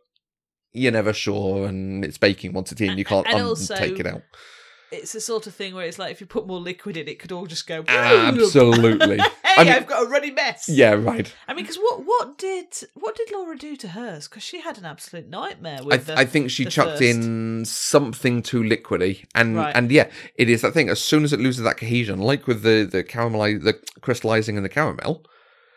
you're 0.72 0.92
never 0.92 1.12
sure. 1.12 1.66
And 1.66 2.04
it's 2.04 2.16
baking 2.18 2.52
once 2.52 2.72
it's 2.72 2.80
in. 2.80 2.96
You 2.96 3.04
can't 3.04 3.26
And 3.26 3.36
un- 3.36 3.44
also- 3.46 3.76
take 3.76 3.98
it 4.00 4.06
out. 4.06 4.22
It's 4.94 5.12
the 5.12 5.20
sort 5.20 5.46
of 5.46 5.54
thing 5.54 5.74
where 5.74 5.86
it's 5.86 5.98
like 5.98 6.10
if 6.12 6.20
you 6.20 6.26
put 6.26 6.46
more 6.46 6.58
liquid 6.60 6.96
in, 6.96 7.08
it 7.08 7.18
could 7.18 7.32
all 7.32 7.46
just 7.46 7.66
go. 7.66 7.84
Absolutely. 7.88 9.18
hey, 9.18 9.24
I 9.56 9.64
mean- 9.64 9.72
I've 9.72 9.86
got 9.86 10.04
a 10.04 10.08
runny 10.08 10.30
mess. 10.30 10.68
Yeah, 10.68 10.92
right. 10.92 11.32
I 11.48 11.54
mean, 11.54 11.64
because 11.64 11.76
what 11.76 12.04
what 12.04 12.38
did 12.38 12.66
what 12.94 13.16
did 13.16 13.30
Laura 13.32 13.56
do 13.56 13.76
to 13.76 13.88
hers? 13.88 14.28
Because 14.28 14.42
she 14.42 14.60
had 14.60 14.78
an 14.78 14.84
absolute 14.84 15.28
nightmare 15.28 15.78
I, 15.80 15.84
with. 15.84 16.06
the, 16.06 16.18
I 16.18 16.24
think 16.24 16.50
she 16.50 16.64
chucked 16.64 16.98
first. 16.98 17.02
in 17.02 17.64
something 17.64 18.42
too 18.42 18.62
liquidy, 18.62 19.24
and 19.34 19.56
Right. 19.56 19.74
and 19.76 19.90
yeah, 19.90 20.08
it 20.36 20.48
is 20.48 20.62
that 20.62 20.72
thing. 20.74 20.88
As 20.88 21.00
soon 21.00 21.24
as 21.24 21.32
it 21.32 21.40
loses 21.40 21.64
that 21.64 21.76
cohesion, 21.76 22.18
like 22.18 22.46
with 22.46 22.62
the 22.62 22.88
the 22.90 23.04
caramelize, 23.04 23.62
the 23.62 23.74
crystallizing 24.00 24.56
and 24.56 24.64
the 24.64 24.68
caramel, 24.70 25.24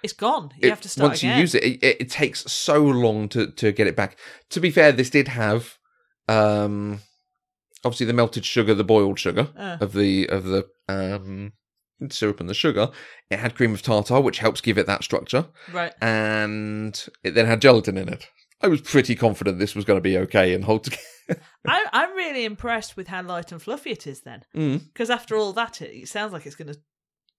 It's 0.04 0.14
gone. 0.14 0.52
You 0.58 0.68
it- 0.68 0.70
have 0.70 0.82
to 0.82 0.90
start 0.90 1.10
once 1.10 1.20
again. 1.20 1.36
you 1.36 1.42
use 1.42 1.56
it, 1.56 1.64
it, 1.64 1.84
it, 1.84 1.98
it 2.02 2.10
takes 2.10 2.50
so 2.52 2.82
long 2.84 3.30
to 3.30 3.48
to 3.52 3.72
get 3.72 3.88
it 3.88 3.96
back. 3.96 4.18
To 4.52 4.60
be 4.60 4.72
fair, 4.72 4.92
this 4.92 5.10
did 5.10 5.28
have, 5.30 5.78
um, 6.28 7.00
obviously 7.86 8.06
the 8.06 8.14
melted 8.14 8.46
sugar, 8.46 8.74
the 8.74 8.84
boiled 8.84 9.20
sugar 9.20 9.50
Uh. 9.58 9.78
of 9.82 9.94
the 9.94 10.28
of 10.30 10.44
the 10.46 10.68
um 10.90 11.54
syrup 12.10 12.40
and 12.40 12.50
the 12.50 12.54
sugar. 12.54 12.90
It 13.30 13.40
had 13.40 13.56
cream 13.56 13.74
of 13.74 13.82
tartar, 13.82 14.20
which 14.22 14.40
helps 14.40 14.62
give 14.62 14.78
it 14.78 14.86
that 14.88 15.04
structure, 15.04 15.48
Right. 15.74 15.94
and 16.02 17.08
it 17.24 17.32
then 17.32 17.46
had 17.48 17.62
gelatin 17.62 17.98
in 17.98 18.08
it. 18.10 18.28
I 18.62 18.68
was 18.68 18.82
pretty 18.82 19.16
confident 19.16 19.60
this 19.60 19.76
was 19.76 19.86
going 19.86 19.98
to 19.98 20.02
be 20.02 20.18
okay 20.18 20.54
and 20.54 20.64
hold 20.64 20.84
together. 20.86 21.04
I, 21.68 21.86
I'm 21.94 22.14
really 22.16 22.44
impressed 22.46 22.98
with 22.98 23.08
how 23.08 23.22
light 23.22 23.52
and 23.52 23.62
fluffy 23.62 23.92
it 23.92 24.08
is. 24.08 24.22
Then, 24.22 24.44
Mm. 24.56 24.86
because 24.94 25.10
after 25.10 25.36
all 25.36 25.54
that, 25.54 25.82
it, 25.82 25.92
it 26.04 26.08
sounds 26.08 26.34
like 26.34 26.46
it's 26.46 26.56
going 26.56 26.74
to 26.74 26.80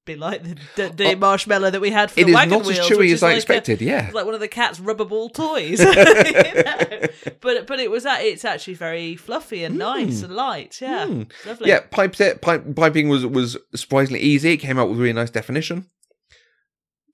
be 0.09 0.17
like 0.17 0.43
the, 0.43 0.57
the, 0.77 0.89
the 0.89 1.15
marshmallow 1.15 1.71
that 1.71 1.81
we 1.81 1.91
had 1.91 2.11
for 2.11 2.19
It 2.21 2.25
the 2.25 2.31
is 2.31 2.35
wagon 2.35 2.51
not 2.63 2.71
as 2.71 2.79
chewy 2.81 3.13
as 3.13 3.23
I 3.23 3.27
like 3.29 3.35
a- 3.35 3.37
expected. 3.39 3.81
yeah. 3.81 4.07
It's 4.07 4.15
like 4.15 4.25
one 4.25 4.35
of 4.35 4.41
the 4.41 4.49
cat's 4.49 4.81
rubber 4.81 5.05
ball 5.05 5.29
toys. 5.31 5.79
You 5.85 5.85
know? 5.95 7.07
But 7.41 7.67
but 7.69 7.79
it 7.79 7.91
was 7.91 8.03
that 8.03 8.23
it's 8.23 8.45
actually 8.45 8.75
very 8.75 9.15
fluffy 9.15 9.63
and 9.65 9.79
nice 9.79 10.23
and 10.23 10.35
light. 10.35 10.81
Yeah, 10.81 11.07
Mm. 11.07 11.31
lovely. 11.47 11.69
Yeah, 11.69 11.81
piped 11.91 12.21
it. 12.21 12.41
Pipe, 12.43 12.75
piping 12.75 13.09
was 13.09 13.25
was 13.25 13.57
surprisingly 13.75 14.21
easy. 14.21 14.53
It 14.53 14.57
came 14.59 14.79
out 14.79 14.89
with 14.89 14.99
a 14.99 15.03
really 15.03 15.13
nice 15.13 15.31
definition. 15.31 15.87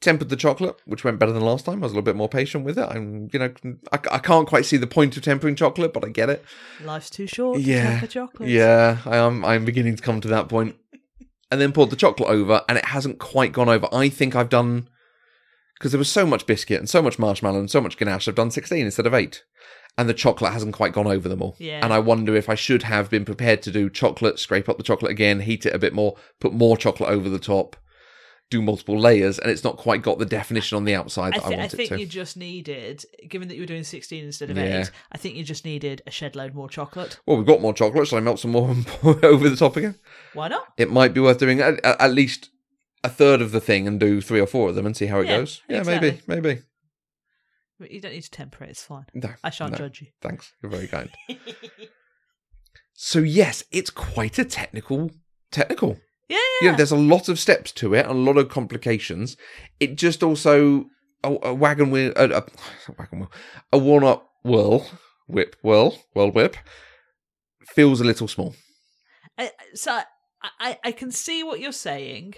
Tempered 0.00 0.28
the 0.28 0.36
chocolate, 0.36 0.76
which 0.84 1.02
went 1.02 1.18
better 1.18 1.32
than 1.32 1.42
last 1.42 1.64
time. 1.64 1.82
I 1.82 1.86
was 1.86 1.92
a 1.92 1.94
little 1.94 2.02
bit 2.04 2.16
more 2.16 2.28
patient 2.28 2.64
with 2.64 2.78
it. 2.78 2.86
I'm, 2.90 3.30
you 3.32 3.38
know, 3.38 3.54
I, 3.90 3.98
I 4.12 4.18
can't 4.18 4.46
quite 4.46 4.66
see 4.66 4.76
the 4.76 4.86
point 4.86 5.16
of 5.16 5.22
tempering 5.22 5.56
chocolate, 5.56 5.94
but 5.94 6.04
I 6.04 6.08
get 6.10 6.28
it. 6.28 6.44
Life's 6.84 7.08
too 7.08 7.26
short. 7.26 7.56
to 7.56 7.62
Yeah. 7.62 7.92
temper 7.92 8.06
chocolates. 8.08 8.52
Yeah, 8.52 8.98
I 9.06 9.16
am. 9.16 9.44
I'm 9.46 9.64
beginning 9.64 9.96
to 9.96 10.02
come 10.02 10.20
to 10.20 10.28
that 10.28 10.48
point. 10.48 10.76
And 11.50 11.60
then 11.60 11.72
poured 11.72 11.90
the 11.90 11.96
chocolate 11.96 12.30
over, 12.30 12.62
and 12.68 12.76
it 12.78 12.86
hasn't 12.86 13.18
quite 13.18 13.52
gone 13.52 13.68
over. 13.68 13.86
I 13.92 14.08
think 14.08 14.34
I've 14.34 14.48
done 14.48 14.88
because 15.78 15.92
there 15.92 15.98
was 15.98 16.10
so 16.10 16.26
much 16.26 16.46
biscuit 16.46 16.78
and 16.78 16.88
so 16.88 17.02
much 17.02 17.18
marshmallow 17.18 17.58
and 17.58 17.70
so 17.70 17.80
much 17.80 17.96
ganache. 17.96 18.26
I've 18.26 18.34
done 18.34 18.50
sixteen 18.50 18.86
instead 18.86 19.06
of 19.06 19.14
eight, 19.14 19.44
and 19.96 20.08
the 20.08 20.14
chocolate 20.14 20.52
hasn't 20.52 20.74
quite 20.74 20.94
gone 20.94 21.06
over 21.06 21.28
them 21.28 21.42
all. 21.42 21.54
Yeah. 21.58 21.80
And 21.82 21.92
I 21.92 21.98
wonder 21.98 22.34
if 22.34 22.48
I 22.48 22.54
should 22.54 22.84
have 22.84 23.10
been 23.10 23.24
prepared 23.24 23.62
to 23.62 23.70
do 23.70 23.90
chocolate, 23.90 24.38
scrape 24.38 24.68
up 24.68 24.78
the 24.78 24.82
chocolate 24.82 25.12
again, 25.12 25.40
heat 25.40 25.66
it 25.66 25.74
a 25.74 25.78
bit 25.78 25.92
more, 25.92 26.16
put 26.40 26.52
more 26.52 26.76
chocolate 26.76 27.10
over 27.10 27.28
the 27.28 27.38
top, 27.38 27.76
do 28.58 28.62
multiple 28.62 28.98
layers, 28.98 29.38
and 29.38 29.50
it's 29.50 29.64
not 29.64 29.76
quite 29.76 30.02
got 30.02 30.18
the 30.18 30.24
definition 30.24 30.76
on 30.76 30.84
the 30.84 30.94
outside 30.94 31.34
I, 31.34 31.38
that 31.50 31.58
I, 31.58 31.62
I 31.64 31.68
think 31.68 31.90
you 31.90 32.06
just 32.06 32.36
needed, 32.36 33.04
given 33.28 33.48
that 33.48 33.54
you 33.56 33.62
were 33.62 33.66
doing 33.66 33.84
16 33.84 34.24
instead 34.24 34.50
of 34.50 34.56
Yeah. 34.56 34.82
8, 34.82 34.90
I 35.12 35.18
think 35.18 35.34
you 35.36 35.44
just 35.44 35.64
needed 35.64 36.02
a 36.06 36.10
shed 36.10 36.36
load 36.36 36.54
more 36.54 36.68
chocolate. 36.68 37.18
Well, 37.26 37.36
we've 37.36 37.46
got 37.46 37.60
more 37.60 37.74
chocolate, 37.74 38.08
so 38.08 38.16
I 38.16 38.20
melt 38.20 38.38
some 38.38 38.52
more 38.52 38.70
and 38.70 38.86
pour 38.86 39.16
it 39.18 39.24
over 39.24 39.48
the 39.48 39.56
top 39.56 39.76
again. 39.76 39.96
Why 40.32 40.48
not? 40.48 40.66
it 40.76 40.90
might 40.90 41.14
be 41.14 41.20
worth 41.20 41.38
doing 41.38 41.60
at, 41.60 41.84
at 41.84 42.12
least 42.12 42.50
a 43.02 43.08
third 43.08 43.42
of 43.42 43.50
the 43.52 43.60
thing 43.60 43.86
and 43.86 43.98
do 44.00 44.20
three 44.20 44.40
or 44.40 44.46
four 44.46 44.68
of 44.70 44.74
them 44.76 44.86
and 44.86 44.96
see 44.96 45.06
how 45.06 45.20
it 45.20 45.26
Yeah, 45.26 45.38
goes. 45.38 45.62
Yeah, 45.68 45.78
exactly. 45.78 46.10
maybe, 46.10 46.22
maybe. 46.48 46.62
But 47.78 47.90
You 47.90 48.00
don't 48.00 48.12
need 48.12 48.22
to 48.22 48.30
temper 48.30 48.64
it, 48.64 48.70
it's 48.70 48.82
fine. 48.82 49.06
No, 49.14 49.30
I 49.42 49.50
shan't 49.50 49.72
no, 49.72 49.78
judge 49.78 50.00
you. 50.00 50.06
Thanks, 50.22 50.52
you're 50.62 50.70
very 50.70 50.86
kind. 50.86 51.10
so 52.94 53.18
yes, 53.18 53.64
it's 53.72 53.90
quite 53.90 54.38
a 54.38 54.44
technical, 54.44 55.10
technical. 55.50 55.98
Yeah, 56.28 56.38
You 56.60 56.70
know, 56.70 56.76
there's 56.76 56.90
a 56.90 56.96
lot 56.96 57.28
of 57.28 57.38
steps 57.38 57.72
to 57.72 57.94
it, 57.94 58.06
and 58.06 58.14
a 58.14 58.30
lot 58.30 58.38
of 58.38 58.48
complications. 58.48 59.36
It 59.80 59.96
just 59.96 60.22
also 60.22 60.86
a, 61.22 61.36
a 61.42 61.54
wagon 61.54 61.90
wheel, 61.90 62.12
a, 62.16 62.24
a, 62.30 62.44
wagon 62.98 63.20
wheel, 63.20 63.32
a 63.72 63.78
walnut 63.78 64.24
whirl, 64.42 64.86
whip, 65.26 65.56
whirl, 65.62 65.98
whirl 66.14 66.30
whip, 66.30 66.56
feels 67.66 68.00
a 68.00 68.04
little 68.04 68.28
small. 68.28 68.54
I, 69.36 69.50
so 69.74 69.92
I, 69.92 70.04
I, 70.60 70.78
I 70.84 70.92
can 70.92 71.10
see 71.10 71.42
what 71.42 71.60
you're 71.60 71.72
saying. 71.72 72.34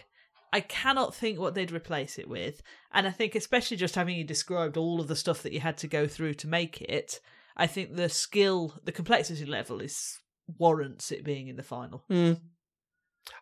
I 0.52 0.60
cannot 0.60 1.14
think 1.14 1.38
what 1.38 1.54
they'd 1.54 1.72
replace 1.72 2.18
it 2.18 2.28
with. 2.28 2.62
And 2.92 3.06
I 3.06 3.10
think, 3.10 3.34
especially 3.34 3.76
just 3.76 3.94
having 3.94 4.16
you 4.16 4.24
described 4.24 4.76
all 4.76 5.00
of 5.00 5.08
the 5.08 5.16
stuff 5.16 5.42
that 5.42 5.52
you 5.52 5.60
had 5.60 5.76
to 5.78 5.88
go 5.88 6.06
through 6.06 6.34
to 6.34 6.48
make 6.48 6.80
it, 6.82 7.20
I 7.56 7.66
think 7.66 7.94
the 7.94 8.08
skill, 8.08 8.74
the 8.84 8.92
complexity 8.92 9.44
level 9.44 9.80
is 9.80 10.18
warrants 10.58 11.10
it 11.10 11.24
being 11.24 11.48
in 11.48 11.56
the 11.56 11.62
final. 11.62 12.04
I, 12.10 12.40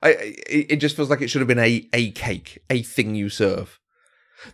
I 0.02 0.10
it 0.10 0.66
it 0.72 0.76
just 0.76 0.96
feels 0.96 1.10
like 1.10 1.20
it 1.22 1.28
should 1.28 1.40
have 1.40 1.48
been 1.48 1.58
a 1.58 1.88
a 1.92 2.10
cake, 2.12 2.62
a 2.70 2.82
thing 2.82 3.14
you 3.14 3.28
serve. 3.28 3.78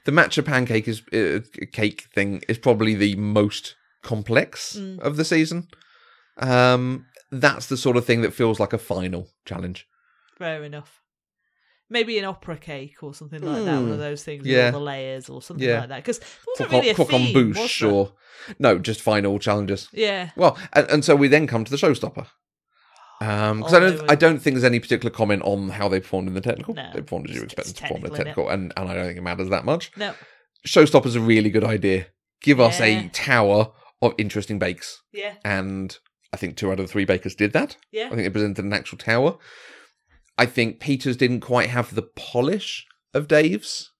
The 0.04 0.12
matcha 0.12 0.44
pancake 0.44 0.86
is 0.86 1.02
uh, 1.12 1.40
cake 1.72 2.08
thing 2.14 2.42
is 2.48 2.58
probably 2.58 2.94
the 2.94 3.16
most 3.16 3.74
complex 4.02 4.76
Mm. 4.76 5.00
of 5.00 5.16
the 5.16 5.24
season. 5.24 5.68
Um, 6.38 7.06
that's 7.30 7.66
the 7.66 7.76
sort 7.76 7.96
of 7.96 8.04
thing 8.04 8.22
that 8.22 8.32
feels 8.34 8.60
like 8.60 8.72
a 8.72 8.78
final 8.78 9.28
challenge. 9.44 9.86
Fair 10.38 10.62
enough. 10.64 11.00
Maybe 11.92 12.18
an 12.18 12.24
opera 12.24 12.56
cake 12.56 13.02
or 13.02 13.14
something 13.14 13.42
like 13.42 13.64
that. 13.64 13.74
One 13.74 13.86
Hmm. 13.86 13.92
of 13.92 13.98
those 13.98 14.22
things 14.22 14.46
Yeah. 14.46 14.66
with 14.66 14.74
all 14.74 14.80
the 14.80 14.86
layers 14.86 15.28
or 15.28 15.42
something 15.42 15.68
Yeah. 15.68 15.80
like 15.80 15.88
that. 15.88 15.96
Because 16.04 16.20
wasn't 16.46 16.70
really 16.70 16.88
a 16.90 16.94
en 16.94 17.06
theme, 17.06 17.52
there? 17.52 17.90
or 17.90 18.12
no, 18.60 18.78
just 18.78 19.00
final 19.00 19.38
challenges. 19.40 19.88
Yeah. 19.92 20.30
Well, 20.36 20.56
and, 20.72 20.88
and 20.88 21.04
so 21.04 21.16
we 21.16 21.26
then 21.28 21.46
come 21.48 21.64
to 21.64 21.70
the 21.70 21.76
showstopper. 21.76 22.28
Um, 23.20 23.59
because 23.59 23.74
I 23.74 23.76
Oh, 23.78 23.80
don't, 23.96 24.11
I 24.11 24.14
don't 24.14 24.38
think 24.38 24.54
there's 24.54 24.64
any 24.64 24.80
particular 24.80 25.11
comment 25.11 25.42
on 25.42 25.68
how 25.68 25.88
they 25.88 26.00
performed 26.00 26.28
in 26.28 26.35
the 26.35 26.40
technical. 26.40 26.74
No, 26.74 26.90
they 26.94 27.02
performed 27.02 27.28
as 27.28 27.37
you 27.37 27.42
expect 27.42 27.66
them 27.66 27.74
to 27.74 27.83
perform 27.83 28.04
in 28.04 28.11
the 28.11 28.16
technical, 28.16 28.48
and, 28.48 28.72
and 28.76 28.88
I 28.88 28.94
don't 28.94 29.04
think 29.06 29.18
it 29.18 29.22
matters 29.22 29.50
that 29.50 29.64
much. 29.64 29.90
No. 29.96 30.14
Showstopper's 30.66 31.16
a 31.16 31.20
really 31.20 31.50
good 31.50 31.64
idea. 31.64 32.06
Give 32.42 32.61
us 32.61 32.80
Yeah. 32.80 32.87
a 32.87 33.09
tower 33.11 33.72
of 34.00 34.14
interesting 34.16 34.59
bakes, 34.59 35.02
Yeah. 35.12 35.35
and 35.44 35.96
I 36.33 36.38
think 36.38 36.56
two 36.56 36.68
out 36.70 36.80
of 36.80 36.87
the 36.87 36.92
three 36.92 37.04
bakers 37.04 37.35
did 37.35 37.52
that. 37.52 37.76
Yeah. 37.92 38.06
I 38.06 38.11
think 38.11 38.22
they 38.22 38.30
presented 38.30 38.64
an 38.64 38.72
actual 38.72 38.96
tower. 38.98 39.37
I 40.38 40.46
think 40.46 40.80
Peters 40.80 41.18
didn't 41.18 41.40
quite 41.40 41.68
have 41.68 41.94
the 41.94 42.09
polish 42.16 42.87
of 43.12 43.28
Dave's, 43.28 43.90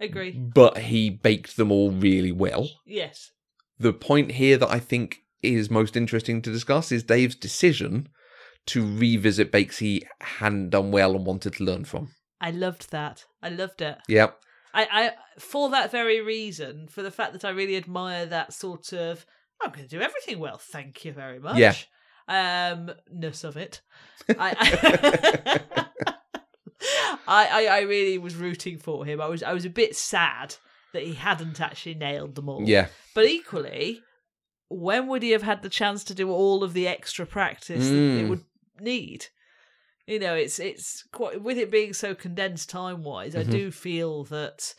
Agree. 0.00 0.30
but 0.30 0.78
he 0.78 1.10
baked 1.10 1.58
them 1.58 1.70
all 1.70 1.90
really 1.90 2.32
well. 2.32 2.70
Yes. 2.86 3.32
The 3.78 3.92
point 3.92 4.32
here 4.32 4.56
that 4.56 4.70
I 4.70 4.78
think 4.78 5.18
is 5.42 5.68
most 5.70 5.96
interesting 5.96 6.40
to 6.42 6.52
discuss 6.52 6.90
is 6.92 7.02
Dave's 7.02 7.34
decision 7.34 8.08
to 8.70 8.84
revisit 8.98 9.50
bakes 9.52 9.78
he 9.78 10.04
hadn't 10.20 10.70
done 10.70 10.90
well 10.90 11.14
and 11.14 11.24
wanted 11.26 11.54
to 11.54 11.64
learn 11.64 11.84
from. 11.84 12.10
I 12.40 12.50
loved 12.50 12.90
that. 12.90 13.24
I 13.42 13.48
loved 13.50 13.82
it. 13.82 13.98
Yep. 14.08 14.38
I, 14.72 14.86
I 14.90 15.12
for 15.40 15.68
that 15.70 15.90
very 15.90 16.20
reason, 16.20 16.88
for 16.88 17.02
the 17.02 17.10
fact 17.10 17.32
that 17.32 17.44
I 17.44 17.50
really 17.50 17.76
admire 17.76 18.26
that 18.26 18.52
sort 18.52 18.92
of 18.92 19.24
I'm 19.62 19.70
going 19.72 19.86
to 19.86 19.96
do 19.96 20.00
everything 20.00 20.38
well, 20.38 20.58
thank 20.58 21.04
you 21.04 21.12
very 21.12 21.38
much. 21.38 21.56
Yeah. 21.58 21.74
Um, 22.28 22.92
ness 23.12 23.44
of 23.44 23.56
it. 23.56 23.80
I, 24.28 25.66
I, 27.28 27.46
I, 27.46 27.66
I 27.66 27.80
really 27.80 28.18
was 28.18 28.34
rooting 28.36 28.78
for 28.78 29.04
him. 29.04 29.20
I 29.20 29.26
was, 29.28 29.42
I 29.42 29.52
was 29.52 29.64
a 29.64 29.70
bit 29.70 29.94
sad 29.96 30.56
that 30.92 31.02
he 31.02 31.14
hadn't 31.14 31.60
actually 31.60 31.94
nailed 31.94 32.34
them 32.34 32.48
all. 32.48 32.62
Yeah. 32.66 32.86
But 33.14 33.26
equally, 33.26 34.00
when 34.68 35.08
would 35.08 35.22
he 35.22 35.30
have 35.30 35.42
had 35.42 35.62
the 35.62 35.68
chance 35.68 36.04
to 36.04 36.14
do 36.14 36.30
all 36.30 36.64
of 36.64 36.72
the 36.72 36.88
extra 36.88 37.26
practice 37.26 37.88
that 37.88 37.94
it 37.94 38.24
Mm. 38.24 38.28
would 38.30 38.44
need? 38.82 39.26
You 40.06 40.18
know, 40.18 40.34
it's 40.34 40.58
it's 40.58 41.04
quite 41.12 41.42
with 41.42 41.58
it 41.58 41.70
being 41.70 41.92
so 41.92 42.14
condensed 42.14 42.68
time 42.70 43.02
wise. 43.04 43.36
I 43.36 43.44
Mhm. 43.44 43.50
do 43.50 43.70
feel 43.70 44.24
that 44.24 44.74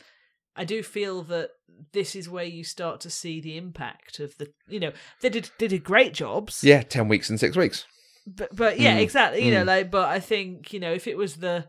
I 0.54 0.64
do 0.64 0.82
feel 0.82 1.22
that 1.24 1.50
this 1.92 2.14
is 2.14 2.28
where 2.28 2.44
you 2.44 2.64
start 2.64 3.00
to 3.00 3.10
see 3.10 3.40
the 3.40 3.56
impact 3.56 4.20
of 4.20 4.36
the. 4.36 4.52
You 4.68 4.80
know, 4.80 4.92
they 5.20 5.30
did 5.30 5.50
they 5.58 5.68
did 5.68 5.84
great 5.84 6.12
jobs. 6.12 6.62
Yeah. 6.62 6.82
10 6.82 7.08
weeks 7.08 7.30
and 7.30 7.40
six 7.40 7.56
weeks. 7.56 7.86
But 8.26 8.54
but 8.54 8.78
yeah, 8.78 8.98
Mm, 8.98 9.02
exactly. 9.02 9.44
You 9.44 9.52
know, 9.52 9.62
mm. 9.62 9.66
like 9.66 9.90
but 9.90 10.08
I 10.08 10.20
think 10.20 10.72
you 10.72 10.80
know 10.80 10.92
if 10.92 11.06
it 11.06 11.16
was 11.16 11.36
the 11.36 11.66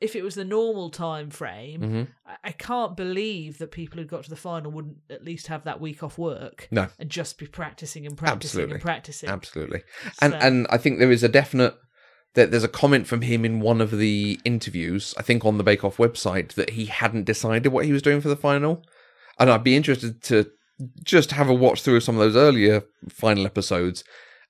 if 0.00 0.14
it 0.16 0.22
was 0.22 0.34
the 0.34 0.44
normal 0.44 0.90
time 0.90 1.30
frame, 1.30 1.80
hmm 1.80 2.02
I, 2.26 2.36
I 2.48 2.52
can't 2.52 2.96
believe 2.96 3.58
that 3.58 3.70
people 3.70 3.98
who 3.98 4.04
got 4.04 4.24
to 4.24 4.30
the 4.30 4.36
final 4.36 4.70
wouldn't 4.70 4.98
at 5.10 5.24
least 5.24 5.46
have 5.46 5.64
that 5.64 5.80
week 5.80 6.02
off 6.02 6.18
work 6.18 6.68
No. 6.70 6.88
and 6.98 7.08
just 7.10 7.38
be 7.38 7.46
practicing 7.46 8.06
and 8.06 8.16
practicing 8.16 8.60
Absolutely. 8.60 8.74
and 8.74 8.82
practicing. 8.82 9.28
Absolutely. 9.28 9.82
And 10.20 10.32
So- 10.32 10.38
and 10.38 10.66
I 10.70 10.78
think 10.78 10.98
there 10.98 11.12
is 11.12 11.22
a 11.22 11.28
definite 11.28 11.74
that 12.34 12.50
there's 12.50 12.64
a 12.64 12.68
comment 12.68 13.06
from 13.06 13.22
him 13.22 13.44
in 13.44 13.60
one 13.60 13.80
of 13.80 13.92
the 13.96 14.40
interviews, 14.44 15.14
I 15.16 15.22
think 15.22 15.44
on 15.44 15.56
the 15.56 15.62
Bake 15.64 15.84
Off 15.84 15.98
website, 15.98 16.54
that 16.54 16.70
he 16.70 16.86
hadn't 16.86 17.24
decided 17.26 17.68
what 17.72 17.84
he 17.84 17.92
was 17.92 18.02
doing 18.02 18.20
for 18.20 18.28
the 18.28 18.36
final. 18.36 18.84
And 19.38 19.48
I'd 19.48 19.62
be 19.62 19.76
interested 19.76 20.20
to 20.24 20.50
just 21.04 21.30
have 21.30 21.48
a 21.48 21.54
watch 21.54 21.82
through 21.82 21.96
of 21.98 22.02
some 22.02 22.16
of 22.16 22.20
those 22.20 22.34
earlier 22.36 22.82
final 23.08 23.46
episodes. 23.46 24.02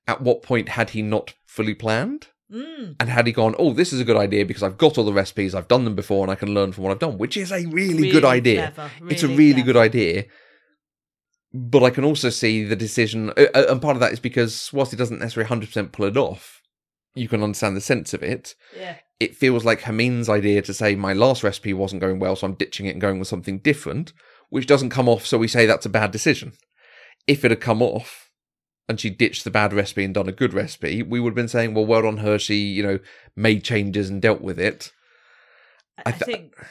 At 0.06 0.22
what 0.22 0.42
point 0.42 0.70
had 0.70 0.90
he 0.90 1.02
not 1.02 1.34
fully 1.46 1.74
planned? 1.74 2.28
Mm, 2.54 2.96
And 3.00 3.08
had 3.08 3.26
he 3.26 3.32
gone, 3.32 3.54
oh, 3.58 3.72
this 3.72 3.92
is 3.92 4.00
a 4.00 4.04
good 4.04 4.16
idea 4.16 4.46
because 4.46 4.62
I've 4.62 4.78
got 4.78 4.96
all 4.96 5.04
the 5.04 5.12
recipes, 5.12 5.54
I've 5.54 5.66
done 5.68 5.84
them 5.84 5.96
before, 5.96 6.22
and 6.22 6.30
I 6.30 6.36
can 6.36 6.54
learn 6.54 6.72
from 6.72 6.84
what 6.84 6.92
I've 6.92 6.98
done, 7.00 7.18
which 7.18 7.36
is 7.36 7.50
a 7.50 7.66
really, 7.66 8.10
good 8.10 8.24
idea. 8.24 8.70
clever, 8.74 8.90
it's 9.10 9.22
a 9.24 9.28
really 9.28 9.62
good 9.62 9.76
idea. 9.76 10.26
But 11.52 11.82
I 11.84 11.90
can 11.90 12.04
also 12.04 12.30
see 12.30 12.64
the 12.64 12.76
decision, 12.76 13.30
uh, 13.30 13.46
uh, 13.54 13.66
and 13.68 13.82
part 13.82 13.96
of 13.96 14.00
that 14.00 14.12
is 14.12 14.20
because 14.20 14.72
whilst 14.72 14.90
he 14.92 14.96
doesn't 14.96 15.20
necessarily 15.20 15.48
100% 15.48 15.92
pull 15.92 16.06
it 16.06 16.16
off, 16.16 16.60
you 17.14 17.28
can 17.28 17.42
understand 17.42 17.76
the 17.76 17.80
sense 17.80 18.12
of 18.12 18.22
it. 18.22 18.54
Yeah, 18.76 18.96
It 19.20 19.36
feels 19.36 19.64
like 19.64 19.82
Hamin's 19.82 20.28
idea 20.28 20.62
to 20.62 20.74
say, 20.74 20.96
my 20.96 21.12
last 21.12 21.44
recipe 21.44 21.72
wasn't 21.72 22.02
going 22.02 22.18
well, 22.18 22.34
so 22.36 22.46
I'm 22.46 22.54
ditching 22.54 22.86
it 22.86 22.90
and 22.92 23.00
going 23.00 23.18
with 23.20 23.28
something 23.28 23.58
different, 23.58 24.12
which 24.50 24.66
doesn't 24.66 24.90
come 24.90 25.08
off, 25.08 25.26
so 25.26 25.38
we 25.38 25.48
say 25.48 25.66
that's 25.66 25.86
a 25.86 25.90
bad 25.90 26.10
decision. 26.10 26.52
If 27.26 27.44
it 27.44 27.50
had 27.52 27.60
come 27.60 27.82
off, 27.82 28.23
and 28.88 29.00
she 29.00 29.10
ditched 29.10 29.44
the 29.44 29.50
bad 29.50 29.72
recipe 29.72 30.04
and 30.04 30.14
done 30.14 30.28
a 30.28 30.32
good 30.32 30.52
recipe, 30.54 31.02
we 31.02 31.20
would 31.20 31.30
have 31.30 31.36
been 31.36 31.48
saying, 31.48 31.74
well, 31.74 31.86
well 31.86 32.02
done 32.02 32.18
her, 32.18 32.38
she, 32.38 32.56
you 32.56 32.82
know, 32.82 32.98
made 33.34 33.64
changes 33.64 34.10
and 34.10 34.20
dealt 34.20 34.40
with 34.40 34.58
it. 34.58 34.92
I, 35.98 36.02
I 36.06 36.08
I 36.10 36.12
think. 36.12 36.54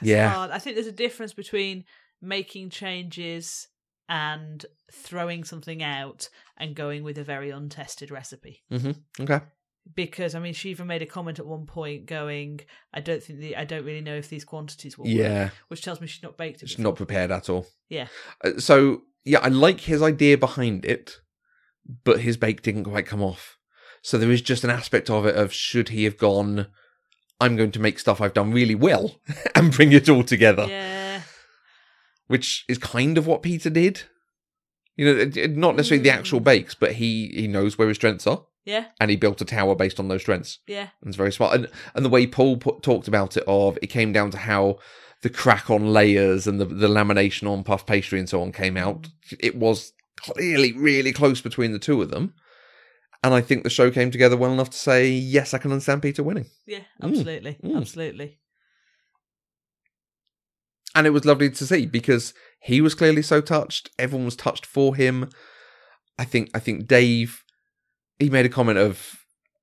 Yeah. 0.00 0.28
hard. 0.28 0.52
I 0.52 0.58
think 0.60 0.76
there's 0.76 0.86
a 0.86 0.92
difference 0.92 1.32
between 1.32 1.84
making 2.22 2.70
changes 2.70 3.66
and 4.08 4.64
throwing 4.92 5.42
something 5.42 5.82
out 5.82 6.28
and 6.56 6.76
going 6.76 7.02
with 7.02 7.18
a 7.18 7.24
very 7.24 7.50
untested 7.50 8.10
recipe. 8.12 8.62
Okay. 9.20 9.40
Because 9.94 10.36
I 10.36 10.38
mean, 10.38 10.54
she 10.54 10.70
even 10.70 10.86
made 10.86 11.02
a 11.02 11.06
comment 11.06 11.40
at 11.40 11.46
one 11.46 11.66
point, 11.66 12.06
going, 12.06 12.60
"I 12.94 13.00
don't 13.00 13.20
think 13.22 13.40
the 13.40 13.56
I 13.56 13.64
don't 13.64 13.84
really 13.84 14.00
know 14.02 14.14
if 14.14 14.28
these 14.28 14.44
quantities 14.44 14.96
will 14.96 15.06
work," 15.06 15.14
Yeah. 15.14 15.50
which 15.68 15.82
tells 15.82 16.00
me 16.00 16.06
she's 16.06 16.22
not 16.22 16.36
baked 16.36 16.62
it. 16.62 16.66
Just 16.66 16.76
before. 16.76 16.90
not 16.92 16.96
prepared 16.96 17.32
at 17.32 17.48
all. 17.48 17.66
Yeah. 17.88 18.06
Uh, 18.44 18.58
so 18.58 19.02
yeah, 19.24 19.40
I 19.40 19.48
like 19.48 19.80
his 19.80 20.00
idea 20.02 20.38
behind 20.38 20.84
it, 20.84 21.16
but 22.04 22.20
his 22.20 22.36
bake 22.36 22.62
didn't 22.62 22.84
quite 22.84 23.06
come 23.06 23.22
off. 23.22 23.56
So 24.02 24.18
there 24.18 24.30
is 24.30 24.42
just 24.42 24.64
an 24.64 24.70
aspect 24.70 25.10
of 25.10 25.26
it 25.26 25.36
of 25.36 25.52
should 25.52 25.88
he 25.90 26.04
have 26.04 26.16
gone, 26.18 26.68
I'm 27.40 27.56
going 27.56 27.72
to 27.72 27.80
make 27.80 27.98
stuff 27.98 28.20
I've 28.20 28.34
done 28.34 28.52
really 28.52 28.74
well 28.74 29.20
and 29.54 29.72
bring 29.72 29.92
it 29.92 30.08
all 30.08 30.22
together, 30.24 30.66
Yeah. 30.68 31.22
which 32.26 32.64
is 32.68 32.78
kind 32.78 33.18
of 33.18 33.26
what 33.26 33.42
Peter 33.42 33.70
did. 33.70 34.02
You 34.96 35.06
know, 35.06 35.20
it- 35.20 35.36
it- 35.36 35.56
not 35.56 35.76
necessarily 35.76 36.02
the 36.02 36.10
actual 36.10 36.40
mm. 36.40 36.44
bakes, 36.44 36.74
but 36.74 36.92
he 36.92 37.28
he 37.34 37.46
knows 37.46 37.78
where 37.78 37.88
his 37.88 37.96
strengths 37.96 38.26
are, 38.26 38.44
Yeah. 38.64 38.86
and 39.00 39.10
he 39.10 39.16
built 39.16 39.40
a 39.40 39.44
tower 39.44 39.74
based 39.74 40.00
on 40.00 40.08
those 40.08 40.22
strengths. 40.22 40.58
Yeah. 40.66 40.88
And 41.00 41.08
it's 41.08 41.16
very 41.16 41.32
smart. 41.32 41.54
And 41.54 41.68
and 41.94 42.04
the 42.04 42.08
way 42.10 42.26
Paul 42.26 42.56
put, 42.56 42.82
talked 42.82 43.08
about 43.08 43.36
it, 43.36 43.44
of 43.46 43.78
it 43.80 43.86
came 43.88 44.12
down 44.12 44.30
to 44.32 44.38
how 44.38 44.78
the 45.22 45.30
crack 45.30 45.70
on 45.70 45.92
layers 45.92 46.46
and 46.46 46.60
the 46.60 46.64
the 46.64 46.88
lamination 46.88 47.48
on 47.50 47.64
puff 47.64 47.86
pastry 47.86 48.18
and 48.18 48.28
so 48.28 48.42
on 48.42 48.52
came 48.52 48.76
out. 48.76 49.02
Mm. 49.02 49.36
It 49.40 49.56
was 49.56 49.92
clearly 50.20 50.72
really 50.72 51.12
close 51.12 51.40
between 51.40 51.72
the 51.72 51.78
two 51.78 52.00
of 52.02 52.10
them. 52.10 52.34
And 53.22 53.34
I 53.34 53.40
think 53.40 53.64
the 53.64 53.70
show 53.70 53.90
came 53.90 54.10
together 54.10 54.36
well 54.36 54.52
enough 54.52 54.70
to 54.70 54.76
say, 54.78 55.08
yes, 55.08 55.52
I 55.52 55.58
can 55.58 55.72
understand 55.72 56.02
Peter 56.02 56.22
winning. 56.22 56.46
Yeah. 56.66 56.80
Mm, 57.02 57.08
Absolutely. 57.10 57.58
mm. 57.64 57.76
Absolutely. 57.76 58.38
And 60.94 61.06
it 61.06 61.10
was 61.10 61.24
lovely 61.24 61.50
to 61.50 61.66
see 61.66 61.86
because 61.86 62.32
he 62.60 62.80
was 62.80 62.94
clearly 62.94 63.22
so 63.22 63.40
touched. 63.40 63.90
Everyone 63.98 64.24
was 64.24 64.36
touched 64.36 64.66
for 64.66 64.94
him. 64.94 65.30
I 66.18 66.24
think 66.24 66.50
I 66.54 66.58
think 66.58 66.86
Dave 66.86 67.44
he 68.18 68.30
made 68.30 68.46
a 68.46 68.48
comment 68.48 68.78
of 68.78 69.16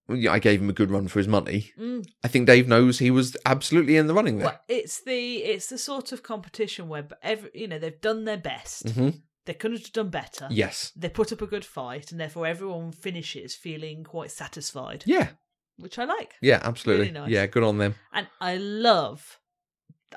I 0.09 0.39
gave 0.39 0.61
him 0.61 0.69
a 0.69 0.73
good 0.73 0.91
run 0.91 1.07
for 1.07 1.19
his 1.19 1.27
money. 1.27 1.71
Mm. 1.79 2.05
I 2.23 2.27
think 2.27 2.45
Dave 2.45 2.67
knows 2.67 2.99
he 2.99 3.11
was 3.11 3.35
absolutely 3.45 3.97
in 3.97 4.07
the 4.07 4.13
running 4.13 4.37
there. 4.37 4.47
Well, 4.47 4.61
it's 4.67 5.01
the 5.03 5.37
it's 5.37 5.67
the 5.67 5.77
sort 5.77 6.11
of 6.11 6.23
competition 6.23 6.87
where 6.87 7.07
every 7.21 7.49
you 7.53 7.67
know 7.67 7.79
they've 7.79 7.99
done 8.01 8.25
their 8.25 8.37
best. 8.37 8.89
hmm 8.89 9.09
They 9.45 9.53
couldn't 9.53 9.77
have 9.81 9.93
done 9.93 10.09
better. 10.09 10.47
Yes. 10.49 10.91
They 10.95 11.09
put 11.09 11.31
up 11.31 11.41
a 11.41 11.47
good 11.47 11.65
fight, 11.65 12.11
and 12.11 12.19
therefore 12.19 12.47
everyone 12.47 12.91
finishes 12.91 13.55
feeling 13.55 14.03
quite 14.03 14.31
satisfied, 14.31 15.03
Yeah. 15.05 15.29
which 15.77 15.99
I 15.99 16.05
like. 16.05 16.33
Yeah, 16.41 16.59
absolutely. 16.63 17.07
Really 17.07 17.19
nice. 17.19 17.29
Yeah, 17.29 17.45
good 17.45 17.63
on 17.63 17.77
them. 17.77 17.95
And 18.11 18.27
I 18.41 18.57
love, 18.57 19.39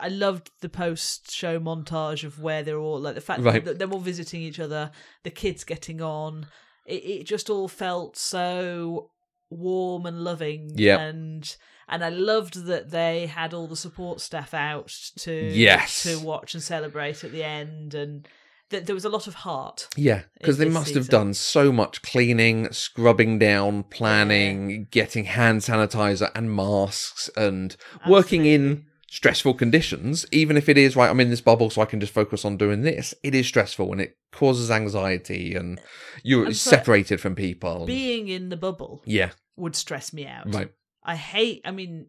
I 0.01 0.09
loved 0.09 0.51
the 0.61 0.69
post-show 0.69 1.61
montage 1.61 2.25
of 2.25 2.41
where 2.41 2.63
they're 2.63 2.79
all 2.79 2.99
like 3.01 3.15
the 3.17 3.21
fact 3.21 3.43
Right. 3.43 3.65
that 3.65 3.79
they're 3.79 3.91
all 3.91 4.01
visiting 4.01 4.41
each 4.43 4.61
other, 4.61 4.91
the 5.25 5.31
kids 5.31 5.65
getting 5.65 6.01
on. 6.01 6.47
It, 6.87 7.05
it 7.05 7.25
just 7.25 7.51
all 7.51 7.69
felt 7.69 8.17
so 8.17 9.11
warm 9.51 10.07
and 10.07 10.25
loving. 10.25 10.73
Yeah. 10.77 10.99
and 11.01 11.57
and 11.91 12.05
I 12.05 12.11
loved 12.11 12.67
that 12.67 12.91
they 12.91 13.27
had 13.27 13.55
all 13.55 13.67
the 13.67 13.75
support 13.77 14.21
staff 14.21 14.53
out 14.55 14.89
to 15.21 15.33
Yes. 15.55 16.03
to 16.03 16.19
watch 16.19 16.53
and 16.55 16.63
celebrate 16.63 17.25
at 17.25 17.33
the 17.33 17.43
end, 17.45 17.95
and 17.95 18.29
that 18.71 18.87
there 18.87 18.95
was 18.95 19.05
a 19.05 19.09
lot 19.09 19.27
of 19.27 19.35
heart. 19.35 19.89
Yeah, 19.97 20.23
because 20.39 20.59
they 20.59 20.69
must 20.69 20.95
have 20.95 21.09
done 21.09 21.35
so 21.35 21.73
much 21.73 22.03
cleaning, 22.03 22.71
scrubbing 22.73 23.39
down, 23.39 23.85
planning, 23.85 24.89
getting 24.91 25.25
hand 25.25 25.61
sanitizer 25.63 26.31
and 26.35 26.55
masks, 26.55 27.31
and 27.37 27.77
working 28.07 28.45
in 28.45 28.85
stressful 29.11 29.55
conditions. 29.55 30.27
Even 30.33 30.57
if 30.59 30.69
it 30.69 30.77
is 30.77 30.95
right, 30.97 31.09
I'm 31.09 31.21
in 31.21 31.31
this 31.31 31.41
bubble, 31.41 31.71
so 31.71 31.81
I 31.81 31.87
can 31.87 31.99
just 32.01 32.13
focus 32.13 32.45
on 32.45 32.57
doing 32.59 32.83
this. 32.83 33.15
It 33.23 33.35
is 33.35 33.47
stressful 33.47 33.91
and 33.91 34.01
it 34.01 34.19
causes 34.33 34.71
anxiety, 34.71 35.55
and 35.55 35.81
you're 36.23 36.47
And 36.47 36.57
separated 36.57 37.21
from 37.21 37.35
people. 37.35 37.87
Being 37.87 38.29
in 38.29 38.51
the 38.51 38.57
bubble 38.59 39.03
yeah, 39.07 39.31
would 39.57 39.77
stress 39.77 40.13
me 40.13 40.27
out. 40.27 40.53
right. 40.55 40.71
I 41.03 41.17
hate. 41.17 41.63
I 41.65 41.71
mean, 41.71 42.09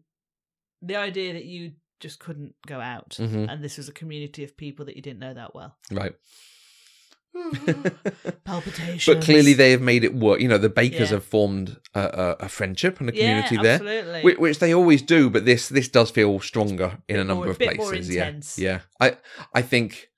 the 0.82 0.96
idea 0.96 1.32
that 1.32 1.44
you 1.46 1.72
just 2.00 2.18
couldn't 2.18 2.54
go 2.66 2.80
out, 2.80 3.16
Mhm. 3.18 3.50
and 3.50 3.62
this 3.64 3.76
was 3.78 3.88
a 3.88 3.92
community 3.92 4.44
of 4.44 4.56
people 4.56 4.84
that 4.86 4.96
you 4.96 5.02
didn't 5.02 5.20
know 5.20 5.32
that 5.34 5.54
well. 5.54 5.76
Right. 5.90 6.12
Palpitations. 8.44 9.06
But 9.06 9.22
clearly, 9.22 9.52
they 9.54 9.70
have 9.72 9.80
made 9.80 10.04
it 10.04 10.14
work. 10.14 10.40
You 10.40 10.48
know, 10.48 10.58
the 10.58 10.68
bakers 10.68 11.10
Yeah. 11.10 11.16
have 11.16 11.24
formed 11.24 11.78
a, 11.94 12.00
a, 12.00 12.44
a 12.44 12.48
friendship 12.48 13.00
and 13.00 13.08
a 13.10 13.14
yeah, 13.14 13.20
community 13.42 13.56
there. 13.56 13.74
absolutely. 13.74 14.22
Which, 14.22 14.38
which 14.38 14.58
they 14.58 14.74
always 14.74 15.02
do, 15.02 15.30
but 15.30 15.44
this 15.44 15.68
this 15.68 15.88
does 15.88 16.10
feel 16.10 16.40
stronger 16.40 16.98
in 17.08 17.16
a 17.16 17.18
Bit 17.20 17.26
number 17.26 17.44
more- 17.44 17.50
of 17.52 17.58
bit 17.58 17.76
more 17.76 17.88
places. 17.90 18.14
intense. 18.14 18.58
Yeah, 18.58 18.80
yeah. 19.00 19.12
I 19.12 19.16
I 19.54 19.62
think 19.62 20.08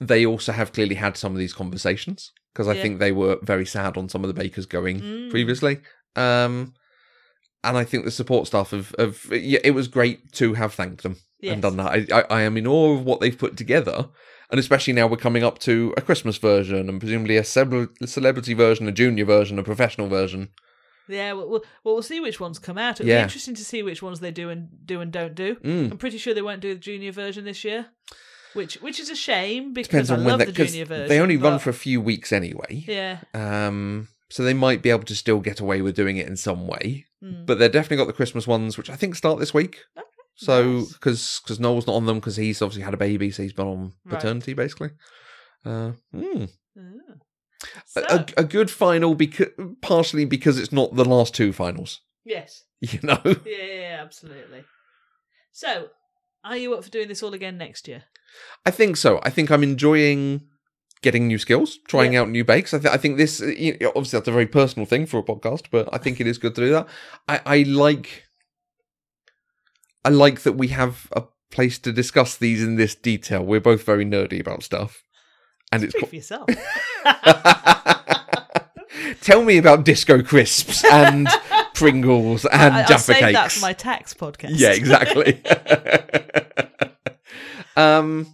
they 0.00 0.24
also 0.26 0.52
have 0.52 0.72
clearly 0.72 0.94
had 0.96 1.16
some 1.16 1.32
of 1.32 1.38
these 1.38 1.52
conversations 1.52 2.32
because 2.52 2.66
I 2.68 2.74
Yeah. 2.74 2.82
think 2.82 2.98
they 2.98 3.12
were 3.12 3.38
very 3.42 3.66
sad 3.66 3.96
on 3.96 4.08
some 4.08 4.24
of 4.24 4.28
the 4.28 4.34
bakers 4.42 4.66
going 4.66 5.00
Mm. 5.00 5.30
previously. 5.30 5.80
Um, 6.16 6.74
and 7.62 7.76
I 7.76 7.84
think 7.84 8.04
the 8.04 8.10
support 8.10 8.46
staff 8.46 8.72
of 8.72 8.94
of 8.94 9.26
yeah, 9.32 9.60
it 9.62 9.72
was 9.72 9.88
great 9.88 10.32
to 10.32 10.54
have 10.54 10.74
thanked 10.74 11.02
them 11.02 11.16
Yes. 11.40 11.52
and 11.52 11.62
done 11.62 11.76
that. 11.76 11.90
I, 12.12 12.18
I 12.20 12.24
I 12.38 12.42
am 12.42 12.56
in 12.56 12.66
awe 12.66 12.94
of 12.94 13.04
what 13.04 13.20
they've 13.20 13.36
put 13.38 13.56
together. 13.56 14.08
And 14.50 14.58
especially 14.58 14.92
now 14.92 15.06
we're 15.06 15.16
coming 15.16 15.44
up 15.44 15.58
to 15.60 15.94
a 15.96 16.00
Christmas 16.00 16.36
version 16.36 16.88
and 16.88 17.00
presumably 17.00 17.36
a 17.36 17.42
celeb- 17.42 18.08
celebrity 18.08 18.54
version, 18.54 18.88
a 18.88 18.92
junior 18.92 19.24
version, 19.24 19.58
a 19.58 19.62
professional 19.62 20.08
version. 20.08 20.48
Yeah, 21.08 21.32
well, 21.32 21.48
we'll, 21.48 21.64
well, 21.84 22.02
see 22.02 22.20
which 22.20 22.40
ones 22.40 22.58
come 22.58 22.78
out. 22.78 23.00
It'll 23.00 23.06
be 23.06 23.12
interesting 23.12 23.54
to 23.56 23.64
see 23.64 23.82
which 23.82 24.02
ones 24.02 24.20
they 24.20 24.30
do 24.30 24.48
and 24.48 24.68
do 24.84 25.00
and 25.00 25.12
don't 25.12 25.34
do. 25.34 25.56
Mm. 25.56 25.92
I'm 25.92 25.98
pretty 25.98 26.18
sure 26.18 26.34
they 26.34 26.42
won't 26.42 26.60
do 26.60 26.74
the 26.74 26.80
junior 26.80 27.12
version 27.12 27.44
this 27.44 27.64
year, 27.64 27.86
which 28.54 28.74
which 28.76 29.00
is 29.00 29.10
a 29.10 29.16
shame 29.16 29.72
because 29.72 29.88
Depends 29.88 30.10
I 30.10 30.16
love 30.16 30.26
when 30.26 30.38
they, 30.38 30.44
the 30.46 30.52
junior 30.52 30.84
version. 30.84 31.08
they 31.08 31.20
only 31.20 31.36
run 31.36 31.58
for 31.58 31.70
a 31.70 31.74
few 31.74 32.00
weeks 32.00 32.32
anyway. 32.32 32.84
yeah. 32.86 33.18
Um, 33.34 34.08
so 34.28 34.44
they 34.44 34.54
might 34.54 34.82
be 34.82 34.90
able 34.90 35.02
to 35.04 35.16
still 35.16 35.40
get 35.40 35.58
away 35.58 35.82
with 35.82 35.96
doing 35.96 36.16
it 36.16 36.28
in 36.28 36.36
some 36.36 36.68
way. 36.68 37.06
Mm. 37.22 37.46
But 37.46 37.58
they've 37.58 37.72
definitely 37.72 37.96
got 37.96 38.06
the 38.06 38.12
Christmas 38.12 38.46
ones, 38.46 38.78
which 38.78 38.88
I 38.88 38.94
think 38.94 39.16
start 39.16 39.40
this 39.40 39.52
week. 39.52 39.80
So 40.40 40.86
because 40.92 41.40
because 41.42 41.60
Noel's 41.60 41.86
not 41.86 41.96
on 41.96 42.06
them 42.06 42.16
because 42.16 42.36
he's 42.36 42.62
obviously 42.62 42.82
had 42.82 42.94
a 42.94 42.98
baby, 42.98 43.30
so 43.30 43.42
he's 43.42 43.52
been 43.52 43.66
on 43.66 43.92
paternity 44.08 44.54
basically. 44.54 44.90
Uh, 45.64 45.92
mm. 46.14 46.48
A- 46.76 47.80
So, 47.86 48.02
a, 48.08 48.26
a 48.38 48.44
good 48.44 48.70
final 48.70 49.14
because 49.14 49.48
partially 49.82 50.24
because 50.24 50.58
it's 50.58 50.72
not 50.72 50.94
the 50.96 51.04
last 51.04 51.34
two 51.34 51.52
finals. 51.52 52.00
yes. 52.24 52.64
You 52.80 52.98
know, 53.02 53.20
Yeah, 53.24 53.34
yeah, 53.44 53.64
yeah, 53.80 53.98
absolutely. 54.00 54.64
So, 55.52 55.88
are 56.42 56.56
you 56.56 56.72
up 56.72 56.82
for 56.84 56.90
doing 56.90 57.08
this 57.08 57.22
all 57.22 57.34
again 57.34 57.58
next 57.58 57.86
year? 57.86 58.04
I 58.64 58.70
think 58.70 58.96
so. 58.96 59.20
I 59.22 59.28
think 59.28 59.50
I'm 59.50 59.62
enjoying 59.62 60.46
getting 61.02 61.26
new 61.26 61.36
skills, 61.36 61.78
trying 61.88 62.14
Yeah. 62.14 62.22
out 62.22 62.30
new 62.30 62.44
bakes. 62.44 62.72
I, 62.72 62.78
th- 62.78 62.94
I 62.94 62.96
think 62.96 63.18
this, 63.18 63.40
you 63.40 63.76
know, 63.78 63.88
obviously, 63.94 64.18
that's 64.18 64.28
a 64.28 64.32
very 64.32 64.46
personal 64.46 64.86
thing 64.86 65.04
for 65.04 65.18
a 65.18 65.22
podcast, 65.22 65.64
but 65.70 65.90
I 65.92 65.98
think 65.98 66.20
it 66.20 66.26
is 66.26 66.38
good 66.38 66.54
to 66.54 66.60
do 66.62 66.70
that. 66.70 66.86
I, 67.28 67.40
I 67.44 67.62
like, 67.64 68.24
I 70.04 70.08
like 70.08 70.42
that 70.42 70.52
we 70.52 70.68
have 70.68 71.08
a 71.12 71.24
place 71.50 71.78
to 71.80 71.92
discuss 71.92 72.36
these 72.36 72.62
in 72.62 72.76
this 72.76 72.94
detail. 72.94 73.44
We're 73.44 73.60
both 73.60 73.84
very 73.84 74.04
nerdy 74.04 74.40
about 74.40 74.62
stuff, 74.62 75.04
and 75.72 75.84
it's. 75.84 75.92
Speak 75.92 76.02
co- 76.02 76.08
for 76.08 76.16
yourself. 76.16 76.48
Tell 79.20 79.44
me 79.44 79.58
about 79.58 79.84
disco 79.84 80.22
crisps 80.22 80.84
and 80.84 81.28
Pringles 81.74 82.44
and 82.46 82.74
I, 82.74 82.82
I'll 82.82 82.88
Jaffa 82.88 83.12
save 83.12 83.16
cakes. 83.16 83.32
that 83.34 83.52
for 83.52 83.60
my 83.60 83.72
tax 83.72 84.14
podcast. 84.14 84.50
Yeah, 84.52 84.72
exactly. 84.72 85.42
um, 87.76 88.26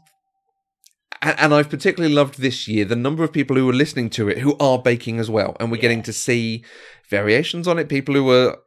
and, 1.23 1.39
and 1.39 1.55
I've 1.55 1.71
particularly 1.71 2.15
loved 2.15 2.41
this 2.41 2.69
year 2.69 2.85
the 2.85 2.97
number 2.97 3.25
of 3.25 3.33
people 3.33 3.57
who 3.57 3.69
are 3.69 3.75
listening 3.75 4.11
to 4.11 4.29
it 4.29 4.39
who 4.39 4.57
are 4.59 4.79
baking 4.79 5.19
as 5.19 5.31
well, 5.31 5.57
and 5.61 5.71
we're 5.71 5.81
getting 5.81 6.03
to 6.05 6.13
see 6.13 6.65
variations 7.09 7.69
on 7.69 7.79
it. 7.79 7.89
People 7.89 8.15
who 8.15 8.31
are 8.31 8.59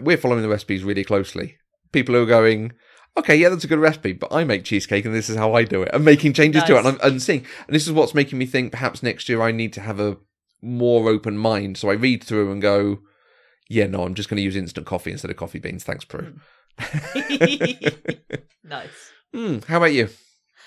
we're 0.00 0.16
following 0.16 0.42
the 0.42 0.48
recipes 0.48 0.84
really 0.84 1.04
closely. 1.04 1.58
People 1.94 2.14
who 2.14 2.22
are 2.22 2.26
going. 2.26 2.72
Okay, 3.16 3.36
yeah, 3.36 3.48
that's 3.48 3.62
a 3.62 3.68
good 3.68 3.78
recipe, 3.78 4.12
but 4.12 4.32
I 4.32 4.42
make 4.42 4.64
cheesecake 4.64 5.04
and 5.04 5.14
this 5.14 5.30
is 5.30 5.36
how 5.36 5.54
I 5.54 5.62
do 5.62 5.82
it. 5.82 5.90
And 5.92 6.04
making 6.04 6.32
changes 6.32 6.64
to 6.64 6.74
it 6.74 6.78
and, 6.84 6.88
I'm, 6.88 6.98
and 7.00 7.22
seeing. 7.22 7.46
And 7.66 7.74
this 7.74 7.86
is 7.86 7.92
what's 7.92 8.12
making 8.12 8.38
me 8.40 8.46
think 8.46 8.72
perhaps 8.72 9.04
next 9.04 9.28
year 9.28 9.40
I 9.40 9.52
need 9.52 9.72
to 9.74 9.80
have 9.80 10.00
a 10.00 10.16
more 10.60 11.08
open 11.08 11.38
mind. 11.38 11.78
So 11.78 11.90
I 11.90 11.94
read 11.94 12.24
through 12.24 12.50
and 12.50 12.60
go, 12.60 12.98
yeah, 13.68 13.86
no, 13.86 14.02
I'm 14.02 14.14
just 14.14 14.28
going 14.28 14.38
to 14.38 14.42
use 14.42 14.56
instant 14.56 14.86
coffee 14.86 15.12
instead 15.12 15.30
of 15.30 15.36
coffee 15.36 15.60
beans. 15.60 15.84
Thanks, 15.84 16.04
Prue. 16.04 16.34
nice. 18.64 19.12
Hmm, 19.32 19.58
how 19.68 19.76
about 19.76 19.92
you? 19.92 20.08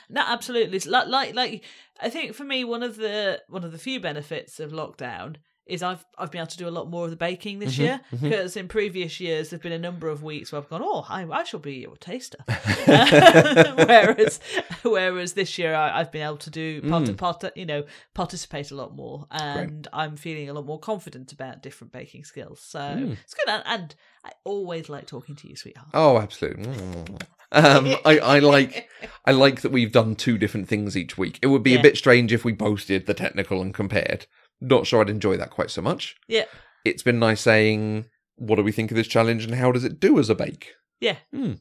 No, 0.09 0.21
absolutely. 0.25 0.80
Like, 0.80 1.07
like, 1.07 1.36
like, 1.36 1.63
I 2.01 2.09
think 2.09 2.34
for 2.34 2.45
me, 2.45 2.63
one 2.63 2.84
of 2.84 2.95
the 2.95 3.41
one 3.49 3.63
of 3.65 3.71
the 3.73 3.78
few 3.78 3.99
benefits 3.99 4.59
of 4.59 4.71
lockdown 4.71 5.36
is 5.70 5.84
I've 5.84 6.05
I've 6.18 6.32
been 6.32 6.39
able 6.39 6.47
to 6.51 6.57
do 6.57 6.68
a 6.68 6.72
lot 6.72 6.89
more 6.89 7.05
of 7.05 7.09
the 7.11 7.15
baking 7.18 7.59
this 7.59 7.76
Mhm, 7.76 7.80
year 7.80 8.01
because 8.22 8.55
in 8.57 8.68
previous 8.68 9.20
years 9.20 9.49
there've 9.49 9.61
been 9.61 9.72
a 9.72 9.80
number 9.80 10.07
of 10.09 10.24
weeks 10.24 10.51
where 10.51 10.61
I've 10.61 10.70
gone, 10.70 10.82
oh, 10.84 11.05
I, 11.09 11.26
I 11.26 11.43
shall 11.43 11.59
be 11.59 11.76
your 11.76 11.95
taster. 11.97 12.39
whereas, 12.88 14.39
whereas 14.84 15.34
this 15.34 15.57
year 15.57 15.76
I, 15.76 15.99
I've 15.99 16.11
been 16.11 16.22
able 16.24 16.38
to 16.38 16.49
do 16.49 16.82
part, 16.82 17.03
Mm. 17.05 17.18
part, 17.18 17.43
you 17.55 17.65
know, 17.65 17.84
participate 18.13 18.72
a 18.72 18.76
lot 18.76 18.95
more, 18.95 19.28
and 19.32 19.88
I'm 19.93 20.15
feeling 20.18 20.49
a 20.49 20.53
lot 20.53 20.65
more 20.65 20.80
confident 20.80 21.32
about 21.32 21.61
different 21.61 21.91
baking 21.93 22.24
skills. 22.24 22.59
So 22.61 22.80
Mm. 22.80 23.18
it's 23.24 23.34
good, 23.34 23.49
and, 23.53 23.63
and 23.65 23.95
I 24.24 24.32
always 24.43 24.89
like 24.89 25.05
talking 25.07 25.36
to 25.38 25.47
you, 25.47 25.55
sweetheart. 25.55 25.89
Oh, 25.93 26.18
absolutely. 26.18 26.68
Um, 27.49 27.95
I, 28.03 28.20
I 28.20 28.39
like 28.39 28.89
I 29.24 29.32
like 29.32 29.61
that 29.61 29.72
we've 29.72 29.93
done 29.93 30.18
two 30.18 30.38
different 30.38 30.68
things 30.68 30.97
each 30.97 31.18
week. 31.18 31.39
It 31.41 31.47
would 31.47 31.63
be 31.63 31.72
Yeah. 31.72 31.80
a 31.80 31.82
bit 31.82 31.95
strange 31.95 32.34
if 32.34 32.43
we 32.43 32.51
both 32.51 32.86
did 32.88 33.05
the 33.05 33.13
technical 33.13 33.61
and 33.61 33.74
compared. 33.74 34.26
Not 34.62 34.88
sure 34.88 35.01
I'd 35.01 35.10
enjoy 35.10 35.38
that 35.38 35.51
quite 35.51 35.70
so 35.72 35.82
much. 35.82 36.16
Yeah, 36.28 36.45
It's 36.86 37.03
been 37.03 37.20
nice 37.20 37.41
saying, 37.41 38.05
what 38.36 38.55
do 38.55 38.64
we 38.64 38.72
think 38.72 38.91
of 38.91 38.97
this 38.97 39.08
challenge 39.08 39.43
and 39.45 39.55
how 39.55 39.72
does 39.72 39.84
it 39.84 39.99
do 39.99 40.20
as 40.20 40.30
a 40.30 40.36
bake? 40.36 40.74
yeah, 40.99 41.18
hmm. 41.32 41.53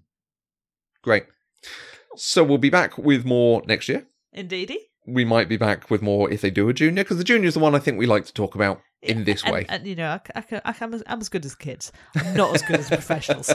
Great. 1.03 1.25
So 2.17 2.43
we'll 2.43 2.59
be 2.59 2.71
back 2.71 2.97
with 2.99 3.25
more 3.25 3.63
next 3.67 3.89
year. 3.89 4.07
indeedy. 4.33 4.79
we 5.07 5.25
might 5.25 5.49
be 5.49 5.57
back 5.57 5.89
with 5.91 6.03
more 6.03 6.31
if 6.33 6.41
they 6.41 6.51
do 6.51 6.69
a 6.69 6.73
junior 6.73 7.05
because 7.05 7.19
the 7.19 7.25
junior 7.25 7.47
is 7.47 7.55
the 7.55 7.61
one 7.61 7.75
I 7.75 7.79
think 7.79 7.97
we 7.99 8.07
like 8.07 8.25
to 8.27 8.33
talk 8.33 8.55
about 8.57 8.81
in 9.03 9.23
this 9.25 9.45
and, 9.45 9.53
way. 9.53 9.67
And, 9.69 9.87
you 9.87 9.95
know, 9.95 10.09
I, 10.11 10.21
I, 10.35 10.41
can- 10.41 10.63
I, 10.65 10.75
am 10.81 10.95
as, 10.95 11.03
I'm 11.07 11.21
as 11.21 11.29
good 11.29 11.45
as 11.45 11.55
kids. 11.55 11.93
I'm 12.17 12.35
not 12.35 12.55
as 12.55 12.63
good 12.63 12.81
as 12.81 12.89
professionals. 13.01 13.51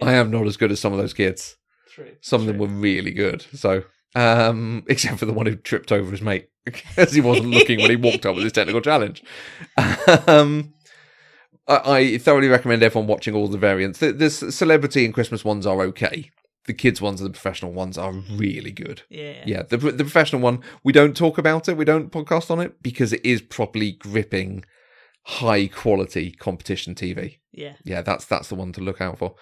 I 0.00 0.12
am 0.14 0.30
not 0.30 0.46
as 0.46 0.56
good 0.56 0.72
as 0.72 0.80
some 0.80 0.92
of 0.92 0.98
those 0.98 1.12
kids. 1.12 1.56
True. 1.90 2.12
Some 2.22 2.42
of 2.42 2.46
them 2.46 2.58
were 2.58 2.66
really 2.68 3.10
good. 3.10 3.44
So, 3.54 3.82
um, 4.14 4.84
except 4.88 5.18
for 5.18 5.26
the 5.26 5.32
one 5.32 5.46
who 5.46 5.56
tripped 5.56 5.92
over 5.92 6.10
his 6.10 6.22
mate 6.22 6.48
because 6.64 7.12
he 7.12 7.20
wasn't 7.20 7.48
looking 7.48 7.80
when 7.80 7.90
he 7.90 7.96
walked 7.96 8.26
up 8.26 8.34
with 8.34 8.44
his 8.44 8.52
technical 8.52 8.80
challenge. 8.80 9.22
Um, 10.26 10.74
I, 11.66 11.96
I 11.96 12.18
thoroughly 12.18 12.48
recommend 12.48 12.82
everyone 12.82 13.08
watching 13.08 13.34
all 13.34 13.48
the 13.48 13.58
variants. 13.58 13.98
The, 13.98 14.12
the 14.12 14.30
celebrity 14.30 15.04
and 15.04 15.14
Christmas 15.14 15.44
ones 15.44 15.66
are 15.66 15.80
okay. 15.82 16.30
The 16.66 16.74
kids 16.74 17.00
ones 17.00 17.20
and 17.20 17.28
the 17.28 17.32
professional 17.32 17.72
ones 17.72 17.98
are 17.98 18.12
really 18.12 18.70
good. 18.70 19.02
Yeah. 19.08 19.42
Yeah, 19.44 19.62
the 19.62 19.76
the 19.76 20.04
professional 20.04 20.40
one 20.40 20.60
we 20.84 20.92
don't 20.92 21.16
talk 21.16 21.36
about 21.36 21.68
it, 21.68 21.76
we 21.76 21.84
don't 21.84 22.12
podcast 22.12 22.52
on 22.52 22.60
it 22.60 22.80
because 22.82 23.12
it 23.12 23.24
is 23.24 23.42
properly 23.42 23.92
gripping, 23.92 24.64
high 25.24 25.66
quality 25.66 26.30
competition 26.30 26.94
TV. 26.94 27.38
Yeah. 27.50 27.74
Yeah, 27.84 28.02
that's 28.02 28.26
that's 28.26 28.48
the 28.48 28.54
one 28.54 28.72
to 28.74 28.80
look 28.80 29.00
out 29.00 29.18
for. 29.18 29.34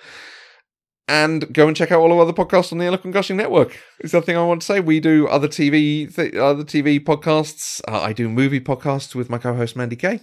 And 1.11 1.53
go 1.53 1.67
and 1.67 1.77
check 1.77 1.91
out 1.91 1.99
all 1.99 2.13
our 2.13 2.21
other 2.21 2.33
podcasts 2.33 2.71
on 2.71 2.79
the 2.79 2.85
Eloquent 2.85 3.13
Gushing 3.13 3.37
Network. 3.37 3.77
Is 3.99 4.13
the 4.13 4.19
other 4.19 4.27
thing 4.27 4.37
I 4.37 4.45
want 4.45 4.63
to 4.63 4.67
say. 4.67 4.79
We 4.79 5.01
do 5.01 5.27
other 5.27 5.49
TV 5.49 6.15
th- 6.15 6.37
other 6.37 6.63
TV 6.63 7.01
podcasts. 7.01 7.81
Uh, 7.89 8.01
I 8.01 8.13
do 8.13 8.29
movie 8.29 8.61
podcasts 8.61 9.13
with 9.13 9.29
my 9.29 9.37
co-host 9.37 9.75
Mandy 9.75 9.97
Kay. 9.97 10.21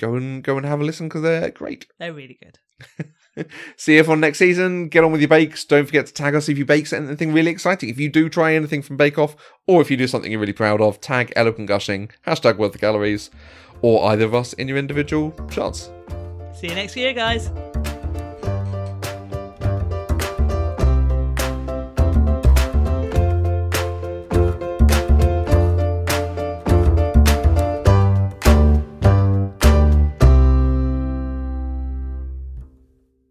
Go 0.00 0.16
and 0.16 0.42
go 0.42 0.56
and 0.56 0.66
have 0.66 0.80
a 0.80 0.84
listen 0.84 1.06
because 1.06 1.22
they're 1.22 1.52
great. 1.52 1.86
They're 2.00 2.12
really 2.12 2.36
good. 2.42 3.46
See 3.76 3.92
you 3.92 4.00
everyone 4.00 4.18
next 4.18 4.38
season. 4.38 4.88
Get 4.88 5.04
on 5.04 5.12
with 5.12 5.20
your 5.20 5.28
bakes. 5.28 5.64
Don't 5.64 5.86
forget 5.86 6.06
to 6.06 6.12
tag 6.12 6.34
us 6.34 6.48
if 6.48 6.58
you 6.58 6.64
bake 6.64 6.92
anything 6.92 7.32
really 7.32 7.52
exciting. 7.52 7.88
If 7.88 8.00
you 8.00 8.10
do 8.10 8.28
try 8.28 8.54
anything 8.54 8.82
from 8.82 8.96
Bake 8.96 9.16
Off, 9.16 9.36
or 9.68 9.80
if 9.80 9.92
you 9.92 9.96
do 9.96 10.08
something 10.08 10.32
you're 10.32 10.40
really 10.40 10.52
proud 10.52 10.80
of, 10.80 11.00
tag 11.00 11.32
Eloquent 11.36 11.68
Gushing, 11.68 12.10
hashtag 12.26 12.56
Worth 12.56 12.72
the 12.72 12.78
Calories, 12.78 13.30
or 13.80 14.04
either 14.10 14.24
of 14.24 14.34
us 14.34 14.54
in 14.54 14.66
your 14.66 14.78
individual 14.78 15.32
shots. 15.50 15.90
See 16.52 16.66
you 16.66 16.74
next 16.74 16.96
year, 16.96 17.12
guys. 17.12 17.50